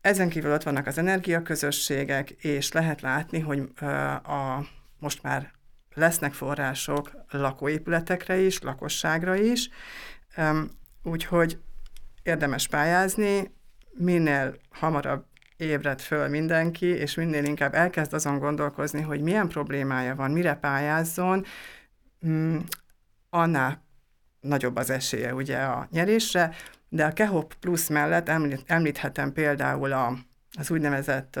Ezen 0.00 0.28
kívül 0.28 0.52
ott 0.52 0.62
vannak 0.62 0.86
az 0.86 0.98
energiaközösségek, 0.98 2.30
és 2.30 2.72
lehet 2.72 3.00
látni, 3.00 3.40
hogy 3.40 3.62
a 4.24 4.66
most 4.98 5.22
már 5.22 5.54
lesznek 5.96 6.32
források 6.32 7.10
lakóépületekre 7.30 8.36
is, 8.36 8.60
lakosságra 8.60 9.34
is, 9.34 9.68
úgyhogy 11.02 11.58
érdemes 12.22 12.68
pályázni, 12.68 13.54
minél 13.92 14.56
hamarabb 14.70 15.24
ébred 15.56 16.00
föl 16.00 16.28
mindenki, 16.28 16.86
és 16.86 17.14
minél 17.14 17.44
inkább 17.44 17.74
elkezd 17.74 18.12
azon 18.12 18.38
gondolkozni, 18.38 19.00
hogy 19.00 19.20
milyen 19.20 19.48
problémája 19.48 20.14
van, 20.14 20.30
mire 20.30 20.54
pályázzon, 20.54 21.44
mm, 22.26 22.58
annál 23.30 23.84
nagyobb 24.40 24.76
az 24.76 24.90
esélye 24.90 25.34
ugye 25.34 25.58
a 25.58 25.88
nyerésre, 25.90 26.54
de 26.88 27.04
a 27.04 27.12
Kehop 27.12 27.54
Plus 27.54 27.88
mellett 27.88 28.28
említhetem 28.66 29.32
például 29.32 29.92
a 29.92 30.16
az 30.56 30.70
úgynevezett 30.70 31.38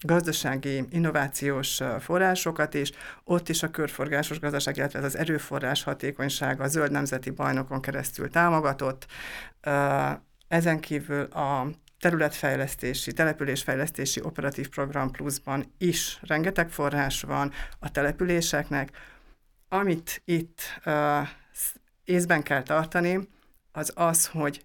gazdasági 0.00 0.84
innovációs 0.90 1.80
forrásokat 2.00 2.74
is, 2.74 2.90
ott 3.24 3.48
is 3.48 3.62
a 3.62 3.70
körforgásos 3.70 4.40
gazdaság, 4.40 4.76
illetve 4.76 4.98
ez 4.98 5.04
az 5.04 5.16
erőforrás 5.16 5.82
hatékonysága 5.82 6.64
a 6.64 6.68
zöld 6.68 6.90
nemzeti 6.90 7.30
bajnokon 7.30 7.80
keresztül 7.80 8.30
támogatott. 8.30 9.06
Ezen 10.48 10.80
kívül 10.80 11.22
a 11.22 11.70
területfejlesztési, 12.00 13.12
településfejlesztési 13.12 14.20
operatív 14.22 14.68
program 14.68 15.10
pluszban 15.10 15.74
is 15.78 16.18
rengeteg 16.22 16.70
forrás 16.70 17.22
van 17.22 17.52
a 17.78 17.90
településeknek. 17.90 18.90
Amit 19.68 20.22
itt 20.24 20.60
észben 22.04 22.42
kell 22.42 22.62
tartani, 22.62 23.28
az 23.72 23.92
az, 23.94 24.26
hogy 24.26 24.64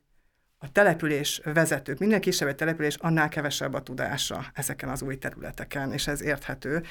a 0.66 0.72
település 0.72 1.42
vezetők, 1.44 2.00
minél 2.00 2.20
kisebb 2.20 2.48
egy 2.48 2.56
település, 2.56 2.96
annál 2.96 3.30
kevesebb 3.30 3.74
a 3.74 3.82
tudása 3.82 4.46
ezeken 4.54 4.90
az 4.90 5.02
új 5.02 5.18
területeken, 5.18 5.94
és 5.94 6.08
ez 6.08 6.22
érthető. 6.22 6.84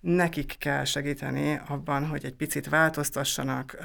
nekik 0.00 0.56
kell 0.58 0.84
segíteni 0.84 1.60
abban, 1.68 2.06
hogy 2.06 2.24
egy 2.24 2.34
picit 2.34 2.68
változtassanak, 2.68 3.76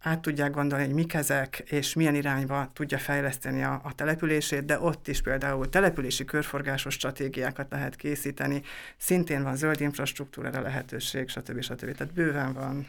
át 0.00 0.20
tudják 0.20 0.50
gondolni, 0.50 0.84
hogy 0.84 0.94
mik 0.94 1.14
ezek, 1.14 1.58
és 1.58 1.94
milyen 1.94 2.14
irányba 2.14 2.70
tudja 2.72 2.98
fejleszteni 2.98 3.62
a, 3.62 3.80
a 3.84 3.94
települését, 3.94 4.64
de 4.64 4.80
ott 4.80 5.08
is 5.08 5.22
például 5.22 5.68
települési 5.68 6.24
körforgásos 6.24 6.94
stratégiákat 6.94 7.70
lehet 7.70 7.96
készíteni, 7.96 8.62
szintén 8.96 9.42
van 9.42 9.56
zöld 9.56 9.80
infrastruktúrára 9.80 10.60
lehetőség, 10.60 11.28
stb. 11.28 11.60
stb. 11.60 11.96
Tehát 11.96 12.12
bőven 12.12 12.52
van 12.52 12.86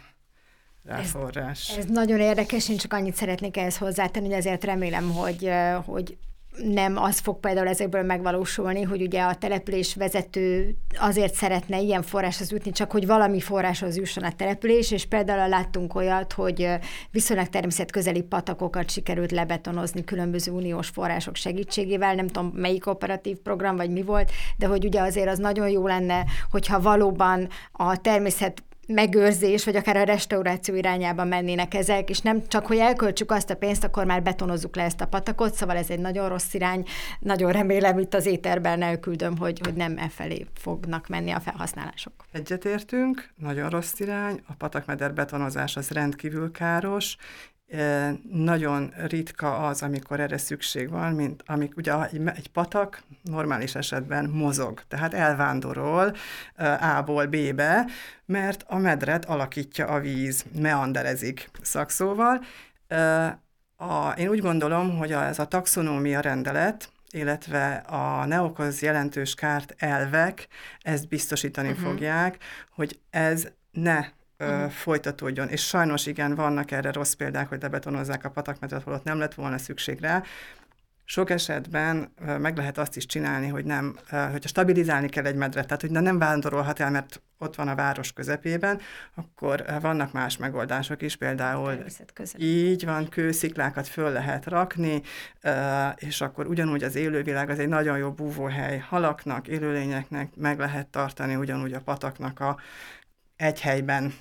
rá 0.83 0.97
forrás. 0.97 1.69
Ez, 1.69 1.77
ez 1.77 1.85
nagyon 1.85 2.19
érdekes, 2.19 2.69
én 2.69 2.77
csak 2.77 2.93
annyit 2.93 3.15
szeretnék 3.15 3.57
ehhez 3.57 3.77
hozzátenni, 3.77 4.25
hogy 4.25 4.35
ezért 4.35 4.63
remélem, 4.63 5.09
hogy, 5.09 5.51
hogy 5.85 6.17
nem 6.57 6.97
az 6.97 7.19
fog 7.19 7.39
például 7.39 7.67
ezekből 7.67 8.03
megvalósulni, 8.03 8.81
hogy 8.81 9.01
ugye 9.01 9.21
a 9.21 9.35
település 9.35 9.95
vezető 9.95 10.75
azért 10.99 11.33
szeretne 11.33 11.79
ilyen 11.79 12.01
forráshoz 12.01 12.51
jutni, 12.51 12.71
csak 12.71 12.91
hogy 12.91 13.05
valami 13.05 13.39
forráshoz 13.39 13.97
jusson 13.97 14.23
a 14.23 14.31
település, 14.31 14.91
és 14.91 15.05
például 15.05 15.49
láttunk 15.49 15.95
olyat, 15.95 16.33
hogy 16.33 16.69
viszonylag 17.11 17.47
természetközeli 17.47 18.21
patakokat 18.21 18.89
sikerült 18.89 19.31
lebetonozni 19.31 20.03
különböző 20.03 20.51
uniós 20.51 20.87
források 20.87 21.35
segítségével, 21.35 22.15
nem 22.15 22.27
tudom 22.27 22.51
melyik 22.55 22.87
operatív 22.87 23.37
program 23.37 23.75
vagy 23.75 23.89
mi 23.89 24.01
volt, 24.01 24.31
de 24.57 24.65
hogy 24.65 24.85
ugye 24.85 25.01
azért 25.01 25.29
az 25.29 25.37
nagyon 25.37 25.69
jó 25.69 25.87
lenne, 25.87 26.25
hogyha 26.49 26.81
valóban 26.81 27.47
a 27.71 28.01
természet 28.01 28.63
megőrzés, 28.87 29.65
vagy 29.65 29.75
akár 29.75 29.97
a 29.97 30.03
restauráció 30.03 30.75
irányába 30.75 31.23
mennének 31.23 31.73
ezek, 31.73 32.09
és 32.09 32.19
nem 32.19 32.47
csak, 32.47 32.65
hogy 32.65 32.77
elköltsük 32.77 33.31
azt 33.31 33.49
a 33.49 33.55
pénzt, 33.55 33.83
akkor 33.83 34.05
már 34.05 34.23
betonozzuk 34.23 34.75
le 34.75 34.83
ezt 34.83 35.01
a 35.01 35.07
patakot, 35.07 35.53
szóval 35.53 35.77
ez 35.77 35.89
egy 35.89 35.99
nagyon 35.99 36.29
rossz 36.29 36.53
irány. 36.53 36.85
Nagyon 37.19 37.51
remélem 37.51 37.99
itt 37.99 38.13
az 38.13 38.25
éterben 38.25 38.81
elküldöm, 38.81 39.37
hogy, 39.37 39.59
hogy 39.63 39.73
nem 39.73 39.97
e 39.97 40.09
felé 40.09 40.45
fognak 40.53 41.07
menni 41.07 41.31
a 41.31 41.39
felhasználások. 41.39 42.13
Egyetértünk, 42.31 43.29
nagyon 43.35 43.69
rossz 43.69 43.99
irány, 43.99 44.41
a 44.47 44.53
patakmeder 44.53 45.13
betonozás 45.13 45.77
az 45.77 45.89
rendkívül 45.89 46.51
káros, 46.51 47.17
nagyon 48.31 48.93
ritka 48.97 49.57
az, 49.57 49.81
amikor 49.81 50.19
erre 50.19 50.37
szükség 50.37 50.89
van, 50.89 51.13
mint 51.13 51.43
amik 51.45 51.77
ugye 51.77 52.03
egy, 52.03 52.49
patak 52.53 53.03
normális 53.23 53.75
esetben 53.75 54.29
mozog, 54.29 54.81
tehát 54.87 55.13
elvándorol 55.13 56.15
A-ból 56.79 57.25
B-be, 57.25 57.85
mert 58.25 58.63
a 58.67 58.77
medret 58.77 59.25
alakítja 59.25 59.87
a 59.87 59.99
víz, 59.99 60.45
meanderezik 60.59 61.49
szakszóval. 61.61 62.41
A, 63.75 64.09
én 64.17 64.27
úgy 64.29 64.41
gondolom, 64.41 64.97
hogy 64.97 65.11
ez 65.11 65.39
a 65.39 65.45
taxonómia 65.45 66.19
rendelet, 66.19 66.89
illetve 67.11 67.73
a 67.73 68.25
ne 68.25 68.41
okoz 68.41 68.81
jelentős 68.81 69.33
kárt 69.33 69.75
elvek 69.77 70.47
ezt 70.81 71.07
biztosítani 71.07 71.69
uh-huh. 71.69 71.85
fogják, 71.85 72.37
hogy 72.75 72.99
ez 73.09 73.47
ne 73.71 74.05
uh-huh. 74.41 74.69
folytatódjon. 74.69 75.49
És 75.49 75.67
sajnos 75.67 76.05
igen, 76.05 76.35
vannak 76.35 76.71
erre 76.71 76.91
rossz 76.91 77.13
példák, 77.13 77.49
hogy 77.49 77.61
lebetonozzák 77.61 78.25
a 78.25 78.29
patakmedet, 78.29 78.83
holott 78.83 79.03
nem 79.03 79.19
lett 79.19 79.33
volna 79.33 79.57
szükség 79.57 79.99
rá. 79.99 80.23
Sok 81.05 81.29
esetben 81.29 82.13
meg 82.39 82.57
lehet 82.57 82.77
azt 82.77 82.95
is 82.95 83.05
csinálni, 83.05 83.47
hogy 83.47 83.65
nem, 83.65 83.95
hogyha 84.09 84.47
stabilizálni 84.47 85.09
kell 85.09 85.25
egy 85.25 85.35
medret, 85.35 85.65
tehát 85.65 85.81
hogy 85.81 85.91
nem 85.91 86.19
vándorolhat 86.19 86.79
el, 86.79 86.91
mert 86.91 87.21
ott 87.37 87.55
van 87.55 87.67
a 87.67 87.75
város 87.75 88.13
közepében, 88.13 88.79
akkor 89.15 89.65
vannak 89.81 90.11
más 90.11 90.37
megoldások 90.37 91.01
is, 91.01 91.15
például 91.15 91.83
így 92.37 92.85
van, 92.85 93.09
kősziklákat 93.09 93.87
föl 93.87 94.11
lehet 94.11 94.45
rakni, 94.45 95.01
és 95.95 96.21
akkor 96.21 96.47
ugyanúgy 96.47 96.83
az 96.83 96.95
élővilág 96.95 97.49
az 97.49 97.59
egy 97.59 97.69
nagyon 97.69 97.97
jó 97.97 98.11
búvóhely 98.11 98.77
halaknak, 98.77 99.47
élőlényeknek 99.47 100.35
meg 100.35 100.59
lehet 100.59 100.87
tartani 100.87 101.35
ugyanúgy 101.35 101.73
a 101.73 101.81
pataknak 101.81 102.39
a 102.39 102.57
egy 103.35 103.61
helyben 103.61 104.13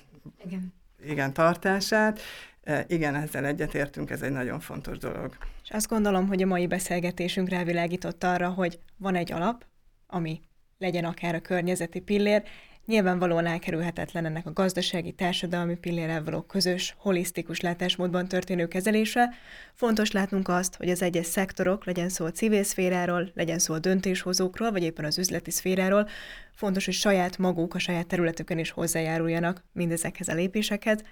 igen. 0.45 0.73
igen 1.03 1.33
tartását. 1.33 2.19
E, 2.63 2.85
igen, 2.87 3.15
ezzel 3.15 3.45
egyetértünk, 3.45 4.09
ez 4.09 4.21
egy 4.21 4.31
nagyon 4.31 4.59
fontos 4.59 4.97
dolog. 4.97 5.37
És 5.63 5.69
azt 5.71 5.87
gondolom, 5.87 6.27
hogy 6.27 6.41
a 6.41 6.45
mai 6.45 6.67
beszélgetésünk 6.67 7.49
rávilágított 7.49 8.23
arra, 8.23 8.49
hogy 8.49 8.79
van 8.97 9.15
egy 9.15 9.31
alap, 9.31 9.65
ami 10.07 10.41
legyen 10.77 11.05
akár 11.05 11.35
a 11.35 11.41
környezeti 11.41 11.99
pillér, 11.99 12.43
Nyilvánvalóan 12.85 13.45
elkerülhetetlen 13.45 14.25
ennek 14.25 14.45
a 14.45 14.53
gazdasági, 14.53 15.11
társadalmi 15.11 15.75
pillérrel 15.75 16.23
való 16.23 16.41
közös, 16.41 16.95
holisztikus 16.97 17.59
látásmódban 17.59 18.27
történő 18.27 18.67
kezelése. 18.67 19.29
Fontos 19.73 20.11
látnunk 20.11 20.47
azt, 20.47 20.75
hogy 20.75 20.89
az 20.89 21.01
egyes 21.01 21.25
szektorok, 21.25 21.85
legyen 21.85 22.09
szó 22.09 22.25
a 22.25 22.31
civil 22.31 22.63
szféráról, 22.63 23.31
legyen 23.33 23.59
szó 23.59 23.73
a 23.73 23.79
döntéshozókról, 23.79 24.71
vagy 24.71 24.83
éppen 24.83 25.05
az 25.05 25.17
üzleti 25.17 25.51
szféráról, 25.51 26.07
fontos, 26.53 26.85
hogy 26.85 26.93
saját 26.93 27.37
maguk 27.37 27.73
a 27.73 27.79
saját 27.79 28.07
területükön 28.07 28.57
is 28.57 28.71
hozzájáruljanak 28.71 29.63
mindezekhez 29.73 30.27
a 30.27 30.33
lépésekhez. 30.33 31.03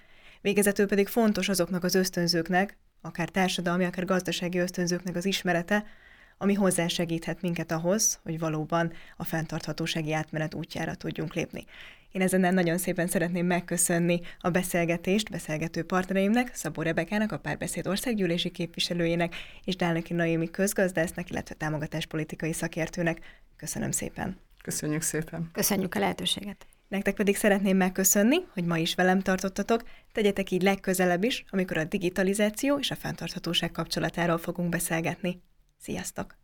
Végezetül 0.41 0.87
pedig 0.87 1.07
fontos 1.07 1.49
azoknak 1.49 1.83
az 1.83 1.95
ösztönzőknek, 1.95 2.77
akár 3.01 3.29
társadalmi, 3.29 3.85
akár 3.85 4.05
gazdasági 4.05 4.57
ösztönzőknek 4.57 5.15
az 5.15 5.25
ismerete, 5.25 5.85
ami 6.41 6.53
hozzásegíthet 6.53 7.41
minket 7.41 7.71
ahhoz, 7.71 8.19
hogy 8.23 8.39
valóban 8.39 8.93
a 9.17 9.23
fenntarthatósági 9.23 10.13
átmenet 10.13 10.53
útjára 10.53 10.95
tudjunk 10.95 11.33
lépni. 11.33 11.65
Én 12.11 12.21
ezen 12.21 12.53
nagyon 12.53 12.77
szépen 12.77 13.07
szeretném 13.07 13.45
megköszönni 13.45 14.19
a 14.39 14.49
beszélgetést 14.49 15.29
beszélgető 15.31 15.83
partnereimnek, 15.83 16.55
Szabó 16.55 16.81
Rebekának, 16.81 17.31
a 17.31 17.37
Párbeszéd 17.37 17.87
országgyűlési 17.87 18.49
képviselőjének, 18.49 19.35
és 19.63 19.75
Dálnöki 19.75 20.13
Naomi 20.13 20.49
közgazdásznak, 20.49 21.29
illetve 21.29 21.55
támogatáspolitikai 21.55 22.53
szakértőnek. 22.53 23.19
Köszönöm 23.57 23.91
szépen. 23.91 24.37
Köszönjük 24.61 25.01
szépen. 25.01 25.49
Köszönjük 25.53 25.95
a 25.95 25.99
lehetőséget. 25.99 26.67
Nektek 26.87 27.15
pedig 27.15 27.35
szeretném 27.35 27.77
megköszönni, 27.77 28.37
hogy 28.53 28.65
ma 28.65 28.77
is 28.77 28.95
velem 28.95 29.19
tartottatok, 29.21 29.83
tegyetek 30.11 30.51
így 30.51 30.61
legközelebb 30.61 31.23
is, 31.23 31.45
amikor 31.49 31.77
a 31.77 31.83
digitalizáció 31.83 32.77
és 32.77 32.91
a 32.91 32.95
fenntarthatóság 32.95 33.71
kapcsolatáról 33.71 34.37
fogunk 34.37 34.69
beszélgetni. 34.69 35.41
Sziasztok! 35.81 36.35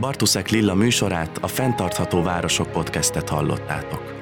Bartuszek 0.00 0.48
Lilla 0.48 0.74
műsorát, 0.74 1.38
a 1.38 1.46
Fentartható 1.46 2.22
Városok 2.22 2.70
podcastet 2.70 3.28
hallottátok. 3.28 4.14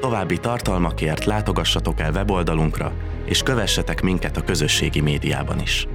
További 0.00 0.38
tartalmakért 0.38 1.24
látogassatok 1.24 2.00
el 2.00 2.12
weboldalunkra, 2.12 2.92
és 3.24 3.42
kövessetek 3.42 4.02
minket 4.02 4.36
a 4.36 4.44
közösségi 4.44 5.00
médiában 5.00 5.60
is. 5.60 5.86